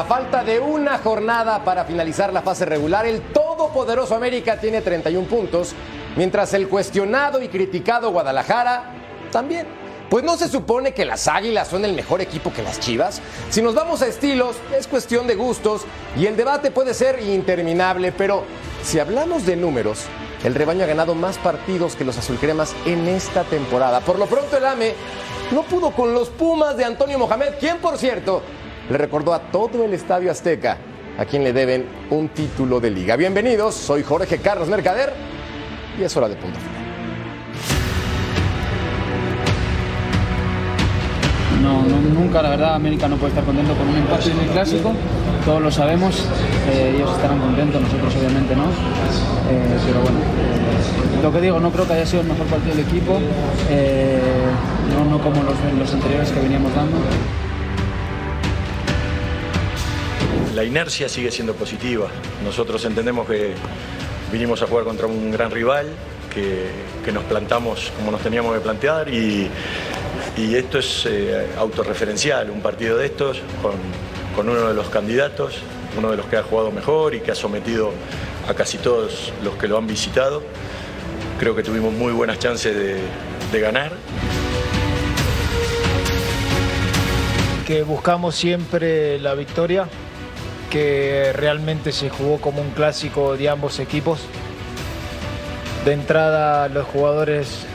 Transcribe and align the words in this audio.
A 0.00 0.04
falta 0.04 0.42
de 0.42 0.58
una 0.58 0.96
jornada 0.96 1.62
para 1.62 1.84
finalizar 1.84 2.32
la 2.32 2.40
fase 2.40 2.64
regular, 2.64 3.04
el 3.04 3.20
todopoderoso 3.20 4.14
América 4.14 4.58
tiene 4.58 4.80
31 4.80 5.28
puntos, 5.28 5.74
mientras 6.16 6.54
el 6.54 6.68
cuestionado 6.68 7.42
y 7.42 7.48
criticado 7.48 8.10
Guadalajara 8.10 8.94
también. 9.30 9.66
Pues 10.08 10.24
no 10.24 10.38
se 10.38 10.48
supone 10.48 10.94
que 10.94 11.04
las 11.04 11.28
Águilas 11.28 11.68
son 11.68 11.84
el 11.84 11.92
mejor 11.92 12.22
equipo 12.22 12.50
que 12.50 12.62
las 12.62 12.80
Chivas. 12.80 13.20
Si 13.50 13.60
nos 13.60 13.74
vamos 13.74 14.00
a 14.00 14.06
estilos, 14.06 14.56
es 14.74 14.86
cuestión 14.86 15.26
de 15.26 15.34
gustos 15.34 15.82
y 16.16 16.24
el 16.24 16.34
debate 16.34 16.70
puede 16.70 16.94
ser 16.94 17.20
interminable, 17.20 18.10
pero 18.10 18.44
si 18.82 19.00
hablamos 19.00 19.44
de 19.44 19.56
números, 19.56 20.06
el 20.44 20.54
rebaño 20.54 20.84
ha 20.84 20.88
ganado 20.88 21.14
más 21.14 21.36
partidos 21.36 21.94
que 21.94 22.06
los 22.06 22.16
azulcremas 22.16 22.74
en 22.86 23.06
esta 23.06 23.44
temporada. 23.44 24.00
Por 24.00 24.18
lo 24.18 24.24
pronto 24.24 24.56
el 24.56 24.64
AME 24.64 24.94
no 25.50 25.62
pudo 25.64 25.90
con 25.90 26.14
los 26.14 26.30
Pumas 26.30 26.74
de 26.78 26.86
Antonio 26.86 27.18
Mohamed, 27.18 27.56
quien 27.60 27.76
por 27.76 27.98
cierto 27.98 28.40
le 28.90 28.98
recordó 28.98 29.32
a 29.32 29.38
todo 29.38 29.84
el 29.84 29.94
Estadio 29.94 30.30
Azteca 30.32 30.76
a 31.16 31.24
quien 31.24 31.44
le 31.44 31.52
deben 31.52 31.86
un 32.10 32.28
título 32.30 32.80
de 32.80 32.90
liga. 32.90 33.14
Bienvenidos, 33.14 33.76
soy 33.76 34.02
Jorge 34.02 34.38
Carlos 34.38 34.68
Mercader 34.68 35.12
y 35.98 36.02
es 36.02 36.16
hora 36.16 36.28
de 36.28 36.34
punto 36.34 36.58
final. 36.58 36.80
No, 41.62 41.82
nunca, 42.20 42.42
la 42.42 42.50
verdad, 42.50 42.74
América 42.74 43.06
no 43.06 43.16
puede 43.16 43.28
estar 43.28 43.44
contento 43.44 43.76
con 43.76 43.86
un 43.86 43.96
empate 43.96 44.30
en 44.32 44.40
el 44.40 44.46
clásico. 44.46 44.92
Todos 45.44 45.62
lo 45.62 45.70
sabemos, 45.70 46.26
eh, 46.72 46.94
ellos 46.96 47.12
estarán 47.12 47.38
contentos, 47.38 47.80
nosotros 47.80 48.16
obviamente 48.16 48.56
no. 48.56 48.64
Eh, 48.64 49.78
pero 49.86 50.00
bueno, 50.00 50.18
eh, 50.18 51.22
lo 51.22 51.32
que 51.32 51.40
digo, 51.40 51.60
no 51.60 51.70
creo 51.70 51.86
que 51.86 51.92
haya 51.92 52.06
sido 52.06 52.22
el 52.22 52.28
mejor 52.28 52.46
partido 52.46 52.74
del 52.74 52.86
equipo, 52.86 53.20
no, 54.96 55.04
no 55.04 55.22
como 55.22 55.42
los 55.42 55.94
anteriores 55.94 56.30
que 56.30 56.40
veníamos 56.40 56.74
dando. 56.74 56.96
La 60.54 60.64
inercia 60.64 61.08
sigue 61.08 61.30
siendo 61.30 61.54
positiva. 61.54 62.08
Nosotros 62.44 62.84
entendemos 62.84 63.26
que 63.26 63.54
vinimos 64.32 64.62
a 64.62 64.66
jugar 64.66 64.84
contra 64.84 65.06
un 65.06 65.30
gran 65.30 65.50
rival, 65.50 65.86
que, 66.32 66.66
que 67.04 67.12
nos 67.12 67.24
plantamos 67.24 67.92
como 67.96 68.10
nos 68.10 68.20
teníamos 68.20 68.54
que 68.54 68.60
plantear 68.60 69.08
y, 69.08 69.50
esto 70.36 70.78
es 70.78 71.04
eh, 71.06 71.48
autorreferencial, 71.58 72.48
un 72.50 72.62
partido 72.62 72.96
de 72.96 73.06
estos 73.06 73.42
con, 73.60 73.72
con 74.34 74.48
uno 74.48 74.68
de 74.68 74.74
los 74.74 74.88
candidatos, 74.88 75.56
uno 75.98 76.10
de 76.10 76.16
los 76.16 76.24
que 76.26 76.38
ha 76.38 76.42
jugado 76.42 76.70
mejor 76.70 77.14
y 77.14 77.20
que 77.20 77.32
ha 77.32 77.34
sometido 77.34 77.92
a 78.48 78.54
casi 78.54 78.78
todos 78.78 79.34
los 79.44 79.56
que 79.56 79.68
lo 79.68 79.76
han 79.76 79.86
visitado. 79.86 80.42
Creo 81.38 81.54
que 81.54 81.62
tuvimos 81.62 81.92
muy 81.92 82.12
buenas 82.12 82.38
chances 82.38 82.74
de 82.74 83.60
ganar. 83.60 83.92
que 87.70 87.84
buscamos 87.84 88.34
siempre 88.34 89.20
la 89.20 89.34
victoria, 89.34 89.86
que 90.70 91.32
realmente 91.34 91.92
se 91.92 92.08
jugó 92.08 92.40
como 92.40 92.62
un 92.62 92.70
clásico 92.70 93.36
de 93.36 93.48
ambos 93.48 93.78
equipos. 93.80 94.20
De 95.84 95.92
entrada 95.92 96.68
los 96.68 96.86
jugadores 96.86 97.66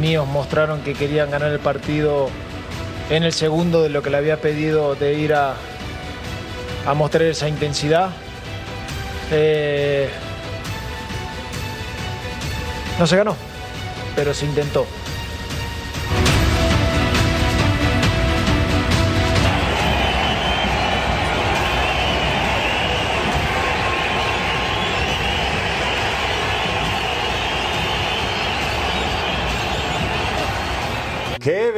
míos 0.00 0.26
mostraron 0.26 0.82
que 0.82 0.94
querían 0.94 1.30
ganar 1.30 1.52
el 1.52 1.58
partido 1.58 2.28
en 3.10 3.24
el 3.24 3.32
segundo 3.32 3.82
de 3.82 3.88
lo 3.88 4.02
que 4.02 4.10
le 4.10 4.16
había 4.16 4.40
pedido 4.40 4.94
de 4.94 5.14
ir 5.14 5.34
a, 5.34 5.54
mostrar 6.94 7.24
esa 7.24 7.48
intensidad. 7.48 8.10
Eh, 9.32 10.08
no 12.98 13.06
se 13.06 13.16
ganó, 13.16 13.36
pero 14.14 14.32
se 14.32 14.46
intentó. 14.46 14.86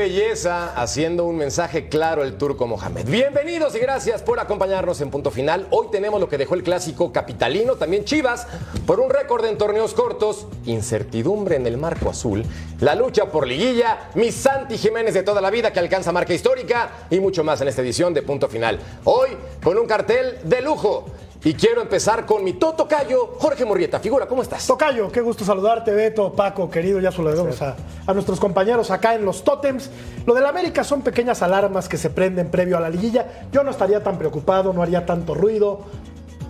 Belleza! 0.08 0.72
Haciendo 0.74 1.26
un 1.26 1.36
mensaje 1.36 1.91
claro 1.91 2.22
el 2.22 2.38
turco 2.38 2.66
Mohamed. 2.66 3.06
Bienvenidos 3.08 3.74
y 3.74 3.78
gracias 3.78 4.22
por 4.22 4.41
acompañarnos 4.41 5.02
en 5.02 5.10
punto 5.10 5.30
final. 5.30 5.66
Hoy 5.70 5.88
tenemos 5.92 6.19
lo 6.19 6.30
que 6.30 6.38
dejó 6.38 6.54
el 6.54 6.62
clásico 6.62 7.12
capitalino, 7.12 7.74
también 7.74 8.06
Chivas, 8.06 8.46
por 8.86 9.00
un 9.00 9.10
récord 9.10 9.44
en 9.44 9.58
torneos 9.58 9.92
cortos, 9.92 10.46
incertidumbre 10.64 11.56
en 11.56 11.66
el 11.66 11.76
marco 11.76 12.08
azul, 12.08 12.42
la 12.80 12.94
lucha 12.94 13.26
por 13.26 13.46
liguilla, 13.46 14.08
mi 14.14 14.32
Santi 14.32 14.78
Jiménez 14.78 15.12
de 15.12 15.24
toda 15.24 15.42
la 15.42 15.50
vida 15.50 15.74
que 15.74 15.80
alcanza 15.80 16.10
marca 16.10 16.32
histórica 16.32 16.88
y 17.10 17.20
mucho 17.20 17.44
más 17.44 17.60
en 17.60 17.69
esta 17.69 17.82
edición 17.82 18.14
de 18.14 18.22
punto 18.22 18.48
final. 18.48 18.78
Hoy 19.04 19.28
con 19.62 19.76
un 19.76 19.86
cartel 19.86 20.38
de 20.42 20.62
lujo. 20.62 21.04
Y 21.44 21.54
quiero 21.54 21.81
empezar 21.81 22.26
con 22.26 22.43
mi 22.43 22.54
totocayo, 22.54 23.34
Jorge 23.38 23.65
Morrieta. 23.65 24.00
Figura, 24.00 24.26
¿cómo 24.26 24.43
estás? 24.43 24.66
Tocayo, 24.66 25.10
qué 25.12 25.21
gusto 25.21 25.44
saludarte, 25.44 25.93
Beto, 25.93 26.32
Paco, 26.32 26.69
querido, 26.69 26.99
ya 26.99 27.12
saludamos 27.12 27.62
a, 27.62 27.76
a 28.06 28.12
nuestros 28.12 28.41
compañeros 28.41 28.91
acá 28.91 29.15
en 29.15 29.25
los 29.25 29.44
Tótems. 29.44 29.88
Lo 30.26 30.34
del 30.34 30.47
América 30.47 30.82
son 30.82 31.03
pequeñas 31.03 31.41
alarmas 31.43 31.88
que 31.88 31.97
se 31.97 32.10
prenden 32.10 32.50
previo 32.50 32.76
a 32.76 32.81
la 32.81 32.91
liguilla. 32.91 33.47
Yo 33.53 33.62
no 33.62 33.71
estaría 33.71 34.03
tan 34.03 34.19
preocupado, 34.19 34.72
no 34.72 34.82
haría 34.82 35.06
tanto 35.06 35.34
ruido. 35.34 35.82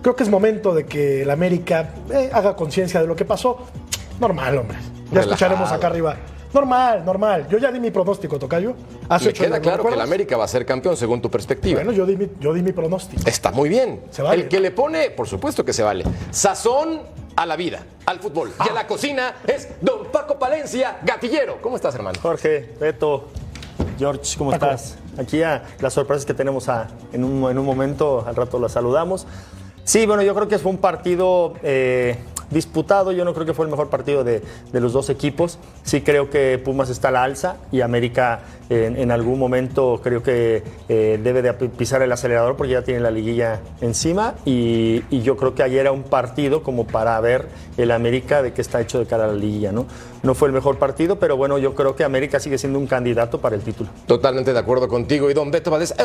Creo 0.01 0.15
que 0.15 0.23
es 0.23 0.29
momento 0.29 0.73
de 0.73 0.85
que 0.87 1.21
el 1.21 1.29
América 1.29 1.93
eh, 2.11 2.31
haga 2.33 2.55
conciencia 2.55 2.99
de 2.99 3.05
lo 3.05 3.15
que 3.15 3.25
pasó. 3.25 3.57
Normal, 4.19 4.57
hombre. 4.57 4.77
Ya 4.79 4.85
Relajado. 5.21 5.21
escucharemos 5.21 5.71
acá 5.71 5.87
arriba. 5.87 6.15
Normal, 6.53 7.05
normal. 7.05 7.47
Yo 7.49 7.57
ya 7.59 7.71
di 7.71 7.79
mi 7.79 7.91
pronóstico, 7.91 8.39
Tocayo. 8.39 8.73
Hace 9.07 9.27
Me 9.27 9.33
queda 9.33 9.47
días, 9.47 9.59
¿no 9.59 9.63
claro 9.63 9.83
que 9.87 9.93
el? 9.93 10.01
América 10.01 10.35
va 10.37 10.45
a 10.45 10.47
ser 10.47 10.65
campeón 10.65 10.97
según 10.97 11.21
tu 11.21 11.29
perspectiva. 11.29 11.75
Bueno, 11.83 11.91
yo 11.91 12.05
di 12.05 12.15
mi, 12.15 12.27
yo 12.39 12.53
di 12.53 12.61
mi 12.63 12.71
pronóstico. 12.71 13.21
Está 13.29 13.51
muy 13.51 13.69
bien. 13.69 14.01
Se 14.09 14.21
vale. 14.23 14.43
El 14.43 14.49
que 14.49 14.59
le 14.59 14.71
pone, 14.71 15.11
por 15.11 15.27
supuesto 15.27 15.63
que 15.63 15.73
se 15.73 15.83
vale. 15.83 16.03
Sazón 16.31 17.01
a 17.35 17.45
la 17.45 17.55
vida, 17.55 17.83
al 18.05 18.19
fútbol. 18.19 18.51
Y 18.65 18.69
a 18.69 18.73
la 18.73 18.87
cocina 18.87 19.35
es 19.45 19.69
don 19.81 20.07
Paco 20.11 20.39
Palencia, 20.39 20.97
gatillero. 21.03 21.61
¿Cómo 21.61 21.75
estás, 21.75 21.93
hermano? 21.95 22.17
Jorge, 22.21 22.73
Beto, 22.79 23.27
George, 23.97 24.37
¿cómo 24.37 24.51
Paco. 24.51 24.65
estás? 24.65 24.97
Aquí 25.17 25.43
a 25.43 25.63
las 25.79 25.93
sorpresas 25.93 26.25
que 26.25 26.33
tenemos 26.33 26.67
a- 26.69 26.87
en, 27.13 27.23
un, 27.23 27.49
en 27.51 27.59
un 27.59 27.65
momento, 27.65 28.23
al 28.27 28.35
rato 28.35 28.57
las 28.59 28.71
saludamos. 28.71 29.27
Sí, 29.83 30.05
bueno, 30.05 30.21
yo 30.23 30.33
creo 30.35 30.47
que 30.47 30.57
fue 30.59 30.71
un 30.71 30.77
partido 30.79 31.53
eh, 31.63 32.17
disputado, 32.49 33.11
yo 33.11 33.25
no 33.25 33.33
creo 33.33 33.45
que 33.45 33.53
fue 33.53 33.65
el 33.65 33.71
mejor 33.71 33.89
partido 33.89 34.23
de, 34.23 34.41
de 34.71 34.79
los 34.79 34.93
dos 34.93 35.09
equipos. 35.09 35.59
Sí 35.83 36.01
creo 36.01 36.29
que 36.29 36.57
Pumas 36.63 36.89
está 36.89 37.09
a 37.09 37.11
la 37.11 37.23
alza 37.23 37.57
y 37.71 37.81
América 37.81 38.41
en, 38.69 38.97
en 38.97 39.11
algún 39.11 39.39
momento 39.39 39.99
creo 40.03 40.21
que 40.21 40.63
eh, 40.89 41.19
debe 41.23 41.41
de 41.41 41.53
pisar 41.53 42.01
el 42.01 42.11
acelerador 42.11 42.55
porque 42.55 42.73
ya 42.73 42.83
tiene 42.83 42.99
la 42.99 43.11
liguilla 43.11 43.59
encima 43.81 44.35
y, 44.45 45.03
y 45.09 45.21
yo 45.21 45.37
creo 45.37 45.55
que 45.55 45.63
ayer 45.63 45.81
era 45.81 45.91
un 45.91 46.03
partido 46.03 46.61
como 46.63 46.85
para 46.85 47.19
ver 47.19 47.47
el 47.77 47.91
América 47.91 48.41
de 48.41 48.53
qué 48.53 48.61
está 48.61 48.81
hecho 48.81 48.99
de 48.99 49.05
cara 49.05 49.23
a 49.25 49.27
la 49.27 49.33
liguilla, 49.33 49.71
¿no? 49.71 49.85
No 50.21 50.35
fue 50.35 50.49
el 50.49 50.53
mejor 50.53 50.77
partido, 50.77 51.17
pero 51.17 51.37
bueno, 51.37 51.57
yo 51.57 51.75
creo 51.75 51.95
que 51.95 52.03
América 52.03 52.39
sigue 52.39 52.57
siendo 52.57 52.77
un 52.77 52.87
candidato 52.87 53.39
para 53.39 53.55
el 53.55 53.61
título. 53.61 53.89
Totalmente 54.05 54.51
de 54.51 54.59
acuerdo 54.59 54.89
contigo. 54.89 55.29
Y 55.31 55.33
don 55.33 55.49
Beto 55.49 55.71
Valdés, 55.71 55.91
eh, 55.97 56.03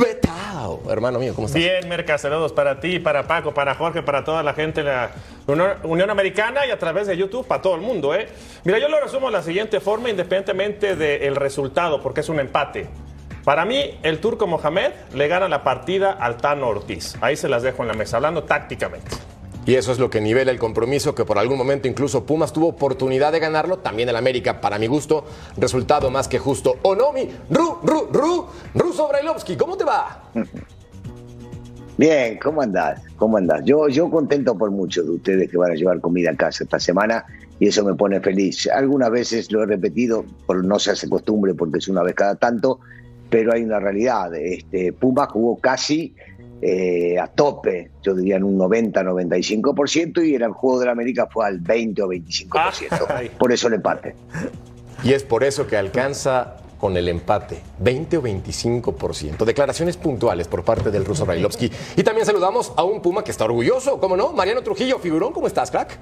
Betao, 0.00 0.80
hermano 0.88 1.18
mío, 1.18 1.34
¿cómo 1.34 1.46
estás? 1.46 1.60
Bien, 1.60 1.86
Merca, 1.86 2.16
saludos 2.16 2.52
para 2.54 2.80
ti, 2.80 2.98
para 2.98 3.26
Paco, 3.26 3.52
para 3.52 3.74
Jorge, 3.74 4.02
para 4.02 4.24
toda 4.24 4.42
la 4.42 4.54
gente 4.54 4.82
de 4.82 4.88
la 4.90 5.10
Unión, 5.46 6.10
Americana 6.10 6.66
y 6.66 6.70
a 6.70 6.78
través 6.78 7.06
de 7.06 7.16
YouTube 7.16 7.46
para 7.46 7.62
todo 7.62 7.74
el 7.74 7.80
mundo. 7.80 8.14
¿eh? 8.14 8.28
Mira, 8.64 8.78
yo 8.78 8.88
lo 8.88 9.00
resumo 9.00 9.26
de 9.26 9.32
la 9.32 9.42
siguiente 9.42 9.80
forma, 9.80 10.10
independientemente 10.10 10.96
del 10.96 11.36
resultado, 11.36 12.02
porque 12.02 12.20
es 12.20 12.28
un 12.28 12.40
empate. 12.40 12.88
Para 13.44 13.64
mí, 13.64 13.98
el 14.02 14.20
turco 14.20 14.46
Mohamed 14.46 14.92
le 15.14 15.28
gana 15.28 15.48
la 15.48 15.64
partida 15.64 16.12
al 16.12 16.36
Tano 16.36 16.68
Ortiz. 16.68 17.16
Ahí 17.20 17.36
se 17.36 17.48
las 17.48 17.62
dejo 17.62 17.82
en 17.82 17.88
la 17.88 17.94
mesa, 17.94 18.16
hablando 18.16 18.44
tácticamente. 18.44 19.10
Y 19.66 19.74
eso 19.74 19.92
es 19.92 19.98
lo 19.98 20.10
que 20.10 20.20
nivela 20.20 20.50
el 20.50 20.58
compromiso, 20.58 21.14
que 21.14 21.24
por 21.24 21.38
algún 21.38 21.58
momento 21.58 21.86
incluso 21.86 22.24
Pumas 22.24 22.52
tuvo 22.52 22.68
oportunidad 22.68 23.32
de 23.32 23.40
ganarlo, 23.40 23.78
también 23.78 24.08
el 24.08 24.16
América, 24.16 24.60
para 24.60 24.78
mi 24.78 24.86
gusto, 24.86 25.24
resultado 25.56 26.10
más 26.10 26.28
que 26.28 26.38
justo. 26.38 26.78
Onomi, 26.82 27.28
Ru, 27.50 27.78
Ru, 27.82 28.08
Ru, 28.10 28.46
Ruso 28.74 29.08
Brailovsky, 29.08 29.56
¿cómo 29.56 29.76
te 29.76 29.84
va? 29.84 30.24
Bien, 32.00 32.38
¿cómo 32.38 32.62
andás? 32.62 33.02
¿Cómo 33.16 33.36
andás? 33.36 33.62
Yo, 33.66 33.86
yo 33.88 34.08
contento 34.08 34.56
por 34.56 34.70
muchos 34.70 35.04
de 35.04 35.10
ustedes 35.10 35.50
que 35.50 35.58
van 35.58 35.72
a 35.72 35.74
llevar 35.74 36.00
comida 36.00 36.30
a 36.30 36.34
casa 36.34 36.64
esta 36.64 36.80
semana 36.80 37.26
y 37.58 37.68
eso 37.68 37.84
me 37.84 37.92
pone 37.92 38.18
feliz. 38.22 38.66
Algunas 38.68 39.10
veces 39.10 39.52
lo 39.52 39.62
he 39.62 39.66
repetido, 39.66 40.24
por 40.46 40.64
no 40.64 40.78
se 40.78 40.92
hace 40.92 41.10
costumbre 41.10 41.52
porque 41.52 41.76
es 41.76 41.88
una 41.88 42.02
vez 42.02 42.14
cada 42.14 42.36
tanto, 42.36 42.80
pero 43.28 43.52
hay 43.52 43.64
una 43.64 43.80
realidad. 43.80 44.34
Este, 44.34 44.94
Puma 44.94 45.26
jugó 45.26 45.58
casi 45.58 46.14
eh, 46.62 47.18
a 47.18 47.26
tope, 47.26 47.90
yo 48.02 48.14
diría 48.14 48.36
en 48.36 48.44
un 48.44 48.58
90-95% 48.58 50.26
y 50.26 50.36
el 50.36 50.52
juego 50.52 50.80
de 50.80 50.86
la 50.86 50.92
América 50.92 51.28
fue 51.30 51.48
al 51.48 51.58
20 51.58 52.00
o 52.00 52.08
25%. 52.08 53.06
Ay. 53.14 53.30
Por 53.38 53.52
eso 53.52 53.68
el 53.68 53.74
empate. 53.74 54.14
Y 55.04 55.12
es 55.12 55.22
por 55.22 55.44
eso 55.44 55.66
que 55.66 55.76
alcanza 55.76 56.59
con 56.80 56.96
el 56.96 57.08
empate, 57.08 57.62
20 57.78 58.16
o 58.16 58.22
25%. 58.22 59.44
Declaraciones 59.44 59.96
puntuales 59.96 60.48
por 60.48 60.64
parte 60.64 60.90
del 60.90 61.04
ruso 61.04 61.26
Brailovsky. 61.26 61.70
Y 61.96 62.02
también 62.02 62.26
saludamos 62.26 62.72
a 62.76 62.84
un 62.84 63.02
Puma 63.02 63.22
que 63.22 63.30
está 63.30 63.44
orgulloso, 63.44 64.00
¿cómo 64.00 64.16
no? 64.16 64.32
Mariano 64.32 64.62
Trujillo, 64.62 64.98
figurón, 64.98 65.32
¿cómo 65.32 65.46
estás, 65.46 65.70
crack? 65.70 65.98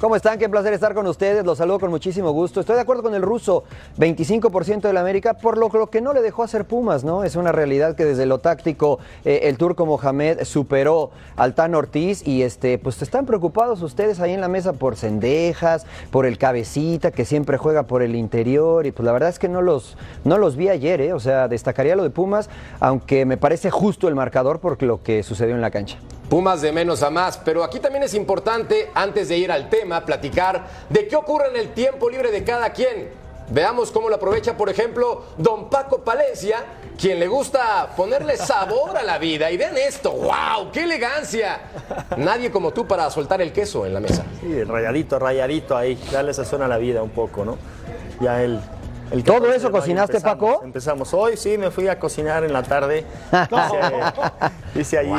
¿Cómo 0.00 0.14
están? 0.14 0.38
Qué 0.38 0.48
placer 0.48 0.72
estar 0.72 0.94
con 0.94 1.08
ustedes. 1.08 1.44
Los 1.44 1.58
saludo 1.58 1.80
con 1.80 1.90
muchísimo 1.90 2.30
gusto. 2.30 2.60
Estoy 2.60 2.76
de 2.76 2.82
acuerdo 2.82 3.02
con 3.02 3.16
el 3.16 3.22
ruso. 3.22 3.64
25% 3.98 4.82
de 4.82 4.92
la 4.92 5.00
América, 5.00 5.34
por 5.34 5.58
lo, 5.58 5.90
que 5.90 6.00
no 6.00 6.12
le 6.12 6.22
dejó 6.22 6.44
hacer 6.44 6.66
Pumas, 6.66 7.02
¿no? 7.02 7.24
Es 7.24 7.34
una 7.34 7.50
realidad 7.50 7.96
que 7.96 8.04
desde 8.04 8.24
lo 8.24 8.38
táctico 8.38 9.00
eh, 9.24 9.40
el 9.44 9.58
turco 9.58 9.86
Mohamed 9.86 10.44
superó 10.44 11.10
al 11.34 11.56
Tan 11.56 11.74
Ortiz 11.74 12.24
y 12.24 12.42
este, 12.42 12.78
pues 12.78 13.02
están 13.02 13.26
preocupados 13.26 13.82
ustedes 13.82 14.20
ahí 14.20 14.32
en 14.32 14.40
la 14.40 14.46
mesa 14.46 14.72
por 14.72 14.94
Cendejas, 14.94 15.84
por 16.12 16.26
el 16.26 16.38
cabecita 16.38 17.10
que 17.10 17.24
siempre 17.24 17.58
juega 17.58 17.82
por 17.82 18.02
el 18.02 18.14
interior 18.14 18.86
y 18.86 18.92
pues 18.92 19.04
la 19.04 19.10
verdad 19.10 19.30
es 19.30 19.40
que 19.40 19.48
no 19.48 19.62
los, 19.62 19.96
no 20.22 20.38
los 20.38 20.54
vi 20.54 20.68
ayer, 20.68 21.00
¿eh? 21.00 21.12
O 21.12 21.18
sea, 21.18 21.48
destacaría 21.48 21.96
lo 21.96 22.04
de 22.04 22.10
Pumas, 22.10 22.50
aunque 22.78 23.24
me 23.24 23.36
parece 23.36 23.72
justo 23.72 24.06
el 24.06 24.14
marcador 24.14 24.60
por 24.60 24.80
lo 24.80 25.02
que 25.02 25.24
sucedió 25.24 25.56
en 25.56 25.60
la 25.60 25.72
cancha. 25.72 25.98
Pumas 26.28 26.60
de 26.60 26.72
menos 26.72 27.02
a 27.02 27.08
más, 27.08 27.38
pero 27.38 27.64
aquí 27.64 27.80
también 27.80 28.04
es 28.04 28.12
importante, 28.12 28.90
antes 28.94 29.28
de 29.28 29.38
ir 29.38 29.50
al 29.50 29.70
tema, 29.70 30.04
platicar 30.04 30.66
de 30.90 31.08
qué 31.08 31.16
ocurre 31.16 31.48
en 31.48 31.56
el 31.56 31.72
tiempo 31.72 32.10
libre 32.10 32.30
de 32.30 32.44
cada 32.44 32.70
quien. 32.70 33.08
Veamos 33.50 33.90
cómo 33.90 34.10
lo 34.10 34.16
aprovecha, 34.16 34.54
por 34.54 34.68
ejemplo, 34.68 35.24
don 35.38 35.70
Paco 35.70 36.04
Palencia, 36.04 36.64
quien 37.00 37.18
le 37.18 37.28
gusta 37.28 37.94
ponerle 37.96 38.36
sabor 38.36 38.94
a 38.98 39.02
la 39.02 39.16
vida. 39.16 39.50
Y 39.50 39.56
vean 39.56 39.78
esto, 39.78 40.12
wow, 40.12 40.70
qué 40.70 40.82
elegancia. 40.82 41.60
Nadie 42.18 42.50
como 42.50 42.72
tú 42.72 42.86
para 42.86 43.10
soltar 43.10 43.40
el 43.40 43.50
queso 43.50 43.86
en 43.86 43.94
la 43.94 44.00
mesa. 44.00 44.22
Sí, 44.42 44.64
rayadito, 44.64 45.18
rayadito 45.18 45.74
ahí, 45.74 45.98
darle 46.12 46.34
sazón 46.34 46.60
a 46.60 46.68
la 46.68 46.76
vida 46.76 47.02
un 47.02 47.10
poco, 47.10 47.42
¿no? 47.46 47.56
Ya 48.20 48.42
él 48.42 48.60
el 49.10 49.24
¿Todo 49.24 49.52
eso 49.52 49.70
cocinaste, 49.70 50.20
Paco? 50.20 50.60
Empezamos 50.64 51.12
hoy, 51.14 51.36
sí, 51.36 51.56
me 51.58 51.70
fui 51.70 51.88
a 51.88 51.98
cocinar 51.98 52.44
en 52.44 52.52
la 52.52 52.62
tarde. 52.62 53.04
Dice 54.74 54.98
allí. 54.98 55.12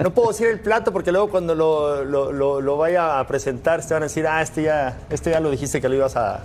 No 0.00 0.12
puedo 0.12 0.28
decir 0.28 0.48
el 0.48 0.60
plato 0.60 0.92
porque 0.92 1.12
luego 1.12 1.30
cuando 1.30 1.54
lo, 1.54 2.04
lo, 2.04 2.60
lo, 2.60 2.76
vaya 2.76 3.20
a 3.20 3.26
presentar 3.26 3.82
se 3.82 3.94
van 3.94 4.02
a 4.02 4.06
decir, 4.06 4.26
ah, 4.26 4.42
este 4.42 4.64
ya, 4.64 4.96
este 5.10 5.30
ya 5.30 5.40
lo 5.40 5.50
dijiste 5.50 5.80
que 5.80 5.88
lo 5.88 5.94
ibas 5.94 6.16
a, 6.16 6.40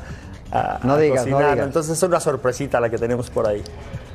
no 0.83 0.97
digas, 0.97 1.19
cocinar. 1.21 1.41
No 1.41 1.51
digas. 1.51 1.67
Entonces 1.67 1.97
es 1.97 2.03
una 2.03 2.19
sorpresita 2.19 2.79
la 2.79 2.89
que 2.89 2.97
tenemos 2.97 3.29
por 3.29 3.47
ahí. 3.47 3.63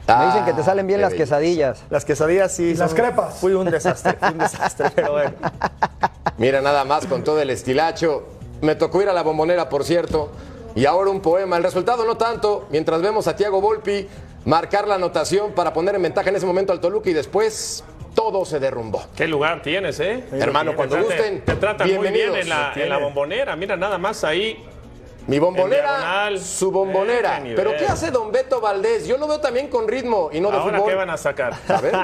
Me 0.07 0.27
dicen 0.27 0.45
que 0.45 0.53
te 0.53 0.63
salen 0.63 0.87
bien 0.87 1.01
las 1.01 1.15
quesadillas. 1.15 1.85
Las 1.91 2.05
quesadillas 2.05 2.53
sí. 2.53 2.75
las 2.75 2.93
crepas. 2.93 3.35
Fui 3.35 3.53
un 3.55 3.71
desastre, 3.71 4.17
fui 4.19 4.31
un 4.31 4.39
desastre, 4.39 4.91
pero 4.95 5.13
bueno. 5.13 5.33
Mira 6.39 6.61
nada 6.61 6.85
más 6.85 7.07
con 7.07 7.23
todo 7.23 7.41
el 7.41 7.51
estilacho. 7.51 8.25
Me 8.61 8.75
tocó 8.75 9.03
ir 9.03 9.09
a 9.09 9.13
la 9.13 9.23
bombonera, 9.23 9.69
por 9.69 9.85
cierto. 9.85 10.31
Y 10.75 10.87
ahora 10.87 11.11
un 11.11 11.21
poema. 11.21 11.57
El 11.57 11.63
resultado 11.63 12.05
no 12.05 12.17
tanto, 12.17 12.67
mientras 12.71 13.03
vemos 13.03 13.27
a 13.27 13.37
Tiago 13.37 13.61
Volpi 13.61 14.09
marcar 14.45 14.89
la 14.89 14.97
anotación 14.97 15.53
para 15.53 15.73
poner 15.73 15.95
en 15.95 16.03
ventaja 16.03 16.31
en 16.31 16.37
ese 16.37 16.47
momento 16.47 16.73
al 16.73 16.81
Toluca 16.81 17.11
y 17.11 17.13
después 17.13 17.85
todo 18.15 18.45
se 18.45 18.59
derrumbó. 18.59 19.03
¿Qué 19.17 19.27
lugar 19.27 19.63
tienes, 19.63 20.01
eh? 20.01 20.25
Hermano, 20.33 20.75
cuando 20.75 21.03
gusten. 21.03 21.45
Te 21.45 21.55
tratan 21.57 21.95
muy 21.95 22.09
bien 22.11 22.35
en 22.35 22.49
la, 22.49 22.73
en 22.75 22.89
la 22.89 22.99
bombonera. 22.99 23.57
Mira, 23.57 23.77
nada 23.77 23.99
más 23.99 24.25
ahí 24.25 24.65
mi 25.27 25.39
bombonera, 25.39 26.31
su 26.39 26.71
bombonera. 26.71 27.43
Pero 27.55 27.77
¿qué 27.79 27.87
hace 27.87 28.11
Don 28.11 28.33
Beto 28.33 28.61
Valdés? 28.61 29.07
Yo 29.07 29.17
lo 29.19 29.29
veo 29.29 29.41
también 29.41 29.69
con 29.69 29.87
ritmo 29.87 30.31
y 30.33 30.41
no 30.41 30.51
de 30.51 30.57
¿Ahora 30.59 30.79
fútbol. 30.79 30.91
qué 30.91 30.97
van 30.97 31.11
a 31.11 31.17
sacar? 31.17 31.55
A 31.69 31.81
ver. 31.81 31.95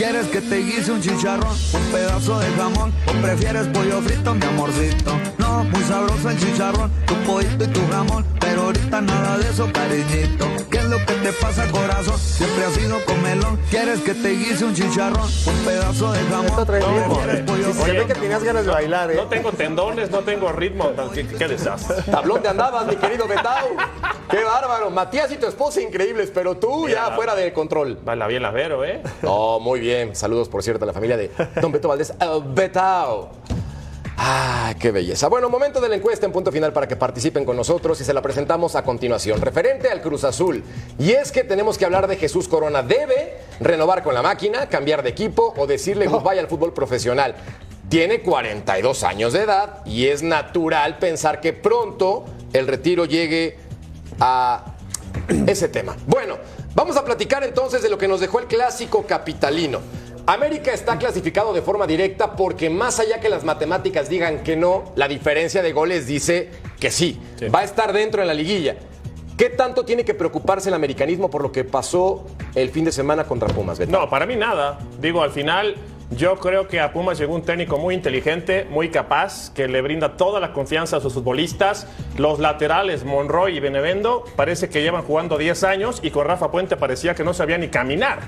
¿Quieres 0.00 0.28
que 0.28 0.40
te 0.40 0.56
guise 0.62 0.92
un 0.92 1.02
chicharrón, 1.02 1.54
un 1.74 1.92
pedazo 1.92 2.38
de 2.38 2.46
jamón 2.52 2.90
o 3.06 3.12
prefieres 3.20 3.66
pollo 3.66 4.00
frito, 4.00 4.34
mi 4.34 4.46
amorcito? 4.46 5.12
No, 5.36 5.62
muy 5.64 5.82
sabroso 5.82 6.30
el 6.30 6.38
chicharrón, 6.40 6.90
tu 7.06 7.14
pollito 7.30 7.64
y 7.64 7.66
tu 7.66 7.86
jamón, 7.92 8.24
pero 8.40 8.62
ahorita 8.62 9.02
nada 9.02 9.36
de 9.36 9.50
eso, 9.50 9.68
cariñito. 9.70 10.46
¿Qué 10.70 10.78
es 10.78 10.84
lo 10.84 10.96
que 11.04 11.12
te 11.12 11.32
pasa, 11.34 11.70
corazón? 11.70 12.18
Siempre 12.18 12.64
has 12.64 12.72
sido 12.72 13.04
comelón. 13.04 13.58
¿Quieres 13.68 14.00
que 14.00 14.14
te 14.14 14.30
guise 14.30 14.64
un 14.64 14.74
chicharrón, 14.74 15.28
un 15.46 15.64
pedazo 15.66 16.12
de 16.12 16.20
jamón? 16.30 16.46
Esto 16.46 16.64
trae 16.64 16.82
o 16.82 16.90
ritmo. 16.92 17.16
prefieres 17.18 17.40
pollo 17.46 17.64
Sí, 17.66 17.72
se 17.74 17.82
frito? 17.82 17.98
ve 18.00 18.06
que 18.06 18.14
tenías 18.20 18.42
ganas 18.42 18.64
de 18.64 18.72
bailar, 18.72 19.10
¿eh? 19.10 19.16
No 19.16 19.24
tengo 19.26 19.52
tendones, 19.52 20.10
no 20.10 20.20
tengo 20.20 20.50
ritmo. 20.50 20.92
Qué, 21.12 21.26
qué 21.26 21.46
desastre. 21.46 21.96
Tablón 22.10 22.40
de 22.40 22.48
andabas, 22.48 22.86
mi 22.86 22.96
querido 22.96 23.28
Betao. 23.28 23.68
Qué 24.30 24.44
bárbaro. 24.44 24.90
Matías 24.90 25.30
y 25.32 25.36
tu 25.36 25.46
esposa 25.46 25.80
increíbles, 25.82 26.30
pero 26.32 26.56
tú 26.56 26.88
ya 26.88 27.02
Mira. 27.04 27.16
fuera 27.16 27.34
de 27.34 27.52
control. 27.52 27.98
Baila 28.04 28.28
bien 28.28 28.42
la 28.42 28.50
Vero, 28.52 28.84
¿eh? 28.84 29.02
No, 29.22 29.58
muy 29.58 29.80
bien. 29.80 29.89
Saludos, 30.12 30.48
por 30.48 30.62
cierto, 30.62 30.84
a 30.84 30.86
la 30.86 30.92
familia 30.92 31.16
de 31.16 31.30
Don 31.60 31.72
Beto 31.72 31.88
Valdés. 31.88 32.12
Betao. 32.54 33.30
Ah, 34.22 34.74
qué 34.78 34.90
belleza. 34.90 35.28
Bueno, 35.28 35.48
momento 35.48 35.80
de 35.80 35.88
la 35.88 35.96
encuesta 35.96 36.26
en 36.26 36.32
punto 36.32 36.52
final 36.52 36.74
para 36.74 36.86
que 36.86 36.94
participen 36.94 37.46
con 37.46 37.56
nosotros 37.56 37.98
y 38.02 38.04
se 38.04 38.12
la 38.12 38.20
presentamos 38.20 38.76
a 38.76 38.84
continuación. 38.84 39.40
Referente 39.40 39.88
al 39.88 40.02
Cruz 40.02 40.24
Azul. 40.24 40.62
Y 40.98 41.12
es 41.12 41.32
que 41.32 41.42
tenemos 41.42 41.78
que 41.78 41.86
hablar 41.86 42.06
de 42.06 42.16
Jesús 42.16 42.46
Corona. 42.46 42.82
¿Debe 42.82 43.38
renovar 43.60 44.02
con 44.02 44.12
la 44.12 44.20
máquina, 44.20 44.68
cambiar 44.68 45.02
de 45.02 45.08
equipo 45.08 45.54
o 45.56 45.66
decirle 45.66 46.06
goodbye 46.06 46.38
al 46.38 46.48
fútbol 46.48 46.74
profesional? 46.74 47.34
Tiene 47.88 48.20
42 48.20 49.04
años 49.04 49.32
de 49.32 49.40
edad 49.40 49.84
y 49.86 50.08
es 50.08 50.22
natural 50.22 50.98
pensar 50.98 51.40
que 51.40 51.54
pronto 51.54 52.26
el 52.52 52.66
retiro 52.66 53.06
llegue 53.06 53.56
a 54.20 54.76
ese 55.46 55.68
tema. 55.68 55.96
Bueno, 56.06 56.36
vamos 56.74 56.96
a 56.96 57.04
platicar 57.04 57.44
entonces 57.44 57.82
de 57.82 57.88
lo 57.88 57.98
que 57.98 58.08
nos 58.08 58.20
dejó 58.20 58.40
el 58.40 58.46
clásico 58.46 59.06
capitalino. 59.06 59.80
América 60.26 60.72
está 60.72 60.98
clasificado 60.98 61.52
de 61.52 61.62
forma 61.62 61.86
directa 61.86 62.36
porque 62.36 62.70
más 62.70 63.00
allá 63.00 63.20
que 63.20 63.28
las 63.28 63.44
matemáticas 63.44 64.08
digan 64.08 64.42
que 64.42 64.56
no, 64.56 64.92
la 64.94 65.08
diferencia 65.08 65.62
de 65.62 65.72
goles 65.72 66.06
dice 66.06 66.50
que 66.78 66.90
sí. 66.90 67.20
Va 67.52 67.60
a 67.60 67.64
estar 67.64 67.92
dentro 67.92 68.20
en 68.20 68.28
la 68.28 68.34
liguilla. 68.34 68.76
¿Qué 69.36 69.48
tanto 69.48 69.84
tiene 69.84 70.04
que 70.04 70.12
preocuparse 70.12 70.68
el 70.68 70.74
americanismo 70.74 71.30
por 71.30 71.42
lo 71.42 71.50
que 71.50 71.64
pasó 71.64 72.26
el 72.54 72.68
fin 72.70 72.84
de 72.84 72.92
semana 72.92 73.24
contra 73.24 73.48
Pumas? 73.48 73.78
Beto? 73.78 73.90
No, 73.90 74.10
para 74.10 74.26
mí 74.26 74.36
nada. 74.36 74.78
Digo, 75.00 75.22
al 75.22 75.30
final 75.30 75.76
yo 76.10 76.36
creo 76.38 76.66
que 76.66 76.80
a 76.80 76.92
Pumas 76.92 77.18
llegó 77.18 77.34
un 77.34 77.42
técnico 77.42 77.78
muy 77.78 77.94
inteligente, 77.94 78.66
muy 78.68 78.90
capaz, 78.90 79.50
que 79.54 79.68
le 79.68 79.80
brinda 79.80 80.16
toda 80.16 80.40
la 80.40 80.52
confianza 80.52 80.96
a 80.96 81.00
sus 81.00 81.14
futbolistas. 81.14 81.86
Los 82.18 82.40
laterales, 82.40 83.04
Monroy 83.04 83.56
y 83.56 83.60
Benevendo, 83.60 84.24
parece 84.34 84.68
que 84.68 84.82
llevan 84.82 85.02
jugando 85.02 85.38
10 85.38 85.62
años 85.62 86.00
y 86.02 86.10
con 86.10 86.26
Rafa 86.26 86.50
Puente 86.50 86.76
parecía 86.76 87.14
que 87.14 87.22
no 87.22 87.32
sabía 87.32 87.58
ni 87.58 87.68
caminar. 87.68 88.18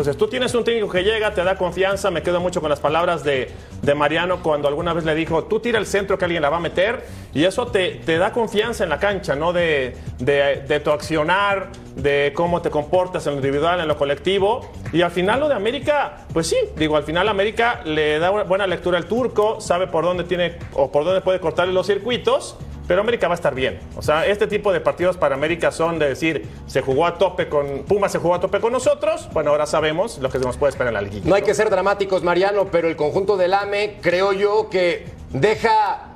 Entonces 0.00 0.16
tú 0.16 0.28
tienes 0.28 0.54
un 0.54 0.64
técnico 0.64 0.88
que 0.88 1.04
llega, 1.04 1.34
te 1.34 1.44
da 1.44 1.56
confianza, 1.56 2.10
me 2.10 2.22
quedo 2.22 2.40
mucho 2.40 2.62
con 2.62 2.70
las 2.70 2.80
palabras 2.80 3.22
de, 3.22 3.50
de 3.82 3.94
Mariano 3.94 4.42
cuando 4.42 4.66
alguna 4.66 4.94
vez 4.94 5.04
le 5.04 5.14
dijo, 5.14 5.44
tú 5.44 5.60
tira 5.60 5.78
el 5.78 5.84
centro 5.84 6.16
que 6.16 6.24
alguien 6.24 6.40
la 6.40 6.48
va 6.48 6.56
a 6.56 6.60
meter 6.60 7.04
y 7.34 7.44
eso 7.44 7.66
te, 7.66 7.96
te 8.06 8.16
da 8.16 8.32
confianza 8.32 8.82
en 8.82 8.88
la 8.88 8.98
cancha, 8.98 9.36
¿no? 9.36 9.52
De, 9.52 9.94
de, 10.18 10.80
tu 10.80 10.90
accionar, 10.90 11.68
de 11.96 12.32
cómo 12.34 12.62
te 12.62 12.70
comportas 12.70 13.26
en 13.26 13.34
lo 13.34 13.40
individual, 13.40 13.78
en 13.78 13.88
lo 13.88 13.98
colectivo. 13.98 14.70
Y 14.90 15.02
al 15.02 15.10
final 15.10 15.38
lo 15.38 15.48
de 15.48 15.54
América, 15.54 16.24
pues 16.32 16.46
sí, 16.46 16.56
digo, 16.76 16.96
al 16.96 17.04
final 17.04 17.28
América 17.28 17.82
le 17.84 18.18
da 18.18 18.30
una 18.30 18.44
buena 18.44 18.66
lectura 18.66 18.96
al 18.96 19.04
turco, 19.04 19.60
sabe 19.60 19.86
por 19.86 20.04
dónde 20.04 20.24
tiene 20.24 20.54
o 20.72 20.90
por 20.90 21.04
dónde 21.04 21.20
puede 21.20 21.40
cortarle 21.40 21.74
los 21.74 21.86
circuitos. 21.86 22.56
Pero 22.90 23.02
América 23.02 23.28
va 23.28 23.34
a 23.34 23.36
estar 23.36 23.54
bien. 23.54 23.78
O 23.94 24.02
sea, 24.02 24.26
este 24.26 24.48
tipo 24.48 24.72
de 24.72 24.80
partidos 24.80 25.16
para 25.16 25.36
América 25.36 25.70
son 25.70 26.00
de 26.00 26.08
decir, 26.08 26.48
se 26.66 26.80
jugó 26.80 27.06
a 27.06 27.18
tope 27.18 27.48
con. 27.48 27.84
Pumas 27.84 28.10
se 28.10 28.18
jugó 28.18 28.34
a 28.34 28.40
tope 28.40 28.58
con 28.58 28.72
nosotros. 28.72 29.28
Bueno, 29.32 29.52
ahora 29.52 29.66
sabemos 29.66 30.18
lo 30.18 30.28
que 30.28 30.40
se 30.40 30.44
nos 30.44 30.56
puede 30.56 30.70
esperar 30.70 30.88
en 30.88 30.94
la 30.94 31.02
liguilla. 31.02 31.28
No 31.28 31.36
hay 31.36 31.42
que 31.42 31.54
ser 31.54 31.70
dramáticos, 31.70 32.24
Mariano, 32.24 32.66
pero 32.72 32.88
el 32.88 32.96
conjunto 32.96 33.36
del 33.36 33.54
AME 33.54 33.98
creo 34.02 34.32
yo 34.32 34.68
que 34.70 35.06
deja 35.32 36.08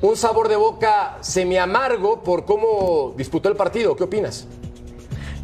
un 0.00 0.16
sabor 0.16 0.48
de 0.48 0.56
boca 0.56 1.18
semi-amargo 1.20 2.22
por 2.22 2.46
cómo 2.46 3.12
disputó 3.18 3.50
el 3.50 3.56
partido. 3.56 3.94
¿Qué 3.94 4.04
opinas? 4.04 4.48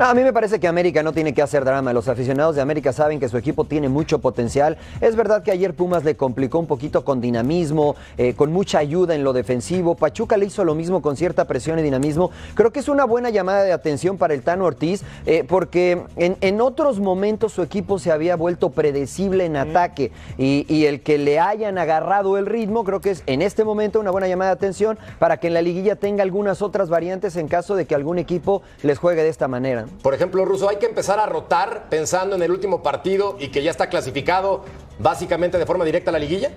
No, 0.00 0.06
a 0.06 0.14
mí 0.14 0.22
me 0.22 0.32
parece 0.32 0.58
que 0.58 0.66
América 0.66 1.02
no 1.02 1.12
tiene 1.12 1.34
que 1.34 1.42
hacer 1.42 1.62
drama. 1.62 1.92
Los 1.92 2.08
aficionados 2.08 2.56
de 2.56 2.62
América 2.62 2.90
saben 2.90 3.20
que 3.20 3.28
su 3.28 3.36
equipo 3.36 3.66
tiene 3.66 3.90
mucho 3.90 4.18
potencial. 4.18 4.78
Es 5.02 5.14
verdad 5.14 5.42
que 5.42 5.50
ayer 5.50 5.74
Pumas 5.74 6.04
le 6.04 6.16
complicó 6.16 6.58
un 6.58 6.66
poquito 6.66 7.04
con 7.04 7.20
dinamismo, 7.20 7.96
eh, 8.16 8.32
con 8.32 8.50
mucha 8.50 8.78
ayuda 8.78 9.14
en 9.14 9.24
lo 9.24 9.34
defensivo. 9.34 9.96
Pachuca 9.96 10.38
le 10.38 10.46
hizo 10.46 10.64
lo 10.64 10.74
mismo 10.74 11.02
con 11.02 11.18
cierta 11.18 11.44
presión 11.46 11.78
y 11.78 11.82
dinamismo. 11.82 12.30
Creo 12.54 12.72
que 12.72 12.80
es 12.80 12.88
una 12.88 13.04
buena 13.04 13.28
llamada 13.28 13.62
de 13.62 13.74
atención 13.74 14.16
para 14.16 14.32
el 14.32 14.40
Tano 14.40 14.64
Ortiz, 14.64 15.02
eh, 15.26 15.44
porque 15.46 16.02
en, 16.16 16.38
en 16.40 16.62
otros 16.62 16.98
momentos 16.98 17.52
su 17.52 17.60
equipo 17.60 17.98
se 17.98 18.10
había 18.10 18.36
vuelto 18.36 18.70
predecible 18.70 19.44
en 19.44 19.58
ataque 19.58 20.12
y, 20.38 20.64
y 20.74 20.86
el 20.86 21.02
que 21.02 21.18
le 21.18 21.38
hayan 21.38 21.76
agarrado 21.76 22.38
el 22.38 22.46
ritmo, 22.46 22.84
creo 22.84 23.02
que 23.02 23.10
es 23.10 23.22
en 23.26 23.42
este 23.42 23.64
momento 23.64 24.00
una 24.00 24.10
buena 24.10 24.28
llamada 24.28 24.52
de 24.52 24.56
atención 24.56 24.98
para 25.18 25.36
que 25.36 25.48
en 25.48 25.52
la 25.52 25.60
liguilla 25.60 25.94
tenga 25.94 26.22
algunas 26.22 26.62
otras 26.62 26.88
variantes 26.88 27.36
en 27.36 27.48
caso 27.48 27.76
de 27.76 27.84
que 27.84 27.94
algún 27.94 28.18
equipo 28.18 28.62
les 28.82 28.98
juegue 28.98 29.22
de 29.22 29.28
esta 29.28 29.46
manera. 29.46 29.89
Por 30.02 30.14
ejemplo, 30.14 30.44
Russo, 30.44 30.68
hay 30.68 30.76
que 30.76 30.86
empezar 30.86 31.18
a 31.18 31.26
rotar 31.26 31.88
pensando 31.90 32.34
en 32.36 32.42
el 32.42 32.50
último 32.50 32.82
partido 32.82 33.36
y 33.38 33.48
que 33.48 33.62
ya 33.62 33.70
está 33.70 33.88
clasificado 33.88 34.64
básicamente 34.98 35.58
de 35.58 35.66
forma 35.66 35.84
directa 35.84 36.10
a 36.10 36.12
la 36.12 36.18
liguilla. 36.18 36.50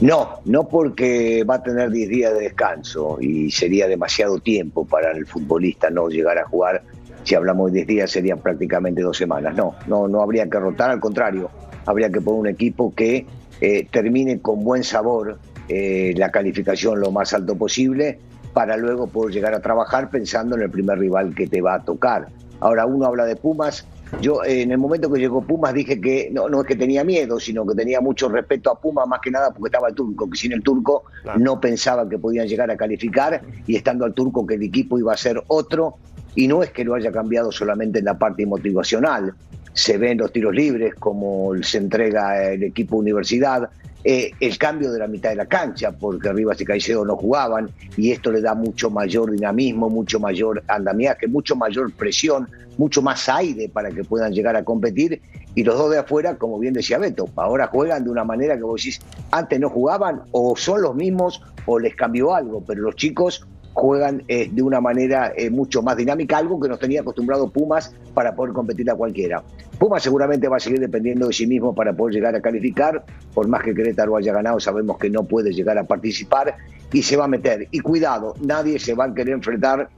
No, 0.00 0.40
no 0.44 0.68
porque 0.68 1.44
va 1.44 1.54
a 1.56 1.62
tener 1.62 1.90
10 1.90 2.08
días 2.08 2.34
de 2.34 2.40
descanso 2.40 3.18
y 3.20 3.50
sería 3.50 3.86
demasiado 3.86 4.38
tiempo 4.40 4.84
para 4.84 5.12
el 5.12 5.26
futbolista 5.26 5.90
no 5.90 6.08
llegar 6.08 6.38
a 6.38 6.44
jugar. 6.44 6.82
Si 7.22 7.36
hablamos 7.36 7.70
de 7.70 7.78
10 7.78 7.86
días 7.86 8.10
serían 8.10 8.40
prácticamente 8.40 9.00
dos 9.00 9.16
semanas. 9.16 9.54
No, 9.54 9.76
no, 9.86 10.08
no 10.08 10.20
habría 10.20 10.50
que 10.50 10.58
rotar, 10.58 10.90
al 10.90 10.98
contrario, 10.98 11.50
habría 11.86 12.10
que 12.10 12.20
poner 12.20 12.40
un 12.40 12.46
equipo 12.48 12.92
que 12.94 13.26
eh, 13.60 13.86
termine 13.90 14.40
con 14.40 14.64
buen 14.64 14.82
sabor 14.82 15.38
eh, 15.68 16.12
la 16.16 16.32
calificación 16.32 16.98
lo 16.98 17.12
más 17.12 17.32
alto 17.32 17.56
posible 17.56 18.18
para 18.52 18.76
luego 18.76 19.06
poder 19.06 19.34
llegar 19.34 19.54
a 19.54 19.60
trabajar 19.60 20.10
pensando 20.10 20.56
en 20.56 20.62
el 20.62 20.70
primer 20.70 20.98
rival 20.98 21.34
que 21.34 21.46
te 21.46 21.60
va 21.60 21.74
a 21.74 21.80
tocar. 21.80 22.28
Ahora 22.60 22.86
uno 22.86 23.06
habla 23.06 23.24
de 23.24 23.36
Pumas. 23.36 23.86
Yo 24.20 24.44
eh, 24.44 24.62
en 24.62 24.70
el 24.70 24.78
momento 24.78 25.10
que 25.10 25.18
llegó 25.18 25.42
Pumas 25.42 25.72
dije 25.72 26.00
que 26.00 26.30
no, 26.30 26.48
no 26.48 26.60
es 26.60 26.66
que 26.66 26.76
tenía 26.76 27.02
miedo, 27.02 27.40
sino 27.40 27.66
que 27.66 27.74
tenía 27.74 28.00
mucho 28.00 28.28
respeto 28.28 28.70
a 28.70 28.78
Pumas, 28.78 29.06
más 29.08 29.20
que 29.20 29.30
nada 29.30 29.50
porque 29.50 29.68
estaba 29.68 29.88
el 29.88 29.94
turco, 29.94 30.28
que 30.28 30.36
sin 30.36 30.52
el 30.52 30.62
turco 30.62 31.04
no 31.38 31.60
pensaba 31.60 32.08
que 32.08 32.18
podían 32.18 32.46
llegar 32.46 32.70
a 32.70 32.76
calificar 32.76 33.40
y 33.66 33.74
estando 33.74 34.04
al 34.04 34.12
turco 34.12 34.46
que 34.46 34.54
el 34.54 34.62
equipo 34.62 34.98
iba 34.98 35.12
a 35.12 35.16
ser 35.16 35.42
otro. 35.48 35.96
Y 36.34 36.46
no 36.46 36.62
es 36.62 36.70
que 36.70 36.84
lo 36.84 36.94
haya 36.94 37.10
cambiado 37.12 37.52
solamente 37.52 37.98
en 37.98 38.06
la 38.06 38.18
parte 38.18 38.46
motivacional, 38.46 39.34
se 39.74 39.98
ven 39.98 40.18
los 40.18 40.32
tiros 40.32 40.54
libres, 40.54 40.94
como 40.94 41.52
se 41.62 41.78
entrega 41.78 42.52
el 42.52 42.62
equipo 42.62 42.96
universidad, 42.96 43.70
eh, 44.04 44.32
el 44.40 44.58
cambio 44.58 44.90
de 44.90 44.98
la 44.98 45.06
mitad 45.06 45.30
de 45.30 45.36
la 45.36 45.46
cancha, 45.46 45.92
porque 45.92 46.32
Rivas 46.32 46.60
y 46.60 46.64
Caicedo 46.64 47.04
no 47.04 47.16
jugaban, 47.16 47.70
y 47.96 48.10
esto 48.10 48.32
le 48.32 48.40
da 48.40 48.54
mucho 48.54 48.90
mayor 48.90 49.30
dinamismo, 49.30 49.88
mucho 49.88 50.18
mayor 50.18 50.62
andamiaje, 50.66 51.28
mucho 51.28 51.54
mayor 51.54 51.92
presión, 51.92 52.48
mucho 52.78 53.00
más 53.02 53.28
aire 53.28 53.68
para 53.68 53.90
que 53.90 54.02
puedan 54.02 54.32
llegar 54.32 54.56
a 54.56 54.64
competir. 54.64 55.20
Y 55.54 55.62
los 55.64 55.76
dos 55.76 55.90
de 55.90 55.98
afuera, 55.98 56.36
como 56.36 56.58
bien 56.58 56.74
decía 56.74 56.98
Beto, 56.98 57.28
ahora 57.36 57.66
juegan 57.68 58.04
de 58.04 58.10
una 58.10 58.24
manera 58.24 58.56
que 58.56 58.62
vos 58.62 58.82
decís, 58.82 59.00
antes 59.30 59.60
no 59.60 59.68
jugaban, 59.68 60.22
o 60.32 60.56
son 60.56 60.82
los 60.82 60.94
mismos, 60.94 61.42
o 61.66 61.78
les 61.78 61.94
cambió 61.94 62.34
algo, 62.34 62.62
pero 62.66 62.82
los 62.82 62.96
chicos 62.96 63.46
juegan 63.72 64.22
eh, 64.28 64.48
de 64.50 64.62
una 64.62 64.80
manera 64.80 65.32
eh, 65.36 65.50
mucho 65.50 65.82
más 65.82 65.96
dinámica, 65.96 66.38
algo 66.38 66.60
que 66.60 66.68
nos 66.68 66.78
tenía 66.78 67.00
acostumbrado 67.00 67.50
Pumas 67.50 67.94
para 68.14 68.34
poder 68.34 68.52
competir 68.52 68.90
a 68.90 68.94
cualquiera. 68.94 69.42
Pumas 69.78 70.02
seguramente 70.02 70.48
va 70.48 70.56
a 70.56 70.60
seguir 70.60 70.80
dependiendo 70.80 71.26
de 71.26 71.32
sí 71.32 71.46
mismo 71.46 71.74
para 71.74 71.92
poder 71.92 72.14
llegar 72.14 72.34
a 72.34 72.40
calificar, 72.40 73.04
por 73.34 73.48
más 73.48 73.62
que 73.62 73.74
Querétaro 73.74 74.16
haya 74.16 74.32
ganado, 74.32 74.60
sabemos 74.60 74.98
que 74.98 75.10
no 75.10 75.24
puede 75.24 75.52
llegar 75.52 75.78
a 75.78 75.84
participar 75.84 76.56
y 76.92 77.02
se 77.02 77.16
va 77.16 77.24
a 77.24 77.28
meter. 77.28 77.68
Y 77.70 77.80
cuidado, 77.80 78.34
nadie 78.40 78.78
se 78.78 78.94
va 78.94 79.06
a 79.06 79.14
querer 79.14 79.34
enfrentar 79.34 79.88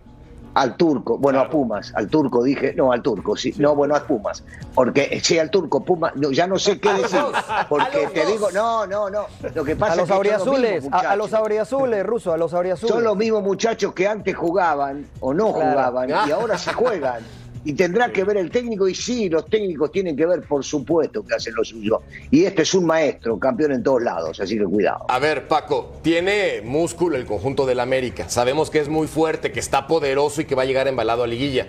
al 0.55 0.77
turco, 0.77 1.19
bueno, 1.19 1.41
a 1.41 1.49
Pumas, 1.51 1.93
al 1.97 2.09
turco 2.09 2.43
dije, 2.43 2.75
no, 2.77 2.93
al 2.93 3.03
turco, 3.03 3.37
sí, 3.37 3.53
no, 3.59 3.75
bueno, 3.75 3.97
a 3.97 4.07
Pumas, 4.07 4.45
porque 4.75 5.21
sí, 5.23 5.39
al 5.39 5.51
turco, 5.51 5.85
Pumas, 5.85 6.15
no, 6.17 6.31
ya 6.31 6.47
no 6.47 6.59
sé 6.59 6.79
qué 6.81 6.93
decir, 6.93 7.21
porque 7.69 8.07
te 8.15 8.25
digo, 8.27 8.51
no, 8.53 8.87
no, 8.87 9.11
no, 9.11 9.27
lo 9.55 9.65
que 9.65 9.75
pasa 9.77 9.95
a 9.95 9.97
los 9.97 10.05
es 10.05 10.09
que 10.11 10.15
auriazules, 10.15 10.83
mismos 10.85 11.05
a, 11.05 11.11
a 11.11 11.17
los 11.17 11.35
auriazules, 11.35 12.07
ruso, 12.07 12.33
a 12.33 12.37
los 12.37 12.55
auriazules. 12.55 12.95
Son 12.95 13.03
los 13.05 13.17
mismos 13.17 13.43
muchachos 13.43 13.93
que 13.95 14.07
antes 14.07 14.37
jugaban 14.37 15.07
o 15.21 15.35
no 15.35 15.53
Claro. 15.53 15.71
jugaban 15.71 16.11
y 16.11 16.31
ahora 16.31 16.57
se 16.59 16.73
juegan. 16.73 17.23
Y 17.65 17.73
tendrá 17.73 18.13
que 18.13 18.25
ver 18.25 18.37
el 18.37 18.51
técnico, 18.51 18.87
y 18.87 18.95
sí, 18.95 19.29
los 19.31 19.47
técnicos 19.47 19.91
tienen 19.91 20.15
que 20.17 20.27
ver, 20.27 20.43
por 20.43 20.63
supuesto, 20.65 21.25
que 21.25 21.35
hacen 21.35 21.55
lo 21.55 21.65
suyo. 21.65 22.03
Y 22.31 22.45
este 22.45 22.63
es 22.63 22.75
un 22.75 22.85
maestro, 22.85 23.39
campeón 23.39 23.73
en 23.73 23.83
todos 23.83 24.03
lados, 24.03 24.39
así 24.39 24.59
que 24.59 24.65
cuidado. 24.65 25.07
A 25.09 25.19
ver, 25.19 25.49
Paco, 25.49 25.95
tiene 26.03 26.61
músculo 26.63 27.17
el 27.17 27.25
conjunto 27.25 27.65
del 27.65 27.81
América. 27.81 28.29
Sabemos 28.29 28.69
que 28.71 28.81
es 28.81 28.89
muy 28.89 29.07
fuerte, 29.07 29.51
que 29.51 29.61
está 29.61 29.87
poderoso 29.87 30.43
y 30.43 30.45
que 30.45 30.55
va 30.55 30.63
a 30.63 30.67
llegar 30.67 30.89
embalado 30.89 31.23
a 31.23 31.27
liguilla. 31.27 31.67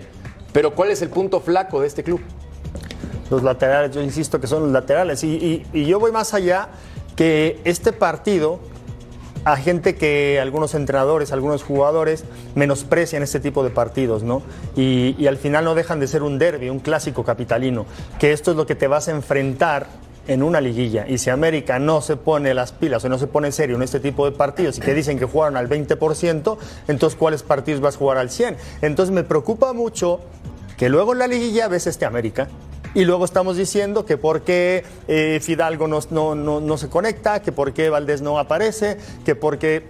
Pero 0.52 0.74
¿cuál 0.74 0.90
es 0.90 1.00
el 1.02 1.08
punto 1.08 1.40
flaco 1.40 1.80
de 1.80 1.86
este 1.86 2.02
club? 2.02 2.20
Los 3.30 3.42
laterales, 3.42 3.94
yo 3.94 4.02
insisto 4.02 4.40
que 4.40 4.46
son 4.46 4.62
los 4.64 4.72
laterales. 4.72 5.24
Y, 5.24 5.28
y- 5.34 5.66
y 5.72 5.86
yo 5.86 5.98
voy 5.98 6.12
más 6.12 6.34
allá 6.34 6.68
que 7.16 7.58
este 7.64 7.92
partido, 7.92 8.60
a 9.46 9.56
gente 9.56 9.94
que 9.94 10.40
algunos 10.40 10.74
entrenadores, 10.74 11.30
algunos 11.30 11.62
jugadores 11.62 12.24
menosprecian 12.56 13.22
este 13.22 13.38
tipo 13.38 13.62
de 13.62 13.70
partidos, 13.70 14.24
¿no? 14.24 14.42
Y, 14.74 15.24
al 15.28 15.36
final 15.36 15.64
no 15.64 15.76
dejan 15.76 16.00
de 16.00 16.08
ser 16.08 16.24
un 16.24 16.36
derby, 16.36 16.68
un 16.68 16.80
clásico 16.80 17.22
capitalino, 17.22 17.86
que 18.18 18.32
esto 18.32 18.50
es 18.50 18.56
lo 18.56 18.66
que 18.66 18.74
te 18.74 18.88
vas 18.88 19.06
a 19.06 19.12
enfrentar 19.12 19.86
en 20.26 20.42
una 20.42 20.60
liguilla. 20.60 21.06
Y 21.06 21.18
si 21.18 21.30
América 21.30 21.78
no 21.78 22.00
se 22.00 22.16
pone 22.16 22.54
las 22.54 22.72
pilas 22.72 23.04
o 23.04 23.08
no 23.08 23.20
se 23.20 23.28
pone 23.28 23.52
serio 23.52 23.76
en 23.76 23.82
este 23.82 24.00
tipo 24.00 24.28
de 24.28 24.36
partidos 24.36 24.78
y 24.78 24.80
que 24.80 24.94
dicen 24.94 25.16
que 25.16 25.26
jugaron 25.26 25.56
al 25.56 25.68
20%, 25.68 26.58
entonces 26.88 27.16
¿cuáles 27.16 27.44
partidos 27.44 27.80
vas 27.80 27.94
a 27.94 27.98
jugar 27.98 28.18
al 28.18 28.30
100%? 28.30 28.56
Entonces 28.82 29.14
me 29.14 29.22
preocupa 29.22 29.72
mucho 29.72 30.18
que 30.76 30.88
luego 30.88 31.12
en 31.12 31.20
la 31.20 31.28
liguilla 31.28 31.68
ves 31.68 31.86
este 31.86 32.04
América. 32.04 32.48
Y 32.94 33.04
luego 33.04 33.24
estamos 33.24 33.56
diciendo 33.56 34.06
que 34.06 34.16
por 34.16 34.42
qué 34.42 34.84
eh, 35.08 35.38
Fidalgo 35.42 35.86
no, 35.86 36.00
no, 36.10 36.34
no, 36.34 36.60
no 36.60 36.78
se 36.78 36.88
conecta, 36.88 37.42
que 37.42 37.52
por 37.52 37.72
qué 37.72 37.90
Valdés 37.90 38.22
no 38.22 38.38
aparece, 38.38 38.96
que 39.24 39.34
por 39.34 39.58
qué... 39.58 39.84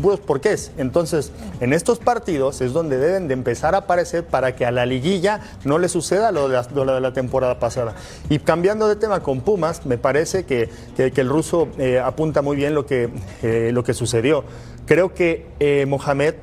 Pues, 0.00 0.20
¿por 0.20 0.40
qué 0.40 0.52
es? 0.52 0.70
Entonces, 0.76 1.32
en 1.60 1.72
estos 1.72 1.98
partidos 1.98 2.60
es 2.60 2.72
donde 2.72 2.98
deben 2.98 3.28
de 3.28 3.34
empezar 3.34 3.74
a 3.74 3.78
aparecer 3.78 4.24
para 4.24 4.54
que 4.54 4.66
a 4.66 4.70
la 4.70 4.86
liguilla 4.86 5.40
no 5.64 5.78
le 5.78 5.88
suceda 5.88 6.30
lo 6.32 6.48
de 6.48 6.54
la, 6.54 6.62
de 6.94 7.00
la 7.00 7.12
temporada 7.12 7.58
pasada. 7.58 7.94
Y 8.28 8.38
cambiando 8.38 8.86
de 8.88 8.96
tema 8.96 9.20
con 9.20 9.40
Pumas, 9.40 9.84
me 9.86 9.98
parece 9.98 10.44
que, 10.44 10.68
que- 10.96 11.12
el 11.16 11.28
ruso 11.28 11.68
eh, 11.78 11.98
apunta 11.98 12.42
muy 12.42 12.56
bien 12.56 12.74
lo 12.74 12.86
que, 12.86 13.08
eh, 13.42 13.70
lo 13.72 13.82
que 13.82 13.94
sucedió. 13.94 14.44
Creo 14.86 15.14
que 15.14 15.84
Mohamed 15.88 16.34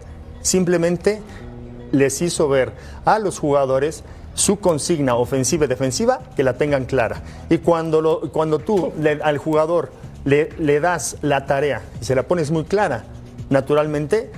simplemente 0.42 1.22
les 1.92 2.22
hizo 2.22 2.50
ver 2.50 2.72
a 3.06 3.20
los 3.20 3.38
jugadores 3.38 4.04
su 4.34 4.60
consigna 4.60 5.16
ofensiva 5.16 5.66
y 5.66 5.68
defensiva 5.68 6.20
que 6.36 6.44
la 6.44 6.54
tengan 6.54 6.86
clara. 6.86 7.22
Y 7.50 7.58
cuando, 7.60 8.02
lo- 8.02 8.32
cuando 8.32 8.60
tú 8.60 8.94
le- 9.00 9.20
al 9.24 9.38
jugador 9.38 9.92
le, 10.26 10.50
le 10.58 10.80
das 10.80 11.18
la 11.22 11.46
tarea 11.46 11.82
y 12.02 12.06
se 12.06 12.16
la 12.16 12.24
pones 12.24 12.52
muy 12.52 12.64
clara, 12.64 13.04
naturalmente 13.50 14.32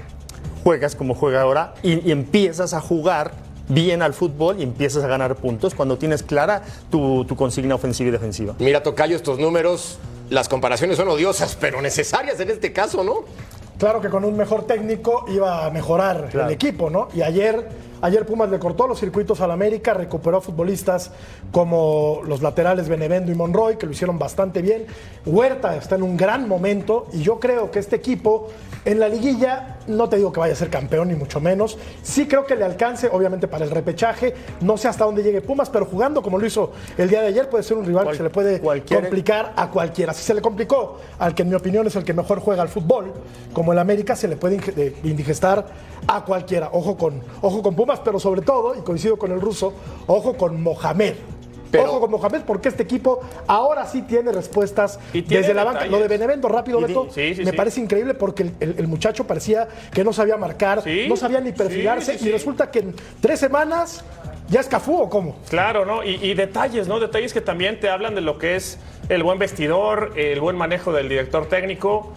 juegas 0.64 0.96
como 0.96 1.14
juega 1.14 1.42
ahora 1.42 1.74
y, 1.84 2.08
y 2.08 2.12
empiezas 2.12 2.74
a 2.74 2.82
jugar 2.82 3.32
bien 3.70 4.02
al 4.02 4.14
fútbol 4.14 4.60
y 4.60 4.64
empiezas 4.64 5.04
a 5.04 5.08
ganar 5.08 5.36
puntos 5.36 5.74
cuando 5.76 5.98
tienes 5.98 6.24
clara 6.24 6.64
tu, 6.90 7.24
tu 7.26 7.36
consigna 7.36 7.76
ofensiva 7.76 8.10
y 8.10 8.12
defensiva. 8.12 8.56
Mira, 8.60 8.84
Tocayo, 8.84 9.16
estos 9.16 9.40
números, 9.40 10.00
las 10.30 10.50
comparaciones 10.50 10.98
son 10.98 11.08
odiosas, 11.08 11.56
pero 11.60 11.82
necesarias 11.82 12.40
en 12.40 12.50
este 12.50 12.74
caso, 12.74 13.04
¿no? 13.04 13.20
Claro 13.78 14.02
que 14.02 14.10
con 14.10 14.24
un 14.26 14.36
mejor 14.38 14.66
técnico 14.68 15.26
iba 15.30 15.66
a 15.66 15.70
mejorar 15.70 16.30
Claro. 16.30 16.48
el 16.48 16.54
equipo, 16.54 16.90
¿no? 16.90 17.08
Y 17.14 17.22
ayer, 17.22 17.70
ayer 18.04 18.26
Pumas 18.26 18.50
le 18.52 18.60
cortó 18.60 18.88
los 18.88 19.00
circuitos 19.00 19.42
al 19.42 19.50
América, 19.50 19.96
recuperó 19.96 20.40
futbolistas 20.42 21.10
como 21.52 22.22
los 22.28 22.42
laterales 22.42 22.88
Benevendo 22.88 23.32
y 23.32 23.36
Monroy, 23.36 23.78
que 23.78 23.86
lo 23.86 23.92
hicieron 23.94 24.20
bastante 24.20 24.62
bien. 24.62 24.86
Huerta 25.26 25.76
está 25.76 25.96
en 25.96 26.04
un 26.04 26.16
gran 26.18 26.48
momento 26.48 27.08
y 27.14 27.22
yo 27.22 27.40
creo 27.40 27.72
que 27.72 27.80
este 27.80 27.96
equipo 27.96 28.50
en 28.86 29.00
la 29.00 29.08
liguilla, 29.10 29.78
no 29.88 30.10
te 30.10 30.18
digo 30.18 30.32
que 30.34 30.40
vaya 30.42 30.54
a 30.54 30.56
ser 30.58 30.70
campeón 30.70 31.08
ni 31.08 31.16
mucho 31.16 31.40
menos, 31.40 31.78
sí 32.04 32.28
creo 32.28 32.46
que 32.46 32.56
le 32.56 32.66
alcance, 32.66 33.10
obviamente 33.12 33.48
para 33.48 33.64
el 33.66 33.72
repechaje, 33.72 34.34
no 34.62 34.78
sé 34.78 34.88
hasta 34.90 35.06
dónde 35.06 35.24
llegue 35.24 35.42
Pumas, 35.42 35.70
pero 35.70 35.86
jugando 35.86 36.22
como 36.22 36.38
lo 36.38 36.46
hizo 36.46 36.72
el 36.98 37.10
día 37.10 37.22
de 37.22 37.28
ayer 37.30 37.50
puede 37.50 37.64
ser 37.64 37.78
un 37.78 37.86
rival 37.86 38.04
Cual- 38.04 38.14
que 38.14 38.18
se 38.18 38.24
le 38.24 38.30
puede 38.30 38.60
cualquier- 38.60 39.00
complicar 39.02 39.54
a 39.56 39.70
cualquiera. 39.70 40.14
Si 40.14 40.24
se 40.24 40.34
le 40.34 40.42
complicó 40.42 41.00
al 41.20 41.34
que 41.34 41.44
en 41.44 41.50
mi 41.50 41.56
opinión 41.56 41.88
es 41.88 41.96
el 41.96 42.04
que 42.04 42.14
mejor 42.14 42.40
juega 42.42 42.62
al 42.62 42.70
fútbol, 42.70 43.14
como 43.54 43.72
el 43.72 43.80
América, 43.80 44.16
se 44.16 44.28
le 44.28 44.36
puede 44.36 44.58
indigestar 45.04 45.66
a 46.08 46.26
cualquiera. 46.26 46.70
Ojo 46.74 46.98
con, 46.98 47.22
ojo 47.42 47.64
con 47.64 47.76
Pumas, 47.76 47.93
pero 48.00 48.20
sobre 48.20 48.42
todo, 48.42 48.76
y 48.78 48.82
coincido 48.82 49.18
con 49.18 49.32
el 49.32 49.42
ruso, 49.42 49.74
ojo 50.08 50.36
con 50.36 50.62
Mohamed. 50.62 51.14
Pero- 51.72 51.86
ojo 51.86 52.02
con 52.02 52.12
Mohamed 52.12 52.42
porque 52.46 52.70
este 52.70 52.84
equipo 52.84 53.22
ahora 53.48 53.88
sí 53.88 54.04
tiene 54.04 54.32
respuestas 54.32 55.00
Y 55.12 55.24
tiene 55.24 55.42
desde 55.42 55.56
la 55.56 55.64
banca. 55.64 55.80
detalles. 55.80 55.92
Lo 55.98 56.04
de 56.04 56.08
Benevento, 56.08 56.48
rápido, 56.48 56.80
Beto, 56.80 57.08
sí, 57.10 57.34
sí, 57.34 57.44
me 57.44 57.50
sí. 57.50 57.58
parece 57.58 57.82
increíble 57.82 58.14
porque 58.14 58.44
el, 58.44 58.54
el- 58.60 58.76
el 58.78 58.88
muchacho 58.88 59.26
parecía 59.26 59.68
que 59.92 60.04
no 60.04 60.14
sabía 60.14 60.38
marcar, 60.38 60.84
no 61.10 61.16
sabía 61.18 61.42
ni 61.42 61.52
perfilarse 61.52 62.18
y 62.22 62.30
resulta 62.30 62.70
que 62.70 62.80
en 62.80 62.96
tres 63.22 63.40
semanas 63.40 64.04
ya 64.50 64.60
es 64.60 64.68
Cafú 64.68 64.98
o 65.02 65.10
cómo. 65.10 65.38
Claro, 65.50 65.84
¿no? 65.84 66.04
Y, 66.04 66.20
y 66.22 66.36
detalles, 66.36 66.88
¿no? 66.88 67.00
Detalles 67.00 67.34
que 67.34 67.42
también 67.42 67.80
te 67.80 67.90
hablan 67.90 68.14
de 68.14 68.22
lo 68.22 68.38
que 68.38 68.56
es 68.56 68.78
el 69.10 69.24
buen 69.24 69.40
vestidor, 69.40 70.12
el 70.16 70.40
buen 70.42 70.56
manejo 70.56 70.94
del 70.94 71.10
director 71.10 71.48
técnico. 71.48 72.14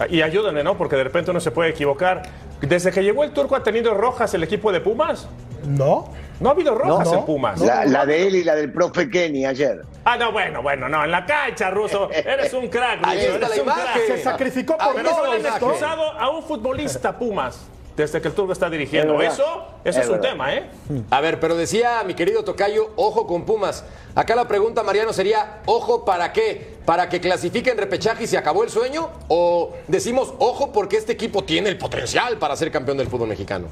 Ah, 0.00 0.06
Y 0.08 0.22
ayúdenme, 0.22 0.64
¿no? 0.64 0.76
Porque 0.76 0.96
de 0.96 1.04
repente 1.04 1.30
uno 1.30 1.40
se 1.40 1.50
puede 1.50 1.70
equivocar. 1.70 2.22
Desde 2.60 2.90
que 2.90 3.02
llegó 3.02 3.22
el 3.22 3.32
turco 3.32 3.54
ha 3.54 3.62
tenido 3.62 3.94
rojas 3.94 4.32
el 4.34 4.42
equipo 4.42 4.72
de 4.72 4.80
Pumas. 4.80 5.28
No. 5.66 6.12
No 6.40 6.48
ha 6.48 6.52
habido 6.52 6.74
rojas 6.74 7.06
No, 7.06 7.12
no. 7.12 7.18
en 7.20 7.26
Pumas. 7.26 7.60
La, 7.60 7.84
la 7.84 8.06
de 8.06 8.26
él 8.26 8.36
y 8.36 8.44
la 8.44 8.54
del 8.54 8.72
profe 8.72 9.10
Kenny 9.10 9.44
ayer. 9.44 9.82
Ah, 10.04 10.16
no, 10.16 10.32
bueno, 10.32 10.62
bueno, 10.62 10.88
no, 10.88 11.04
en 11.04 11.10
la 11.10 11.26
cancha, 11.26 11.70
Ruso. 11.70 12.10
Eres 12.10 12.52
un 12.54 12.68
crack, 12.68 13.00
Ruso. 13.04 13.12
Eres 13.14 13.40
la 13.40 13.48
un 13.48 13.60
imagen. 13.60 13.84
crack. 13.92 14.06
Se 14.06 14.18
sacrificó 14.22 14.78
por 14.78 14.94
Pero 14.94 15.10
no 15.10 15.32
han 15.32 15.44
expulsado 15.46 16.02
a 16.18 16.30
un 16.30 16.42
futbolista 16.42 17.16
Pumas 17.18 17.66
desde 17.96 18.20
que 18.20 18.28
el 18.28 18.34
turco 18.34 18.52
está 18.52 18.70
dirigiendo. 18.70 19.20
Es. 19.20 19.34
Eso, 19.34 19.42
eso 19.84 19.98
Es 20.00 20.06
es, 20.06 20.08
un 20.08 20.20
tema, 20.20 20.54
¿eh? 20.54 20.64
A 21.10 21.20
ver, 21.20 21.40
pero 21.40 21.56
decía 21.56 22.02
mi 22.04 22.14
querido 22.14 22.44
Tocayo, 22.44 22.90
ojo 22.96 23.26
con 23.26 23.44
Pumas. 23.44 23.84
Acá 24.14 24.34
la 24.34 24.48
pregunta, 24.48 24.82
Mariano, 24.82 25.12
sería, 25.12 25.60
¿ojo 25.66 26.04
para 26.04 26.32
qué? 26.32 26.76
¿Para 26.84 27.08
que 27.08 27.20
clasifiquen 27.20 27.78
repechaje 27.78 28.24
y 28.24 28.26
se 28.26 28.36
acabó 28.36 28.64
el 28.64 28.70
sueño? 28.70 29.10
¿O 29.28 29.74
decimos, 29.86 30.34
ojo 30.38 30.72
porque 30.72 30.96
este 30.96 31.12
equipo 31.12 31.44
tiene 31.44 31.68
el 31.68 31.78
potencial 31.78 32.36
para 32.38 32.56
ser 32.56 32.70
campeón 32.70 32.98
del 32.98 33.06
fútbol 33.08 33.28
mexicano? 33.28 33.68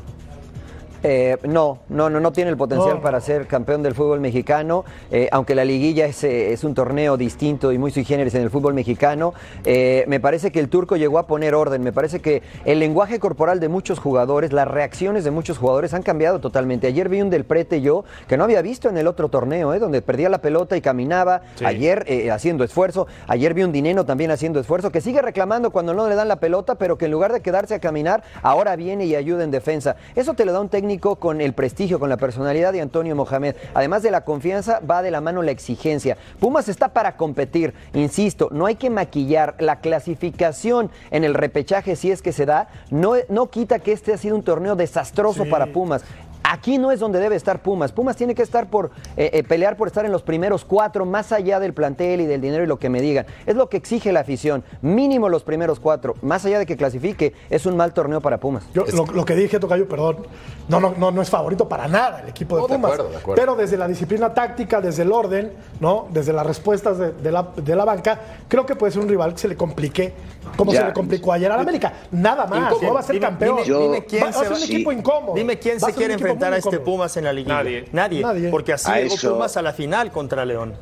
Eh, 1.03 1.37
no, 1.45 1.79
no, 1.89 2.11
no, 2.11 2.19
no 2.21 2.33
tiene 2.33 2.51
el 2.51 2.57
potencial 2.57 2.97
No. 2.97 3.03
para 3.03 3.21
ser 3.21 3.47
campeón 3.47 3.83
del 3.83 3.95
fútbol 3.95 4.21
mexicano, 4.21 4.85
eh, 5.11 5.29
aunque 5.31 5.55
la 5.55 5.65
liguilla 5.65 6.07
es, 6.07 6.25
eh, 6.25 6.53
es 6.53 6.65
un 6.65 6.75
torneo 6.75 7.17
distinto 7.17 7.73
y 7.73 7.79
muy 7.79 7.91
sui 7.91 8.05
generis 8.05 8.35
en 8.35 8.43
el 8.43 8.51
fútbol 8.51 8.75
mexicano. 8.75 9.33
eh, 9.65 10.05
me 10.09 10.19
parece 10.21 10.51
que 10.51 10.61
el 10.61 10.69
turco 10.69 10.97
llegó 10.97 11.19
a 11.19 11.27
poner 11.27 11.55
orden, 11.55 11.83
me 11.83 11.93
parece 11.93 12.21
que 12.21 12.43
el 12.65 12.79
lenguaje 12.81 13.19
corporal 13.21 13.61
de 13.61 13.69
muchos 13.69 13.99
jugadores, 13.99 14.53
las 14.53 14.67
reacciones 14.67 15.25
de 15.25 15.31
muchos 15.31 15.59
jugadores 15.59 15.95
han 15.95 16.03
cambiado 16.03 16.41
totalmente. 16.41 16.87
Ayer 16.87 17.09
vi 17.09 17.21
un 17.23 17.31
del 17.31 17.45
prete 17.45 17.81
yo 17.81 18.05
que 18.27 18.37
no 18.37 18.45
había 18.45 18.63
visto 18.63 18.89
en 18.89 18.97
el 18.99 19.07
otro 19.07 19.29
torneo, 19.29 19.75
eh, 19.75 19.79
donde 19.79 20.03
perdía 20.03 20.29
la 20.29 20.39
pelota 20.39 20.77
y 20.77 20.81
caminaba. 20.81 21.43
Ayer 21.65 22.07
haciendo 22.33 22.65
esfuerzo, 22.65 23.07
ayer 23.27 23.55
vi 23.55 23.63
un 23.63 23.73
dinero 23.73 24.05
también 24.05 24.31
haciendo 24.31 24.59
esfuerzo, 24.61 24.91
que 24.91 25.01
sigue 25.01 25.23
reclamando 25.23 25.71
cuando 25.71 25.95
no 25.95 26.09
le 26.09 26.15
dan 26.15 26.29
la 26.29 26.37
pelota, 26.37 26.75
pero 26.77 26.99
que 26.99 27.05
en 27.05 27.13
lugar 27.13 27.33
de 27.33 27.41
quedarse 27.41 27.75
a 27.75 27.79
caminar, 27.79 28.23
ahora 28.43 28.75
viene 28.77 29.05
y 29.07 29.15
ayuda 29.15 29.45
en 29.45 29.51
defensa. 29.51 29.97
Eso 30.17 30.35
te 30.35 30.45
lo 30.45 30.53
da 30.53 30.61
un 30.61 30.69
técnico 30.69 30.88
técnico 30.89 31.17
con 31.17 31.43
el 31.43 31.53
prestigio, 31.53 31.99
con 32.01 32.09
la 32.09 32.17
personalidad 32.17 32.73
de 32.73 32.81
Antonio 32.81 33.15
Mohamed. 33.15 33.57
Además 33.75 34.03
de 34.03 34.11
la 34.11 34.25
confianza, 34.25 34.81
va 34.81 35.03
de 35.03 35.11
la 35.11 35.21
mano 35.21 35.43
la 35.43 35.51
exigencia. 35.51 36.17
Pumas 36.41 36.67
está 36.71 36.95
para 36.95 37.19
competir, 37.19 37.75
insisto, 37.93 38.49
no 38.53 38.65
hay 38.65 38.77
que 38.77 38.89
maquillar 38.89 39.55
la 39.59 39.81
clasificación 39.81 40.91
en 41.11 41.25
el 41.25 41.35
repechaje 41.35 41.95
si 41.95 42.11
es 42.11 42.23
que 42.23 42.33
se 42.33 42.47
da, 42.47 42.69
no, 42.91 43.17
no 43.29 43.51
quita 43.51 43.81
que 43.81 43.93
este 43.93 44.15
ha 44.15 44.17
sido 44.17 44.35
un 44.35 44.43
torneo 44.43 44.77
desastroso 44.77 45.45
Sí. 45.45 45.51
para 45.51 45.67
Pumas. 45.67 46.03
Aquí 46.51 46.79
no 46.79 46.91
es 46.91 46.99
donde 47.01 47.21
debe 47.21 47.37
estar 47.37 47.61
Pumas. 47.63 47.93
Pumas 47.93 48.17
tiene 48.17 48.35
que 48.35 48.43
estar 48.43 48.71
por 48.71 48.91
eh, 49.19 49.31
eh, 49.35 49.43
pelear 49.43 49.77
por 49.77 49.87
estar 49.87 50.07
en 50.07 50.13
los 50.13 50.23
primeros 50.23 50.65
cuatro, 50.65 51.05
más 51.05 51.31
allá 51.33 51.61
del 51.61 51.75
plantel 51.75 52.23
y 52.23 52.27
del 52.27 52.41
dinero 52.41 52.65
y 52.65 52.67
lo 52.67 52.79
que 52.79 52.89
me 52.89 53.03
digan. 53.03 53.27
Es 53.45 53.55
lo 53.55 53.69
que 53.69 53.77
exige 53.77 54.13
la 54.13 54.21
afición. 54.21 54.65
Mínimo 54.81 55.29
los 55.29 55.43
primeros 55.43 55.79
cuatro. 55.79 56.15
Más 56.23 56.45
allá 56.47 56.59
de 56.59 56.65
que 56.65 56.77
clasifique, 56.77 57.35
es 57.51 57.67
un 57.67 57.77
mal 57.77 57.93
torneo 57.93 58.21
para 58.23 58.39
Pumas. 58.39 58.65
Yo, 58.73 58.85
lo, 58.95 59.05
lo 59.05 59.25
que 59.27 59.35
dije, 59.35 59.59
Tocayo, 59.61 59.87
perdón, 59.89 60.27
no, 60.69 60.81
no, 60.81 60.95
no, 60.97 61.11
no 61.11 61.21
es 61.21 61.29
favorito 61.29 61.69
para 61.69 61.87
nada 61.87 62.21
el 62.23 62.31
equipo 62.31 62.57
de 62.57 62.63
No, 62.63 62.69
de 62.69 62.75
Pumas. 62.77 62.93
acuerdo, 62.93 63.11
de 63.11 63.17
acuerdo. 63.19 63.41
Pero 63.43 63.55
desde 63.55 63.77
la 63.77 63.87
disciplina 63.87 64.33
táctica, 64.33 64.81
desde 64.81 65.03
el 65.03 65.13
orden, 65.13 65.53
¿no? 65.81 66.07
Desde 66.11 66.33
las 66.33 66.47
respuestas 66.47 66.97
de, 66.99 67.13
de 67.13 67.31
la, 67.31 67.49
de 67.57 67.77
la 67.77 67.85
banca, 67.85 68.19
creo 68.49 68.65
que 68.65 68.75
puede 68.75 68.93
ser 68.93 69.03
un 69.03 69.09
rival 69.09 69.33
que 69.35 69.39
se 69.41 69.49
le 69.49 69.57
complique, 69.57 70.15
como 70.57 70.73
Ya. 70.73 70.81
se 70.81 70.87
le 70.87 70.93
complicó 70.95 71.33
ayer 71.33 71.53
al 71.53 71.61
América. 71.61 71.93
Nada 72.11 72.47
más, 72.47 72.73
no 72.81 72.95
va 72.95 73.01
a 73.01 73.03
ser 73.03 73.17
Dime- 73.17 73.27
campeón. 73.27 73.59
Dime, 73.65 73.79
dime 73.81 74.05
quién 74.07 74.23
va, 74.23 74.27
va 74.29 74.33
se 74.33 74.39
a 74.39 74.43
ser 74.45 74.53
un 74.53 74.59
sí. 74.61 74.75
equipo 74.75 74.93
incómodo. 74.93 75.35
Dime 75.35 75.59
quién 75.59 75.77
Va 75.77 75.87
se 75.89 75.93
quiere 75.93 76.15
equipo 76.15 76.38
enfrentar 76.47 76.53
a 76.55 76.57
este. 76.59 76.81
Pumas 76.81 77.17
en 77.17 77.25
la 77.25 77.33
liguilla. 77.33 77.55
Nadie. 77.63 77.85
Nadie. 77.93 78.23
Nadie. 78.23 78.51
Porque 78.51 78.73
así 78.73 78.91
A 78.91 79.01
llegó 79.01 79.15
eso- 79.15 79.33
Pumas 79.35 79.57
a 79.57 79.63
la 79.63 79.73
final 79.73 80.11
contra 80.13 80.45
León. 80.45 80.75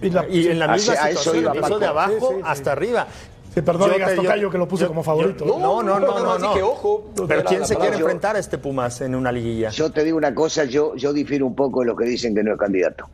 Y 0.00 0.10
la- 0.10 0.26
Y 0.28 0.48
en 0.48 0.58
la 0.58 0.68
misma 0.68 0.94
eso 0.94 1.08
situación, 1.08 1.44
empezó 1.46 1.60
Paco. 1.62 1.78
de 1.78 1.86
abajo 1.86 2.12
Sí, 2.12 2.18
sí, 2.20 2.34
sí. 2.36 2.40
hasta 2.44 2.72
arriba. 2.72 3.06
Sí, 3.54 3.60
perdón, 3.60 3.88
Yo 3.90 3.94
digas, 3.96 4.14
Tocayo, 4.14 4.50
que 4.50 4.56
lo 4.56 4.66
puse 4.66 4.82
yo- 4.84 4.88
como 4.88 5.00
yo- 5.02 5.04
favorito. 5.04 5.44
No, 5.44 5.58
no, 5.58 5.82
no, 5.82 6.00
no, 6.00 6.24
más 6.24 6.40
no. 6.40 6.48
dije, 6.48 6.62
ojo. 6.62 7.10
Pero 7.28 7.44
¿quién 7.44 7.60
la 7.60 7.66
se 7.66 7.76
quiere 7.76 7.96
enfrentar 7.96 8.34
a 8.34 8.38
este 8.38 8.56
Pumas 8.56 9.00
en 9.02 9.14
una 9.14 9.30
liguilla? 9.30 9.68
Yo 9.68 9.90
te 9.92 10.02
digo 10.04 10.16
una 10.16 10.34
cosa, 10.34 10.64
yo, 10.64 10.96
yo 10.96 11.12
difiero 11.12 11.46
un 11.46 11.54
poco 11.54 11.80
de 11.80 11.86
lo 11.86 11.94
que 11.94 12.06
dicen 12.06 12.34
que 12.34 12.42
no 12.42 12.52
es 12.54 12.58
candidato. 12.58 13.08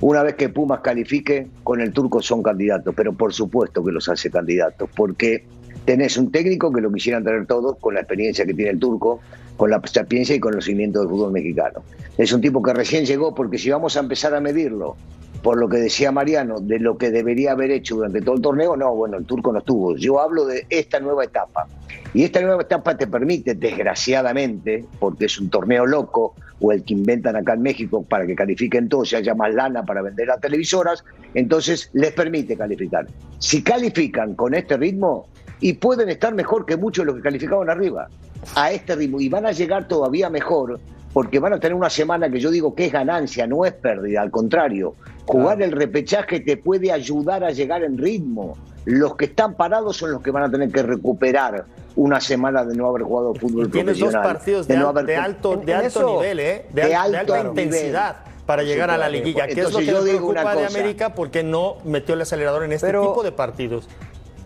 Una 0.00 0.22
vez 0.22 0.36
que 0.36 0.48
Pumas 0.48 0.78
califique, 0.80 1.48
con 1.64 1.80
el 1.80 1.92
turco 1.92 2.22
son 2.22 2.40
candidatos, 2.42 2.94
pero 2.96 3.12
por 3.12 3.34
supuesto 3.34 3.84
que 3.84 3.90
los 3.90 4.08
hace 4.08 4.30
candidatos, 4.30 4.88
porque 4.94 5.44
tenés 5.90 6.16
un 6.16 6.30
técnico 6.30 6.70
que 6.70 6.80
lo 6.80 6.92
quisieran 6.92 7.24
tener 7.24 7.46
todos, 7.46 7.76
con 7.78 7.94
la 7.94 8.02
experiencia 8.02 8.46
que 8.46 8.54
tiene 8.54 8.70
el 8.70 8.78
turco, 8.78 9.18
con 9.56 9.70
la 9.70 9.78
experiencia 9.78 10.36
y 10.36 10.38
conocimiento 10.38 11.00
del 11.00 11.08
fútbol 11.08 11.32
mexicano. 11.32 11.82
Es 12.16 12.32
un 12.32 12.40
tipo 12.40 12.62
que 12.62 12.72
recién 12.72 13.04
llegó, 13.04 13.34
porque 13.34 13.58
si 13.58 13.70
vamos 13.70 13.96
a 13.96 14.00
empezar 14.00 14.32
a 14.32 14.40
medirlo 14.40 14.94
por 15.42 15.58
lo 15.58 15.68
que 15.68 15.78
decía 15.78 16.12
Mariano, 16.12 16.60
de 16.60 16.78
lo 16.78 16.96
que 16.96 17.10
debería 17.10 17.52
haber 17.52 17.72
hecho 17.72 17.96
durante 17.96 18.20
todo 18.20 18.36
el 18.36 18.40
torneo, 18.40 18.76
no, 18.76 18.94
bueno, 18.94 19.16
el 19.16 19.24
turco 19.24 19.52
no 19.52 19.58
estuvo. 19.58 19.96
Yo 19.96 20.20
hablo 20.20 20.46
de 20.46 20.64
esta 20.70 21.00
nueva 21.00 21.24
etapa. 21.24 21.66
Y 22.14 22.22
esta 22.22 22.40
nueva 22.40 22.62
etapa 22.62 22.96
te 22.96 23.08
permite, 23.08 23.56
desgraciadamente, 23.56 24.84
porque 25.00 25.24
es 25.24 25.40
un 25.40 25.50
torneo 25.50 25.86
loco, 25.86 26.36
o 26.60 26.70
el 26.70 26.84
que 26.84 26.94
inventan 26.94 27.34
acá 27.34 27.54
en 27.54 27.62
México 27.62 28.04
para 28.04 28.26
que 28.26 28.36
califiquen 28.36 28.88
todos 28.88 29.12
y 29.12 29.16
haya 29.16 29.34
más 29.34 29.52
lana 29.54 29.84
para 29.84 30.02
vender 30.02 30.30
a 30.30 30.38
televisoras, 30.38 31.04
entonces 31.34 31.90
les 31.94 32.12
permite 32.12 32.56
calificar. 32.56 33.08
Si 33.38 33.62
califican 33.62 34.34
con 34.34 34.54
este 34.54 34.76
ritmo, 34.76 35.26
y 35.60 35.74
pueden 35.74 36.08
estar 36.08 36.34
mejor 36.34 36.64
que 36.66 36.76
muchos 36.76 37.02
de 37.04 37.06
los 37.06 37.16
que 37.16 37.22
calificaban 37.22 37.68
arriba, 37.70 38.08
a 38.54 38.72
este 38.72 38.94
ritmo, 38.96 39.20
y 39.20 39.28
van 39.28 39.46
a 39.46 39.52
llegar 39.52 39.86
todavía 39.88 40.30
mejor, 40.30 40.80
porque 41.12 41.38
van 41.38 41.52
a 41.52 41.60
tener 41.60 41.74
una 41.74 41.90
semana 41.90 42.30
que 42.30 42.40
yo 42.40 42.50
digo 42.50 42.74
que 42.74 42.86
es 42.86 42.92
ganancia, 42.92 43.46
no 43.46 43.64
es 43.64 43.72
pérdida, 43.72 44.22
al 44.22 44.30
contrario, 44.30 44.94
jugar 45.26 45.60
el 45.62 45.72
repechaje 45.72 46.40
te 46.40 46.56
puede 46.56 46.90
ayudar 46.92 47.44
a 47.44 47.50
llegar 47.50 47.82
en 47.84 47.98
ritmo. 47.98 48.56
Los 48.86 49.14
que 49.16 49.26
están 49.26 49.54
parados 49.54 49.96
son 49.98 50.10
los 50.12 50.22
que 50.22 50.30
van 50.30 50.44
a 50.44 50.50
tener 50.50 50.70
que 50.70 50.82
recuperar 50.82 51.66
una 51.96 52.18
semana 52.20 52.64
de 52.64 52.74
no 52.74 52.86
haber 52.88 53.02
jugado 53.02 53.34
fútbol 53.34 53.66
Y 53.66 53.70
tienes 53.70 53.98
dos 53.98 54.14
partidos 54.14 54.66
de, 54.66 54.76
no 54.76 54.88
al- 54.88 54.96
haber- 54.96 55.06
de 55.06 55.16
alto, 55.16 55.56
de 55.56 55.74
alto 55.74 55.86
eso- 56.00 56.20
nivel, 56.22 56.40
¿eh? 56.40 56.66
De, 56.72 56.82
de 56.86 56.94
alto 56.94 57.18
alta 57.34 57.36
nivel. 57.50 57.64
intensidad 57.66 58.16
para 58.46 58.62
llegar 58.62 58.90
a 58.90 58.96
la 58.96 59.08
liguilla. 59.10 59.46
¿Qué 59.46 59.60
es 59.60 59.70
lo 59.72 59.78
que 59.80 59.84
yo 59.86 60.02
le 60.02 60.12
digo 60.12 60.26
una 60.28 60.40
preocupa 60.40 60.60
de 60.62 60.66
cosa. 60.68 60.78
América? 60.78 61.14
Porque 61.14 61.42
no 61.42 61.76
metió 61.84 62.14
el 62.14 62.22
acelerador 62.22 62.64
en 62.64 62.72
este 62.72 62.86
Pero- 62.86 63.08
tipo 63.08 63.22
de 63.22 63.32
partidos. 63.32 63.86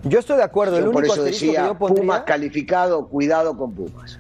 Yo 0.05 0.19
estoy 0.19 0.37
de 0.37 0.43
acuerdo. 0.43 0.79
El 0.79 0.85
Yo 0.85 0.93
por 0.93 1.03
único 1.03 1.15
eso 1.15 1.23
asterisco 1.23 1.41
que 1.41 1.47
decía, 1.53 1.67
yo 1.67 1.79
pondría... 1.79 2.03
Pumas 2.03 2.23
calificado, 2.23 3.09
cuidado 3.09 3.57
con 3.57 3.73
Pumas. 3.73 4.19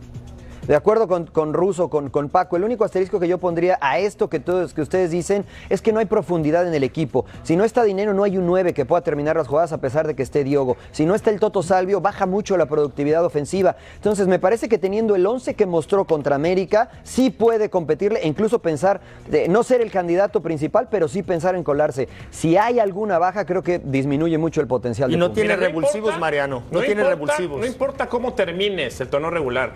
De 0.66 0.74
acuerdo 0.74 1.07
con, 1.09 1.27
con 1.27 1.53
Russo, 1.53 1.90
con, 1.90 2.09
con 2.09 2.31
Paco, 2.31 2.57
el 2.57 2.64
único 2.64 2.85
asterisco 2.85 3.20
que 3.20 3.29
yo 3.29 3.37
pondría 3.37 3.77
a 3.83 3.98
esto 3.98 4.31
que 4.31 4.40
todos 4.40 4.72
que 4.72 4.81
ustedes 4.81 5.11
dicen 5.11 5.44
es 5.68 5.83
que 5.83 5.92
no 5.92 5.98
hay 6.00 6.07
profundidad 6.07 6.66
en 6.66 6.72
el 6.72 6.85
equipo. 6.85 7.27
Si 7.42 7.55
no 7.55 7.64
está 7.64 7.83
dinero, 7.85 8.14
no 8.14 8.24
hay 8.24 8.38
un 8.38 8.46
9 8.46 8.72
que 8.72 8.87
pueda 8.87 9.03
terminar 9.03 9.37
las 9.37 9.46
jugadas 9.46 9.72
a 9.74 9.79
pesar 9.79 10.07
de 10.07 10.14
que 10.16 10.22
esté 10.22 10.42
Diogo. 10.42 10.79
Si 10.90 11.05
no 11.05 11.14
está 11.14 11.29
el 11.31 11.38
Toto 11.38 11.62
Salvio, 11.62 12.00
baja 12.00 12.24
mucho 12.24 12.57
la 12.57 12.64
productividad 12.64 13.22
ofensiva. 13.27 13.77
Entonces, 13.96 14.27
me 14.27 14.38
parece 14.38 14.70
que 14.70 14.79
teniendo 14.79 15.14
el 15.14 15.27
11 15.27 15.53
que 15.55 15.66
mostró 15.66 16.07
contra 16.07 16.35
América, 16.37 16.88
sí 17.03 17.29
puede 17.29 17.68
competirle 17.68 18.20
e 18.20 18.29
incluso 18.29 18.61
pensar, 18.61 19.03
de 19.29 19.48
no 19.48 19.64
ser 19.64 19.83
el 19.83 19.90
candidato 19.90 20.40
principal, 20.40 20.88
pero 20.90 21.09
sí 21.09 21.22
pensar 21.22 21.57
en 21.57 21.62
colarse. 21.62 22.09
Si 22.31 22.57
hay 22.57 22.79
alguna 22.79 23.18
baja, 23.18 23.44
creo 23.44 23.62
que 23.62 23.81
disminuye 23.81 24.38
mucho 24.38 24.62
el 24.62 24.66
potencial. 24.66 25.11
Y 25.11 25.12
de 25.14 25.18
no 25.18 25.31
tiene 25.31 25.57
Mira, 25.57 25.66
revulsivos, 25.68 25.96
importa- 26.09 26.18
Mariano. 26.18 26.62
No, 26.70 26.79
tiene 26.81 27.03
importa- 27.03 27.11
revulsivos. 27.11 27.61
No 27.61 27.66
importa 27.66 28.09
cómo 28.09 28.33
termines 28.33 28.98
el 29.03 29.09
torneo 29.09 29.29
regular. 29.31 29.72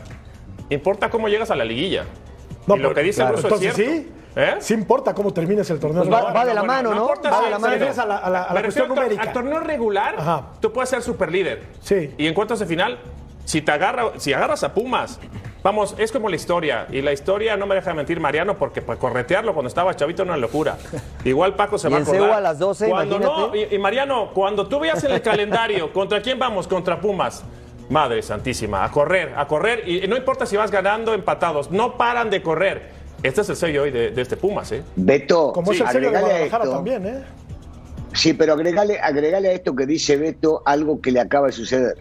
Importa 0.70 1.10
cómo 1.10 1.28
llegas 1.28 1.50
a 1.50 1.56
la 1.56 1.64
liguilla. 1.64 2.04
No, 2.66 2.76
y 2.76 2.80
lo 2.80 2.92
que 2.94 3.02
dice 3.02 3.20
claro, 3.22 3.36
Russo 3.36 3.46
entonces 3.48 3.70
es 3.70 3.74
cierto. 3.76 3.92
sí, 4.02 4.12
¿Eh? 4.36 4.54
sí 4.60 4.74
importa 4.74 5.14
cómo 5.14 5.32
termines 5.32 5.68
el 5.70 5.80
torneo. 5.80 6.02
Pues 6.04 6.12
va- 6.14 6.32
va 6.32 6.44
de 6.44 6.52
la 6.54 6.62
mano, 6.62 6.94
¿no? 6.94 7.08
Va 7.08 7.40
de 7.42 7.50
la 7.50 7.58
mano. 7.58 7.64
Te 7.66 7.70
refieres 7.70 7.98
a 7.98 8.04
la, 8.06 8.18
a 8.18 8.30
la- 8.30 8.42
a 8.42 8.48
la 8.54 8.60
Me 8.60 8.62
cuestión 8.66 8.88
numérica. 8.88 9.22
al 9.22 9.32
torneo 9.32 9.60
regular, 9.60 10.14
Ajá. 10.18 10.42
tú 10.60 10.70
puedes 10.72 10.90
ser 10.90 11.02
super 11.02 11.32
líder. 11.32 11.62
Sí. 11.80 12.12
Y 12.18 12.26
en 12.26 12.34
cuanto 12.34 12.52
a 12.54 12.56
final, 12.58 12.98
si 13.44 13.62
te 13.62 13.72
agarra, 13.72 14.10
si 14.18 14.34
agarras 14.34 14.62
a 14.64 14.74
Pumas, 14.74 15.18
vamos, 15.62 15.94
es 15.96 16.12
como 16.12 16.28
la 16.28 16.36
historia. 16.36 16.86
Y 16.90 17.00
la 17.00 17.12
historia 17.12 17.56
no 17.56 17.66
me 17.66 17.74
deja 17.74 17.94
mentir 17.94 18.20
Mariano, 18.20 18.58
porque 18.58 18.82
para 18.82 18.98
corretearlo 18.98 19.54
cuando 19.54 19.68
estaba 19.68 19.96
chavito 19.96 20.22
era 20.22 20.32
una 20.32 20.38
locura. 20.40 20.76
Igual 21.24 21.54
Paco 21.56 21.78
se 21.78 21.88
Y 21.88 21.92
va 21.92 21.98
a 21.98 22.02
acordar. 22.02 22.30
A 22.32 22.40
las 22.42 22.58
12, 22.58 22.90
cuando 22.90 23.18
no, 23.18 23.56
y, 23.56 23.74
y 23.74 23.78
Mariano, 23.78 24.28
cuando 24.34 24.68
tú 24.68 24.78
veas 24.78 25.02
en 25.04 25.12
el 25.12 25.22
calendario, 25.22 25.90
¿contra 25.94 26.20
quién 26.20 26.38
vamos? 26.38 26.68
Contra 26.68 27.00
Pumas. 27.00 27.42
Madre 27.90 28.22
santísima, 28.22 28.84
a 28.84 28.90
correr, 28.90 29.32
a 29.36 29.46
correr. 29.46 29.88
Y 29.88 30.06
no 30.06 30.16
importa 30.16 30.44
si 30.46 30.56
vas 30.56 30.70
ganando, 30.70 31.14
empatados, 31.14 31.70
no 31.70 31.96
paran 31.96 32.28
de 32.30 32.42
correr. 32.42 32.90
Este 33.22 33.40
es 33.40 33.48
el 33.48 33.56
sello 33.56 33.82
hoy 33.84 33.90
de, 33.90 34.10
de 34.10 34.22
este 34.22 34.36
Pumas, 34.36 34.70
¿eh? 34.72 34.82
Beto, 34.96 35.52
Como 35.52 35.72
es 35.72 35.80
el 35.80 35.86
sello 35.88 36.10
de 36.10 36.16
agregale 36.18 36.24
a 36.26 36.28
Guadalajara 36.48 36.64
esto- 36.64 36.76
también, 36.76 37.06
¿eh? 37.06 37.24
Sí, 38.12 38.32
pero 38.34 38.52
agregale, 38.54 38.98
agregale 39.00 39.48
a 39.48 39.52
esto 39.52 39.74
que 39.76 39.86
dice 39.86 40.16
Beto 40.16 40.62
algo 40.64 41.00
que 41.00 41.12
le 41.12 41.20
acaba 41.20 41.46
de 41.46 41.52
suceder. 41.52 41.96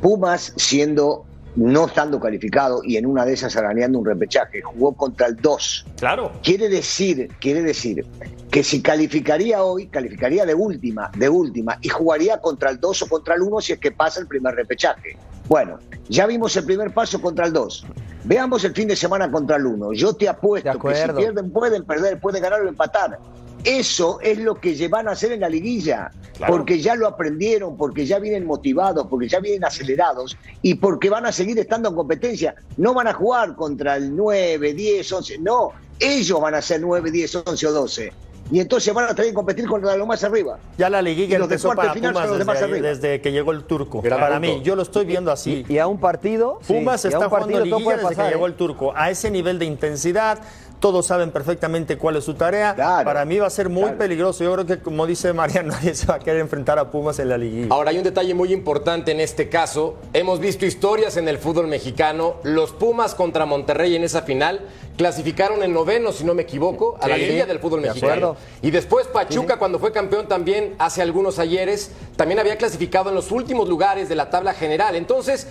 Pumas, 0.00 0.52
siendo 0.56 1.24
no 1.56 1.86
estando 1.86 2.18
calificado 2.18 2.82
y 2.82 2.96
en 2.96 3.06
una 3.06 3.24
de 3.24 3.34
esas 3.34 3.56
arañando 3.56 3.98
un 3.98 4.06
repechaje, 4.06 4.62
jugó 4.62 4.94
contra 4.94 5.26
el 5.26 5.36
2. 5.36 5.86
Claro. 5.98 6.32
Quiere 6.42 6.68
decir, 6.68 7.28
quiere 7.40 7.62
decir 7.62 8.06
que 8.50 8.62
si 8.62 8.82
calificaría 8.82 9.62
hoy, 9.62 9.88
calificaría 9.88 10.46
de 10.46 10.54
última, 10.54 11.10
de 11.16 11.28
última, 11.28 11.78
y 11.80 11.88
jugaría 11.88 12.38
contra 12.40 12.70
el 12.70 12.80
2 12.80 13.02
o 13.02 13.06
contra 13.08 13.34
el 13.34 13.42
1 13.42 13.60
si 13.60 13.72
es 13.74 13.78
que 13.78 13.92
pasa 13.92 14.20
el 14.20 14.26
primer 14.26 14.54
repechaje. 14.54 15.16
Bueno, 15.48 15.78
ya 16.08 16.26
vimos 16.26 16.56
el 16.56 16.64
primer 16.64 16.92
paso 16.94 17.20
contra 17.20 17.46
el 17.46 17.52
2. 17.52 17.86
Veamos 18.24 18.64
el 18.64 18.72
fin 18.72 18.88
de 18.88 18.96
semana 18.96 19.30
contra 19.30 19.56
el 19.56 19.66
1. 19.66 19.92
Yo 19.92 20.14
te 20.14 20.28
apuesto 20.28 20.78
que 20.78 20.94
si 20.94 21.08
pierden 21.12 21.50
pueden 21.50 21.84
perder, 21.84 22.20
pueden 22.20 22.42
ganar 22.42 22.62
o 22.62 22.68
empatar. 22.68 23.18
Eso 23.64 24.18
es 24.20 24.38
lo 24.38 24.56
que 24.56 24.74
lle- 24.76 24.88
van 24.90 25.06
a 25.08 25.12
hacer 25.12 25.32
en 25.32 25.40
la 25.40 25.48
liguilla, 25.48 26.10
Claro. 26.36 26.52
porque 26.56 26.80
ya 26.80 26.94
lo 26.96 27.06
aprendieron, 27.06 27.76
porque 27.76 28.04
ya 28.06 28.18
vienen 28.18 28.44
motivados, 28.44 29.06
porque 29.08 29.28
ya 29.28 29.38
vienen 29.38 29.64
acelerados 29.64 30.36
y 30.62 30.74
porque 30.74 31.08
van 31.10 31.26
a 31.26 31.32
seguir 31.32 31.58
estando 31.58 31.88
en 31.90 31.94
competencia. 31.94 32.54
No 32.76 32.92
van 32.94 33.06
a 33.06 33.12
jugar 33.12 33.54
contra 33.54 33.96
el 33.96 34.16
9, 34.16 34.74
10, 34.74 35.12
11, 35.12 35.38
no, 35.38 35.70
ellos 36.00 36.40
van 36.40 36.54
a 36.54 36.62
ser 36.62 36.80
9, 36.80 37.10
10, 37.10 37.36
11 37.36 37.66
o 37.66 37.72
12. 37.72 38.12
Y 38.50 38.60
entonces 38.60 38.92
van 38.92 39.06
a 39.08 39.14
tener 39.14 39.30
que 39.30 39.34
competir 39.34 39.66
contra 39.66 39.96
los 39.96 40.06
más 40.06 40.22
arriba. 40.24 40.58
Ya 40.76 40.90
la 40.90 41.00
liguilla 41.00 41.38
los 41.38 41.48
de 41.48 41.54
empezó 41.54 41.68
cuartos 41.68 41.84
para 41.84 41.94
de 41.94 42.00
final 42.00 42.12
Pumas 42.12 42.22
son 42.28 42.30
los 42.30 42.38
de 42.38 42.44
desde, 42.44 42.52
más 42.52 42.62
ahí, 42.62 42.70
arriba. 42.72 42.88
desde 42.88 43.20
que 43.22 43.32
llegó 43.32 43.52
el 43.52 43.64
turco. 43.64 44.02
Gran 44.02 44.18
para 44.20 44.40
punto. 44.40 44.56
mí, 44.58 44.62
yo 44.62 44.76
lo 44.76 44.82
estoy 44.82 45.06
viendo 45.06 45.30
así. 45.32 45.64
Y 45.68 45.78
a 45.78 45.86
un 45.86 45.98
partido. 45.98 46.58
sí, 46.60 46.74
Pumas 46.74 47.02
a 47.04 47.08
está 47.08 47.18
un 47.20 47.30
partido 47.30 47.60
jugando 47.60 47.76
liguilla 47.78 47.92
desde 47.96 48.08
pasar, 48.08 48.26
que 48.26 48.32
llegó 48.34 48.46
¿eh? 48.46 48.50
el 48.50 48.54
turco. 48.56 48.92
A 48.94 49.10
ese 49.10 49.30
nivel 49.30 49.58
de 49.58 49.64
intensidad, 49.64 50.40
todos 50.82 51.06
saben 51.06 51.30
perfectamente 51.30 51.96
cuál 51.96 52.16
es 52.16 52.24
su 52.24 52.34
tarea. 52.34 52.74
Claro, 52.74 53.04
Para 53.04 53.24
mí 53.24 53.38
va 53.38 53.46
a 53.46 53.50
ser 53.50 53.68
muy 53.68 53.82
claro. 53.84 53.98
peligroso. 53.98 54.42
Yo 54.42 54.52
creo 54.52 54.66
que, 54.66 54.80
como 54.80 55.06
dice 55.06 55.32
Mariano, 55.32 55.68
nadie 55.74 55.94
se 55.94 56.06
va 56.06 56.16
a 56.16 56.18
querer 56.18 56.40
enfrentar 56.40 56.76
a 56.80 56.90
Pumas 56.90 57.20
en 57.20 57.28
la 57.28 57.38
liguilla. 57.38 57.68
Ahora 57.72 57.90
hay 57.90 57.98
un 57.98 58.02
detalle 58.04 58.34
muy 58.34 58.52
importante 58.52 59.12
en 59.12 59.20
este 59.20 59.48
caso. 59.48 59.94
Hemos 60.12 60.40
visto 60.40 60.66
historias 60.66 61.16
en 61.16 61.28
el 61.28 61.38
fútbol 61.38 61.68
mexicano. 61.68 62.34
Los 62.42 62.72
Pumas 62.72 63.14
contra 63.14 63.46
Monterrey 63.46 63.94
en 63.94 64.02
esa 64.02 64.22
final 64.22 64.60
clasificaron 64.96 65.62
en 65.62 65.72
noveno, 65.72 66.10
si 66.10 66.24
no 66.24 66.34
me 66.34 66.42
equivoco, 66.42 66.98
a 67.00 67.06
la 67.06 67.16
liguilla 67.16 67.46
del 67.46 67.60
fútbol 67.60 67.82
de 67.82 67.88
mexicano. 67.88 68.12
acuerdo. 68.12 68.36
Y 68.60 68.72
después 68.72 69.06
Pachuca, 69.06 69.58
cuando 69.58 69.78
fue 69.78 69.92
campeón 69.92 70.26
también 70.26 70.74
hace 70.80 71.00
algunos 71.00 71.38
ayeres, 71.38 71.92
también 72.16 72.40
había 72.40 72.58
clasificado 72.58 73.08
en 73.08 73.14
los 73.14 73.30
últimos 73.30 73.68
lugares 73.68 74.08
de 74.08 74.16
la 74.16 74.30
tabla 74.30 74.52
general. 74.52 74.96
Entonces, 74.96 75.46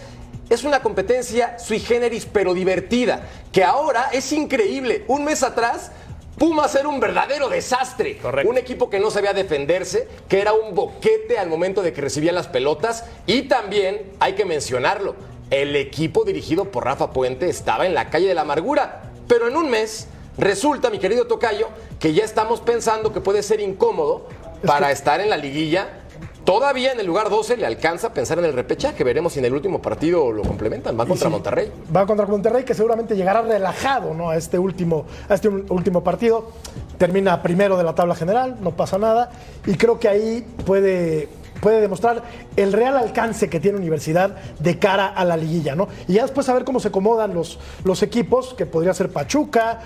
es 0.51 0.65
una 0.65 0.81
competencia 0.81 1.57
sui 1.57 1.79
generis, 1.79 2.25
pero 2.25 2.53
divertida, 2.53 3.21
que 3.53 3.63
ahora 3.63 4.09
es 4.11 4.33
increíble. 4.33 5.05
Un 5.07 5.23
mes 5.23 5.43
atrás. 5.43 5.91
Pumas 6.37 6.75
era 6.75 6.89
un 6.89 6.99
verdadero 6.99 7.47
desastre. 7.47 8.17
Correcto. 8.17 8.49
Un 8.49 8.57
equipo 8.57 8.89
que 8.89 8.99
no 8.99 9.11
sabía 9.11 9.31
defenderse, 9.31 10.09
que 10.27 10.41
era 10.41 10.51
un 10.51 10.75
boquete 10.75 11.37
al 11.37 11.47
momento 11.47 11.81
de 11.81 11.93
que 11.93 12.01
recibía 12.01 12.33
las 12.33 12.47
pelotas. 12.47 13.05
Y 13.27 13.43
también, 13.43 14.11
hay 14.19 14.33
que 14.33 14.43
mencionarlo, 14.43 15.15
el 15.51 15.75
equipo 15.77 16.25
dirigido 16.25 16.65
por 16.65 16.83
Rafa 16.83 17.11
Puente 17.11 17.47
estaba 17.47 17.85
en 17.85 17.93
la 17.93 18.09
calle 18.09 18.27
de 18.27 18.33
la 18.33 18.41
amargura. 18.41 19.03
Pero 19.29 19.47
en 19.47 19.55
un 19.55 19.69
mes 19.69 20.07
resulta, 20.37 20.89
mi 20.89 20.99
querido 20.99 21.27
Tocayo, 21.27 21.69
que 21.97 22.13
ya 22.13 22.25
estamos 22.25 22.59
pensando 22.59 23.13
que 23.13 23.21
puede 23.21 23.41
ser 23.41 23.61
incómodo 23.61 24.27
para 24.65 24.91
estar 24.91 25.21
en 25.21 25.29
la 25.29 25.37
liguilla. 25.37 26.00
Todavía 26.45 26.91
en 26.91 26.99
el 26.99 27.05
lugar 27.05 27.29
12 27.29 27.57
le 27.57 27.67
alcanza 27.67 28.07
a 28.07 28.13
pensar 28.13 28.39
en 28.39 28.45
el 28.45 28.53
repechaje. 28.53 29.03
Veremos 29.03 29.33
si 29.33 29.39
en 29.39 29.45
el 29.45 29.53
último 29.53 29.81
partido 29.81 30.31
lo 30.31 30.41
complementan. 30.41 30.99
Va 30.99 31.05
contra 31.05 31.27
sí, 31.27 31.31
Monterrey. 31.31 31.71
Va 31.95 32.05
contra 32.07 32.25
Monterrey, 32.25 32.63
que 32.63 32.73
seguramente 32.73 33.15
llegará 33.15 33.43
relajado 33.43 34.13
¿no? 34.15 34.31
a, 34.31 34.37
este 34.37 34.57
último, 34.57 35.05
a 35.29 35.35
este 35.35 35.49
último 35.49 36.03
partido. 36.03 36.51
Termina 36.97 37.43
primero 37.43 37.77
de 37.77 37.83
la 37.83 37.93
tabla 37.93 38.15
general, 38.15 38.57
no 38.59 38.71
pasa 38.71 38.97
nada. 38.97 39.29
Y 39.67 39.75
creo 39.75 39.99
que 39.99 40.07
ahí 40.07 40.45
puede, 40.65 41.29
puede 41.61 41.79
demostrar 41.79 42.23
el 42.55 42.73
real 42.73 42.97
alcance 42.97 43.47
que 43.47 43.59
tiene 43.59 43.77
Universidad 43.77 44.35
de 44.59 44.79
cara 44.79 45.07
a 45.07 45.23
la 45.23 45.37
liguilla, 45.37 45.75
¿no? 45.75 45.89
Y 46.07 46.13
ya 46.13 46.23
después 46.23 46.49
a 46.49 46.53
ver 46.53 46.63
cómo 46.63 46.79
se 46.79 46.87
acomodan 46.87 47.35
los, 47.35 47.59
los 47.83 48.01
equipos, 48.01 48.55
que 48.55 48.65
podría 48.65 48.95
ser 48.95 49.09
Pachuca, 49.09 49.79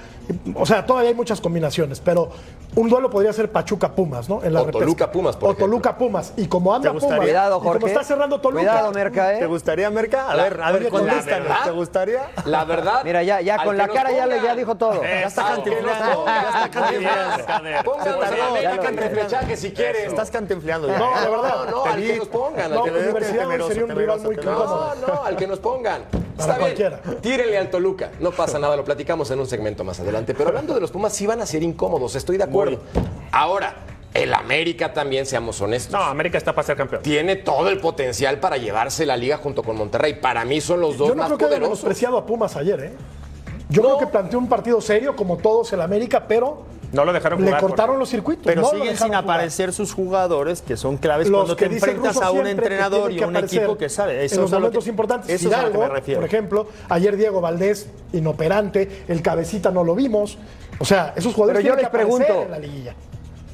o 0.55 0.65
sea, 0.65 0.85
todavía 0.85 1.09
hay 1.09 1.15
muchas 1.15 1.41
combinaciones, 1.41 1.99
pero 1.99 2.29
un 2.75 2.89
duelo 2.89 3.09
podría 3.09 3.31
ser 3.33 3.51
Pachuca-Pumas, 3.51 4.27
¿no? 4.27 4.43
En 4.43 4.53
la 4.53 4.61
O 4.61 4.65
Toluca-Pumas, 4.65 5.37
por 5.37 5.51
O 5.51 5.55
Toluca-Pumas. 5.55 6.33
Y 6.37 6.47
como 6.47 6.73
anda 6.73 6.89
¿Te 6.89 6.93
gustaría? 6.93 7.15
Pumas, 7.15 7.25
Cuidado, 7.29 7.55
y 7.55 7.59
como 7.59 7.71
Jorge. 7.71 7.87
está 7.87 8.03
cerrando 8.03 8.41
Toluca... 8.41 8.59
Cuidado, 8.63 8.91
Merca, 8.91 9.27
¿Te 9.29 9.43
¿eh? 9.43 9.45
gustaría, 9.47 9.89
Merca? 9.89 10.29
A 10.29 10.35
La- 10.35 10.43
ver, 10.43 10.61
a 10.61 10.71
ver, 10.71 10.89
contéstanos. 10.89 11.63
¿Te 11.63 11.71
gustaría? 11.71 12.29
La 12.45 12.65
verdad. 12.65 13.01
Mira, 13.03 13.23
ya, 13.23 13.41
ya 13.41 13.63
con 13.63 13.77
la 13.77 13.87
cara 13.87 14.11
ya, 14.11 14.25
le, 14.25 14.41
ya 14.41 14.55
dijo 14.55 14.75
todo. 14.75 15.01
Ya 15.01 15.27
está 15.27 15.43
pongan. 15.43 16.25
Ya 16.25 16.47
está 16.47 16.69
cantinfleando. 16.81 17.83
Pónganos 17.83 18.03
Se 18.03 18.09
a 18.09 18.13
si 19.57 19.71
quieren. 19.71 20.07
Estás 20.07 20.31
cantinfleando 20.31 20.87
ya. 20.87 20.99
No, 20.99 21.21
de 21.21 21.29
verdad. 21.29 21.55
No, 21.65 21.71
no, 21.71 21.83
Te 21.83 21.89
al 21.89 22.01
que 22.01 22.17
nos 22.17 22.27
pongan. 22.27 22.71
No, 22.71 22.83
Universidad 22.83 23.47
sería 23.67 23.85
un 23.85 23.91
rival 23.91 24.19
muy. 24.21 24.35
No, 24.37 24.95
no, 24.95 25.23
al 25.23 25.35
que 25.35 25.47
nos 25.47 25.59
pongan. 25.59 26.01
Para 26.37 26.67
Está 26.69 26.89
bien. 26.89 27.21
Tírenle 27.21 27.57
al 27.57 27.69
Toluca. 27.69 28.11
No 28.19 28.31
pasa 28.31 28.59
nada, 28.59 28.75
lo 28.75 28.83
platicamos 28.83 29.31
en 29.31 29.39
un 29.39 29.47
segmento 29.47 29.83
más 29.83 29.99
adelante. 29.99 30.33
Pero 30.33 30.49
hablando 30.49 30.73
de 30.73 30.81
los 30.81 30.91
Pumas, 30.91 31.13
sí 31.13 31.25
van 31.25 31.41
a 31.41 31.45
ser 31.45 31.63
incómodos, 31.63 32.15
estoy 32.15 32.37
de 32.37 32.43
acuerdo. 32.43 32.79
Ahora, 33.31 33.75
el 34.13 34.33
América 34.33 34.93
también, 34.93 35.25
seamos 35.25 35.59
honestos. 35.61 35.91
No, 35.91 36.05
América 36.05 36.37
está 36.37 36.53
para 36.53 36.65
ser 36.65 36.77
campeón. 36.77 37.01
Tiene 37.03 37.35
todo 37.35 37.69
el 37.69 37.79
potencial 37.79 38.39
para 38.39 38.57
llevarse 38.57 39.05
la 39.05 39.17
liga 39.17 39.37
junto 39.37 39.61
con 39.63 39.77
Monterrey. 39.77 40.15
Para 40.21 40.45
mí 40.45 40.61
son 40.61 40.81
los 40.81 40.97
dos 40.97 41.09
Yo 41.09 41.15
no 41.15 41.19
más 41.23 41.27
creo 41.27 41.37
que 41.37 41.45
haya 41.45 41.51
poderosos. 41.55 41.83
menospreciado 41.83 42.17
a 42.17 42.25
Pumas 42.25 42.55
ayer, 42.55 42.79
¿eh? 42.79 42.93
Yo 43.67 43.81
creo 43.81 43.97
que 43.97 44.07
planteó 44.07 44.39
un 44.39 44.47
partido 44.47 44.79
serio, 44.79 45.15
como 45.15 45.37
todos 45.37 45.73
el 45.73 45.81
América, 45.81 46.25
pero 46.27 46.65
No 46.95 47.05
lo 47.05 47.13
dejaron 47.13 47.39
le 47.39 47.45
jugar. 47.47 47.61
cortaron 47.61 47.87
porque- 47.95 47.99
los 47.99 48.09
circuitos. 48.09 48.45
Pero 48.45 48.61
no 48.61 48.69
siguen 48.69 48.97
sin 48.97 49.07
jugar. 49.07 49.23
aparecer 49.23 49.73
sus 49.73 49.93
jugadores 49.93 50.61
que 50.61 50.77
son 50.77 50.97
claves 50.97 51.27
Los 51.29 51.39
cuando 51.41 51.55
que 51.55 51.67
te 51.69 51.75
enfrentas 51.75 52.17
a 52.17 52.31
un 52.31 52.47
entrenador 52.47 53.11
y 53.11 53.17
que 53.17 53.25
un 53.25 53.35
equipo 53.37 53.77
que 53.77 53.89
sabe. 53.89 54.25
Eso 54.25 54.35
en 54.35 54.41
los 54.41 54.49
es 54.49 54.53
a 54.53 54.55
lo 54.55 54.59
momentos 54.61 54.83
que- 54.83 54.89
importantes. 54.89 55.29
Eso 55.29 55.49
es 55.49 55.53
a 55.53 55.61
lo 55.63 55.71
que 55.71 55.77
me 55.77 55.87
refiero. 55.89 56.21
por 56.21 56.27
ejemplo, 56.27 56.67
ayer 56.89 57.15
Diego 57.17 57.41
Valdés, 57.41 57.89
inoperante, 58.13 59.03
el 59.07 59.21
cabecita 59.21 59.71
no 59.71 59.83
lo 59.83 59.93
vimos. 59.95 60.37
O 60.79 60.85
sea, 60.85 61.13
esos 61.15 61.33
jugadores 61.33 61.61
Pero 61.63 61.69
yo 61.73 61.75
que 61.77 61.81
les 61.83 61.89
pregunto, 61.91 62.41
en 62.43 62.51
la 62.51 62.59
liguilla. 62.59 62.93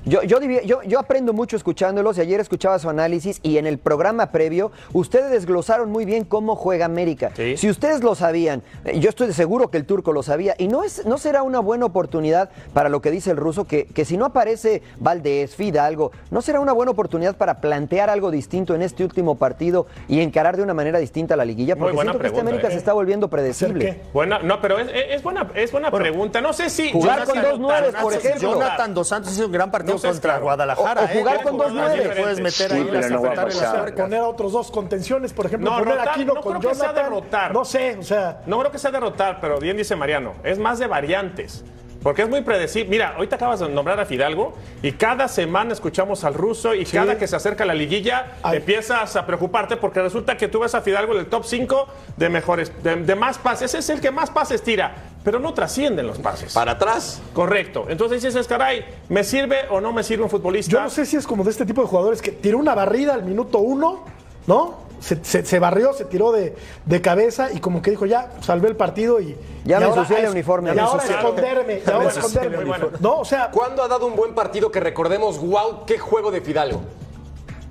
Yo, 0.04 0.24
yo, 0.24 0.40
yo, 0.40 0.82
yo 0.82 1.00
aprendo 1.00 1.32
mucho 1.32 1.56
escuchándolos 1.56 2.18
y 2.18 2.22
ayer 2.22 2.40
escuchaba 2.40 2.80
su 2.80 2.90
análisis 2.90 3.40
y 3.44 3.58
en 3.58 3.68
el 3.68 3.78
programa 3.78 4.32
previo 4.32 4.72
ustedes 4.94 5.30
desglosaron 5.30 5.92
muy 5.92 6.06
bien 6.06 6.24
cómo 6.24 6.56
juega 6.56 6.86
América. 6.86 7.32
Sí. 7.36 7.56
Si 7.58 7.70
ustedes 7.70 8.04
lo 8.04 8.16
sabían, 8.16 8.64
eh, 8.84 9.00
yo 9.00 9.10
estoy 9.10 9.32
seguro 9.34 9.70
que 9.70 9.78
el 9.78 9.86
turco 9.86 10.12
lo 10.12 10.24
sabía 10.24 10.56
y 10.58 10.68
no, 10.68 10.84
es, 10.84 11.06
no 11.06 11.20
será 11.20 11.44
una 11.44 11.60
buena 11.60 11.86
oportunidad 11.86 12.50
para 12.74 12.90
lo 12.90 13.02
que 13.02 13.12
dice 13.12 13.30
el 13.30 13.38
ruso, 13.38 13.66
que, 13.66 13.86
que 13.86 14.04
si 14.04 14.18
no 14.18 14.26
aparece 14.26 14.82
Valdés, 14.98 15.56
Fidalgo, 15.56 16.12
no 16.32 16.42
será 16.42 16.62
una 16.62 16.74
buena 16.74 16.92
oportunidad 16.92 17.36
para 17.36 17.62
plantear 17.62 18.10
algo 18.10 18.32
distinto 18.32 18.74
en 18.74 18.82
este 18.82 19.04
último 19.04 19.36
partido 19.36 19.86
y 20.08 20.22
encarar 20.22 20.58
de 20.58 20.64
una 20.64 20.74
manera 20.74 20.98
distinta 20.98 21.36
la 21.36 21.46
liguilla, 21.46 21.76
porque 21.76 21.96
siento 21.96 22.14
que 22.14 22.26
este 22.26 22.30
pregunta, 22.30 22.50
América 22.50 22.68
¿eh? 22.70 22.72
se 22.72 22.78
está 22.78 22.94
volviendo 22.94 23.28
¿Hacer 23.28 23.40
predecible. 23.40 24.02
Buena, 24.14 24.40
no, 24.40 24.60
pero 24.62 24.80
es, 24.80 24.90
es 25.10 25.22
buena, 25.22 25.48
es 25.54 25.72
buena 25.72 25.92
pregunta. 25.92 26.42
No 26.42 26.54
sé 26.54 26.72
si. 26.72 26.92
Jugar 26.92 27.26
con 27.26 27.40
dos 27.40 27.54
anotar, 27.54 28.02
por 28.02 28.14
ejemplo. 28.14 28.54
Jonathan 28.54 28.94
Dos 28.94 29.08
Santos 29.08 29.34
hizo 29.34 29.46
un 29.46 29.52
gran 29.52 29.70
partido 29.70 29.91
Contra 30.00 30.20
claro. 30.20 30.44
Guadalajara. 30.44 31.02
O- 31.02 31.06
o 31.06 31.08
jugar 31.08 31.36
¿eh? 31.36 31.40
con 31.44 31.58
dos 31.58 31.72
Puedes 31.72 31.74
nueves. 31.74 32.20
Puedes 32.20 32.40
meter 32.40 32.74
ahí 32.74 32.84
las 32.92 33.12
no 33.12 33.26
a. 33.26 33.86
Poner 33.96 34.22
otros 34.22 34.52
dos 34.52 34.72
contenciones, 34.72 35.34
por 35.34 35.46
ejemplo, 35.46 35.70
No, 35.72 35.78
poner 35.80 35.96
rotar, 35.96 36.10
Aquino 36.10 36.34
no 36.36 36.42
con 36.42 36.60
creo 36.60 36.72
que 36.72 36.76
sea 36.78 36.94
derrotar. 36.94 37.54
No 37.54 37.66
sé, 37.66 37.98
o 38.00 38.04
sea, 38.04 38.42
No 38.46 38.60
creo 38.60 38.72
que 38.72 38.78
sea 38.80 38.92
derrotar, 38.92 39.40
pero 39.42 39.60
bien 39.60 39.78
dice 39.78 39.96
Mariano. 39.96 40.34
Es 40.44 40.58
más 40.60 40.80
de 40.80 40.88
variantes. 40.88 41.64
Porque 42.04 42.24
es 42.24 42.30
muy 42.30 42.42
predecible. 42.42 42.90
Mira, 42.90 43.14
ahorita 43.16 43.36
acabas 43.36 43.60
de 43.60 43.70
nombrar 43.70 44.00
a 44.00 44.06
Fidalgo 44.06 44.54
y 44.82 44.94
cada 44.94 45.28
semana 45.28 45.72
escuchamos 45.72 46.24
al 46.24 46.34
ruso 46.34 46.74
y 46.74 46.84
cada 46.84 47.16
que 47.16 47.28
se 47.28 47.36
acerca 47.36 47.64
la 47.64 47.76
liguilla 47.76 48.26
Ay. 48.42 48.58
empiezas 48.58 49.16
a 49.16 49.24
preocuparte 49.28 49.78
porque 49.78 50.02
resulta 50.02 50.36
que 50.36 50.48
tú 50.48 50.62
ves 50.62 50.74
a 50.74 50.82
Fidalgo 50.82 51.14
en 51.14 51.20
el 51.20 51.26
top 51.28 51.44
5 51.46 51.88
de 52.18 52.30
mejores, 52.30 52.72
de, 52.82 52.96
de 52.96 53.16
más 53.16 53.38
pases. 53.38 53.76
Es 53.76 53.88
el 53.92 54.02
que 54.02 54.10
más 54.10 54.32
pases 54.32 54.64
tira, 54.64 54.96
pero 55.24 55.40
no 55.40 55.54
trascienden 55.54 56.08
los 56.08 56.18
pases. 56.20 56.54
Para 56.54 56.72
atrás. 56.74 57.22
Correcto. 57.34 57.86
Entonces 57.90 58.24
dices, 58.24 58.48
caray, 58.48 58.86
¿me 59.10 59.24
sirve 59.24 59.68
o 59.70 59.80
no 59.82 59.94
me 59.94 60.04
sirve 60.04 60.24
un 60.24 60.30
futbolista? 60.30 60.72
yo 60.72 60.82
no 60.82 60.90
sé 60.90 61.06
si 61.06 61.18
es 61.18 61.28
como 61.28 61.44
de 61.44 61.52
este 61.52 61.66
tipo 61.66 61.82
de 61.82 61.88
jugadores 61.88 62.22
que 62.22 62.32
tiró 62.32 62.58
una 62.58 62.74
barrida 62.76 63.14
al 63.14 63.24
minuto 63.24 63.60
uno, 63.60 64.04
¿no? 64.48 64.90
Se, 65.00 65.24
se- 65.26 65.44
se 65.44 65.58
barrió, 65.60 65.94
se 65.94 66.06
tiró 66.06 66.32
de, 66.32 66.56
de 66.86 67.02
cabeza 67.02 67.52
y 67.52 67.60
como 67.60 67.82
que 67.82 67.90
dijo, 67.90 68.06
ya, 68.06 68.32
salvé 68.42 68.68
el 68.68 68.76
partido 68.76 69.20
y... 69.20 69.36
Ya 69.66 69.78
y 69.78 69.80
me 69.80 69.86
ahora 69.86 70.02
ensucié 70.02 70.24
el 70.26 70.30
uniforme. 70.32 70.72
Y 70.72 70.76
Ya 70.76 70.82
me 70.84 70.88
ahora 70.88 71.04
esconderme, 71.04 71.82
y 71.86 71.90
ahora 71.90 72.10
esconderme. 72.10 72.66
No, 73.00 73.20
o 73.20 73.26
sea, 73.26 73.50
¿Cuándo 73.52 73.82
ha 73.84 73.88
dado 73.88 74.06
un 74.06 74.16
buen 74.16 74.36
partido 74.36 74.72
que 74.72 74.80
recordemos, 74.80 75.40
wow, 75.40 75.86
qué 75.88 75.98
juego 75.98 76.30
de 76.30 76.42
Fidalgo? 76.42 76.82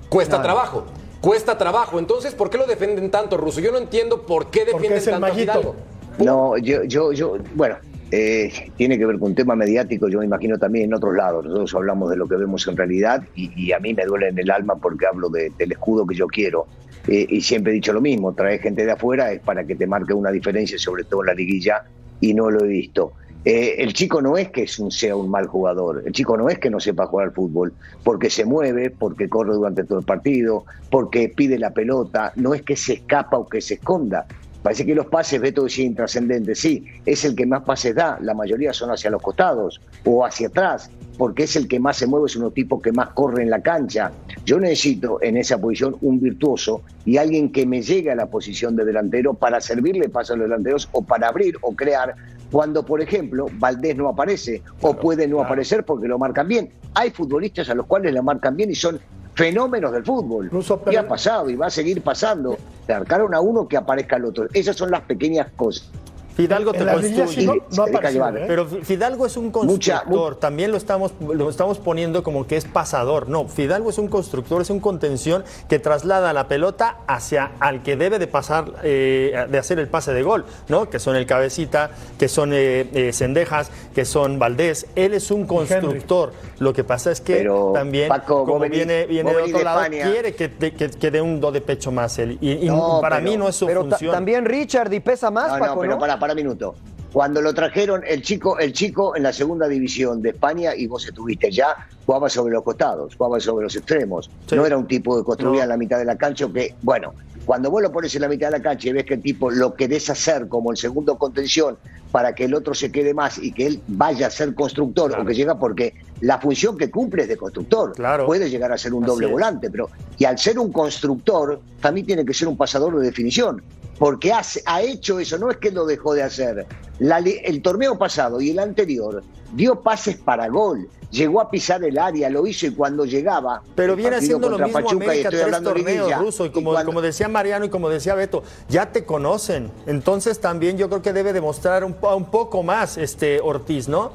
Cuesta 0.09 0.41
trabajo. 0.41 0.85
Cuesta 1.21 1.57
trabajo. 1.57 1.99
Entonces, 1.99 2.33
¿por 2.35 2.49
qué 2.49 2.57
lo 2.57 2.65
defienden 2.65 3.09
tanto, 3.11 3.37
Ruso? 3.37 3.61
Yo 3.61 3.71
no 3.71 3.77
entiendo 3.77 4.23
por 4.23 4.47
qué 4.47 4.65
Porque 4.69 4.89
defienden 4.89 4.97
es 4.97 5.07
el 5.07 5.13
tanto 5.13 5.25
a 5.25 5.29
maguito. 5.29 5.51
Fidalgo. 5.53 5.75
No, 6.25 6.57
yo, 6.57 6.83
yo, 6.83 7.11
yo, 7.13 7.37
bueno, 7.53 7.77
eh, 8.11 8.51
tiene 8.75 8.97
que 8.97 9.05
ver 9.05 9.17
con 9.17 9.29
un 9.29 9.35
tema 9.35 9.55
mediático, 9.55 10.07
yo 10.09 10.19
me 10.19 10.25
imagino 10.25 10.57
también 10.59 10.85
en 10.85 10.93
otros 10.93 11.15
lados. 11.15 11.43
Nosotros 11.45 11.73
hablamos 11.75 12.09
de 12.09 12.17
lo 12.17 12.27
que 12.27 12.35
vemos 12.35 12.67
en 12.67 12.77
realidad 12.77 13.21
y, 13.33 13.67
y 13.67 13.71
a 13.71 13.79
mí 13.79 13.93
me 13.93 14.05
duele 14.05 14.27
en 14.29 14.37
el 14.39 14.51
alma 14.51 14.77
porque 14.79 15.05
hablo 15.07 15.29
de- 15.29 15.51
del 15.57 15.71
escudo 15.71 16.05
que 16.05 16.15
yo 16.15 16.27
quiero. 16.27 16.67
Eh, 17.07 17.25
y 17.29 17.41
siempre 17.41 17.71
he 17.71 17.75
dicho 17.75 17.93
lo 17.93 18.01
mismo, 18.01 18.33
traer 18.35 18.59
gente 18.59 18.85
de 18.85 18.91
afuera 18.91 19.31
es 19.31 19.41
para 19.41 19.65
que 19.65 19.75
te 19.75 19.87
marque 19.87 20.13
una 20.13 20.31
diferencia, 20.31 20.77
sobre 20.77 21.05
todo 21.05 21.21
en 21.21 21.27
la 21.27 21.33
liguilla, 21.33 21.81
y 22.19 22.33
no 22.33 22.49
lo 22.51 22.63
he 22.63 22.67
visto. 22.67 23.13
Eh, 23.43 23.75
el 23.79 23.93
chico 23.93 24.21
no 24.21 24.37
es 24.37 24.51
que 24.51 24.63
es 24.63 24.77
un, 24.77 24.91
sea 24.91 25.15
un 25.15 25.31
mal 25.31 25.47
jugador, 25.47 26.03
el 26.05 26.11
chico 26.13 26.37
no 26.37 26.47
es 26.49 26.59
que 26.59 26.69
no 26.69 26.79
sepa 26.79 27.07
jugar 27.07 27.29
al 27.29 27.33
fútbol, 27.33 27.75
porque 28.03 28.29
se 28.29 28.45
mueve, 28.45 28.91
porque 28.91 29.27
corre 29.29 29.53
durante 29.55 29.83
todo 29.85 29.97
el 29.99 30.05
partido, 30.05 30.65
porque 30.91 31.29
pide 31.35 31.57
la 31.57 31.71
pelota, 31.73 32.31
no 32.35 32.53
es 32.53 32.61
que 32.61 32.75
se 32.75 32.93
escapa 32.93 33.37
o 33.39 33.49
que 33.49 33.61
se 33.61 33.75
esconda. 33.75 34.27
Parece 34.63 34.85
que 34.85 34.93
los 34.93 35.07
pases, 35.07 35.41
Beto 35.41 35.63
decía 35.63 35.85
intrascendentes, 35.85 36.59
sí, 36.59 36.85
es 37.05 37.25
el 37.25 37.35
que 37.35 37.47
más 37.47 37.63
pases 37.63 37.95
da, 37.95 38.19
la 38.21 38.35
mayoría 38.35 38.73
son 38.73 38.91
hacia 38.91 39.09
los 39.09 39.21
costados 39.21 39.81
o 40.05 40.23
hacia 40.23 40.49
atrás, 40.49 40.91
porque 41.17 41.43
es 41.43 41.55
el 41.55 41.67
que 41.67 41.79
más 41.79 41.97
se 41.97 42.05
mueve, 42.05 42.27
es 42.27 42.35
uno 42.35 42.51
tipo 42.51 42.79
que 42.79 42.91
más 42.91 43.09
corre 43.09 43.41
en 43.41 43.49
la 43.49 43.61
cancha. 43.61 44.11
Yo 44.45 44.59
necesito 44.59 45.17
en 45.21 45.37
esa 45.37 45.57
posición 45.59 45.95
un 46.01 46.19
virtuoso 46.19 46.83
y 47.05 47.17
alguien 47.17 47.51
que 47.51 47.65
me 47.65 47.81
llegue 47.81 48.11
a 48.11 48.15
la 48.15 48.27
posición 48.27 48.75
de 48.75 48.85
delantero 48.85 49.33
para 49.33 49.59
servirle 49.61 50.09
paso 50.09 50.33
a 50.33 50.37
los 50.37 50.45
delanteros 50.45 50.89
o 50.91 51.01
para 51.01 51.27
abrir 51.27 51.57
o 51.61 51.75
crear 51.75 52.15
cuando, 52.51 52.85
por 52.85 53.01
ejemplo, 53.01 53.47
Valdés 53.53 53.95
no 53.95 54.09
aparece 54.09 54.61
o 54.81 54.95
puede 54.95 55.27
no 55.27 55.41
aparecer 55.41 55.85
porque 55.85 56.07
lo 56.07 56.19
marcan 56.19 56.47
bien. 56.47 56.69
Hay 56.93 57.09
futbolistas 57.11 57.69
a 57.69 57.75
los 57.75 57.85
cuales 57.85 58.13
la 58.13 58.21
marcan 58.21 58.57
bien 58.57 58.69
y 58.69 58.75
son 58.75 58.99
fenómenos 59.33 59.91
del 59.91 60.03
fútbol. 60.03 60.45
Incluso, 60.45 60.81
y 60.91 60.95
ha 60.95 61.07
pasado 61.07 61.49
y 61.49 61.55
va 61.55 61.67
a 61.67 61.69
seguir 61.69 62.01
pasando. 62.01 62.57
Te 62.85 62.93
arcaron 62.93 63.33
a 63.33 63.41
uno 63.41 63.67
que 63.67 63.77
aparezca 63.77 64.15
al 64.15 64.25
otro. 64.25 64.47
Esas 64.53 64.75
son 64.75 64.91
las 64.91 65.01
pequeñas 65.01 65.47
cosas. 65.55 65.89
Fidalgo 66.35 66.71
te 66.73 66.85
construye. 66.85 67.45
no, 67.45 67.55
no 67.91 67.99
llevar. 68.09 68.37
¿eh? 68.37 68.45
Pero 68.47 68.65
Fidalgo 68.65 69.25
es 69.25 69.37
un 69.37 69.45
Mucha- 69.51 69.95
constructor, 70.01 70.35
también 70.35 70.71
lo 70.71 70.77
estamos, 70.77 71.13
lo 71.19 71.49
estamos 71.49 71.77
poniendo 71.79 72.23
como 72.23 72.47
que 72.47 72.57
es 72.57 72.65
pasador. 72.65 73.29
No, 73.29 73.47
Fidalgo 73.47 73.89
es 73.89 73.97
un 73.97 74.07
constructor, 74.07 74.61
es 74.61 74.69
un 74.69 74.79
contención 74.79 75.43
que 75.69 75.79
traslada 75.79 76.33
la 76.33 76.47
pelota 76.47 76.97
hacia 77.07 77.51
al 77.59 77.83
que 77.83 77.95
debe 77.95 78.19
de 78.19 78.27
pasar, 78.27 78.65
eh, 78.83 79.45
de 79.49 79.57
hacer 79.57 79.79
el 79.79 79.87
pase 79.87 80.13
de 80.13 80.23
gol, 80.23 80.45
¿no? 80.69 80.89
Que 80.89 80.99
son 80.99 81.15
el 81.15 81.25
cabecita, 81.25 81.91
que 82.17 82.27
son 82.27 82.51
eh, 82.53 82.89
eh, 82.93 83.11
Cendejas, 83.13 83.69
que 83.93 84.05
son 84.05 84.39
Valdés. 84.39 84.87
Él 84.95 85.13
es 85.13 85.31
un 85.31 85.45
constructor. 85.45 86.33
Lo 86.59 86.73
que 86.73 86.83
pasa 86.83 87.11
es 87.11 87.21
que 87.21 87.35
Pero, 87.37 87.71
también, 87.73 88.07
Paco, 88.09 88.45
como 88.45 88.59
venís- 88.59 88.69
viene, 88.71 89.05
viene 89.05 89.31
de 89.33 89.41
otro 89.41 89.57
de 89.57 89.63
lado, 89.63 89.81
España. 89.81 90.11
quiere 90.11 90.35
que, 90.35 90.49
que- 90.51 90.89
que 90.91 91.11
dé 91.11 91.21
un 91.21 91.39
do 91.41 91.51
de 91.51 91.61
pecho 91.61 91.91
más 91.91 92.17
él. 92.19 92.37
Y, 92.41 92.51
y 92.53 92.67
No, 92.69 92.99
para 93.01 93.17
pero- 93.17 93.29
mí 93.31 93.37
no 93.37 93.47
es 93.49 93.55
su 93.55 93.65
Pero 93.65 93.83
ta- 93.83 93.89
función. 93.91 94.13
también 94.13 94.45
Richard 94.45 94.91
y 94.93 94.99
pesa 94.99 95.31
más, 95.31 95.53
No, 95.53 95.59
Paco, 95.59 95.75
no, 95.75 95.81
pero 95.81 95.93
¿no? 95.93 95.99
para, 95.99 96.19
para 96.21 96.35
minuto. 96.35 96.75
Cuando 97.11 97.41
lo 97.41 97.53
trajeron, 97.53 98.03
el 98.07 98.21
chico, 98.21 98.57
el 98.59 98.71
chico 98.71 99.17
en 99.17 99.23
la 99.23 99.33
segunda 99.33 99.67
división 99.67 100.21
de 100.21 100.29
España, 100.29 100.73
y 100.73 100.87
vos 100.87 101.05
estuviste 101.05 101.51
ya, 101.51 101.75
jugaba 102.05 102.29
sobre 102.29 102.53
los 102.53 102.63
costados, 102.63 103.15
jugaba 103.17 103.37
sobre 103.41 103.63
los 103.65 103.75
extremos. 103.75 104.29
Sí. 104.47 104.55
No 104.55 104.65
era 104.65 104.77
un 104.77 104.87
tipo 104.87 105.17
que 105.17 105.23
construía 105.25 105.57
No. 105.57 105.63
en 105.63 105.69
la 105.69 105.77
mitad 105.77 105.97
de 105.97 106.05
la 106.05 106.15
cancha 106.15 106.47
que, 106.53 106.73
bueno, 106.83 107.13
cuando 107.45 107.69
vos 107.69 107.81
lo 107.81 107.91
pones 107.91 108.15
en 108.15 108.21
la 108.21 108.29
mitad 108.29 108.47
de 108.49 108.57
la 108.59 108.63
cancha 108.63 108.87
y 108.87 108.93
ves 108.93 109.03
que 109.03 109.15
el 109.15 109.21
tipo 109.21 109.49
lo 109.51 109.73
querés 109.73 110.09
hacer 110.09 110.47
como 110.47 110.71
el 110.71 110.77
segundo 110.77 111.17
contención 111.17 111.75
para 112.13 112.33
que 112.33 112.45
el 112.45 112.53
otro 112.53 112.73
se 112.73 112.91
quede 112.93 113.13
más 113.13 113.39
y 113.39 113.51
que 113.51 113.65
él 113.65 113.81
vaya 113.87 114.27
a 114.27 114.29
ser 114.29 114.53
constructor 114.55 115.11
o 115.19 115.25
que 115.25 115.33
llega 115.33 115.57
porque 115.59 115.93
la 116.21 116.39
función 116.39 116.77
que 116.77 116.89
cumple 116.91 117.23
es 117.23 117.29
de 117.29 117.35
constructor. 117.35 117.93
Claro. 117.93 118.25
Puede 118.25 118.49
llegar 118.49 118.71
a 118.71 118.77
ser 118.77 118.93
un 118.93 119.03
Así 119.03 119.11
doble 119.11 119.25
es. 119.25 119.31
volante, 119.33 119.69
pero 119.69 119.89
y 120.17 120.23
al 120.25 120.37
ser 120.37 120.59
un 120.59 120.71
constructor 120.71 121.59
también 121.81 122.05
tiene 122.05 122.23
que 122.25 122.33
ser 122.33 122.47
un 122.47 122.55
pasador 122.55 122.97
de 122.99 123.05
definición. 123.05 123.61
Porque 123.99 124.33
hace- 124.33 124.61
ha 124.65 124.81
hecho 124.81 125.19
eso, 125.19 125.37
no 125.37 125.49
es 125.51 125.57
que 125.57 125.71
lo 125.71 125.85
dejó 125.85 126.13
de 126.13 126.23
hacer. 126.23 126.65
La 126.99 127.17
el 127.19 127.61
torneo 127.61 127.97
pasado 127.97 128.41
y 128.41 128.51
el 128.51 128.59
anterior 128.59 129.23
dio 129.53 129.81
pases 129.81 130.17
para 130.17 130.47
gol, 130.49 130.87
llegó 131.09 131.41
a 131.41 131.49
pisar 131.51 131.83
el 131.83 131.97
área, 131.99 132.29
lo 132.29 132.45
hizo 132.47 132.67
y 132.67 132.71
cuando 132.71 133.05
llegaba. 133.05 133.61
Pero 133.75 133.95
viene 133.95 134.15
haciendo 134.17 134.49
lo 134.49 134.57
mismo 134.57 134.73
Pachuca, 134.73 134.93
y 135.05 135.07
América 135.07 135.29
estoy 135.29 135.51
tres 135.51 135.63
torneos, 135.63 135.87
liguilla, 135.97 136.17
Ruso, 136.19 136.45
y 136.45 136.47
y 136.47 136.51
como, 136.51 136.71
cuando- 136.71 136.85
como 136.89 137.01
decía 137.01 137.27
Mariano 137.27 137.65
y 137.65 137.69
como 137.69 137.89
decía 137.89 138.15
Beto, 138.15 138.43
ya 138.69 138.91
te 138.91 139.03
conocen. 139.03 139.71
Entonces 139.87 140.39
también 140.39 140.77
yo 140.77 140.87
creo 140.89 141.01
que 141.01 141.11
debe 141.13 141.33
demostrar 141.33 141.83
un, 141.83 141.93
po- 141.93 142.15
un 142.15 142.25
poco 142.31 142.63
más 142.63 142.97
este 142.97 143.39
Ortiz, 143.41 143.87
¿no? 143.87 144.11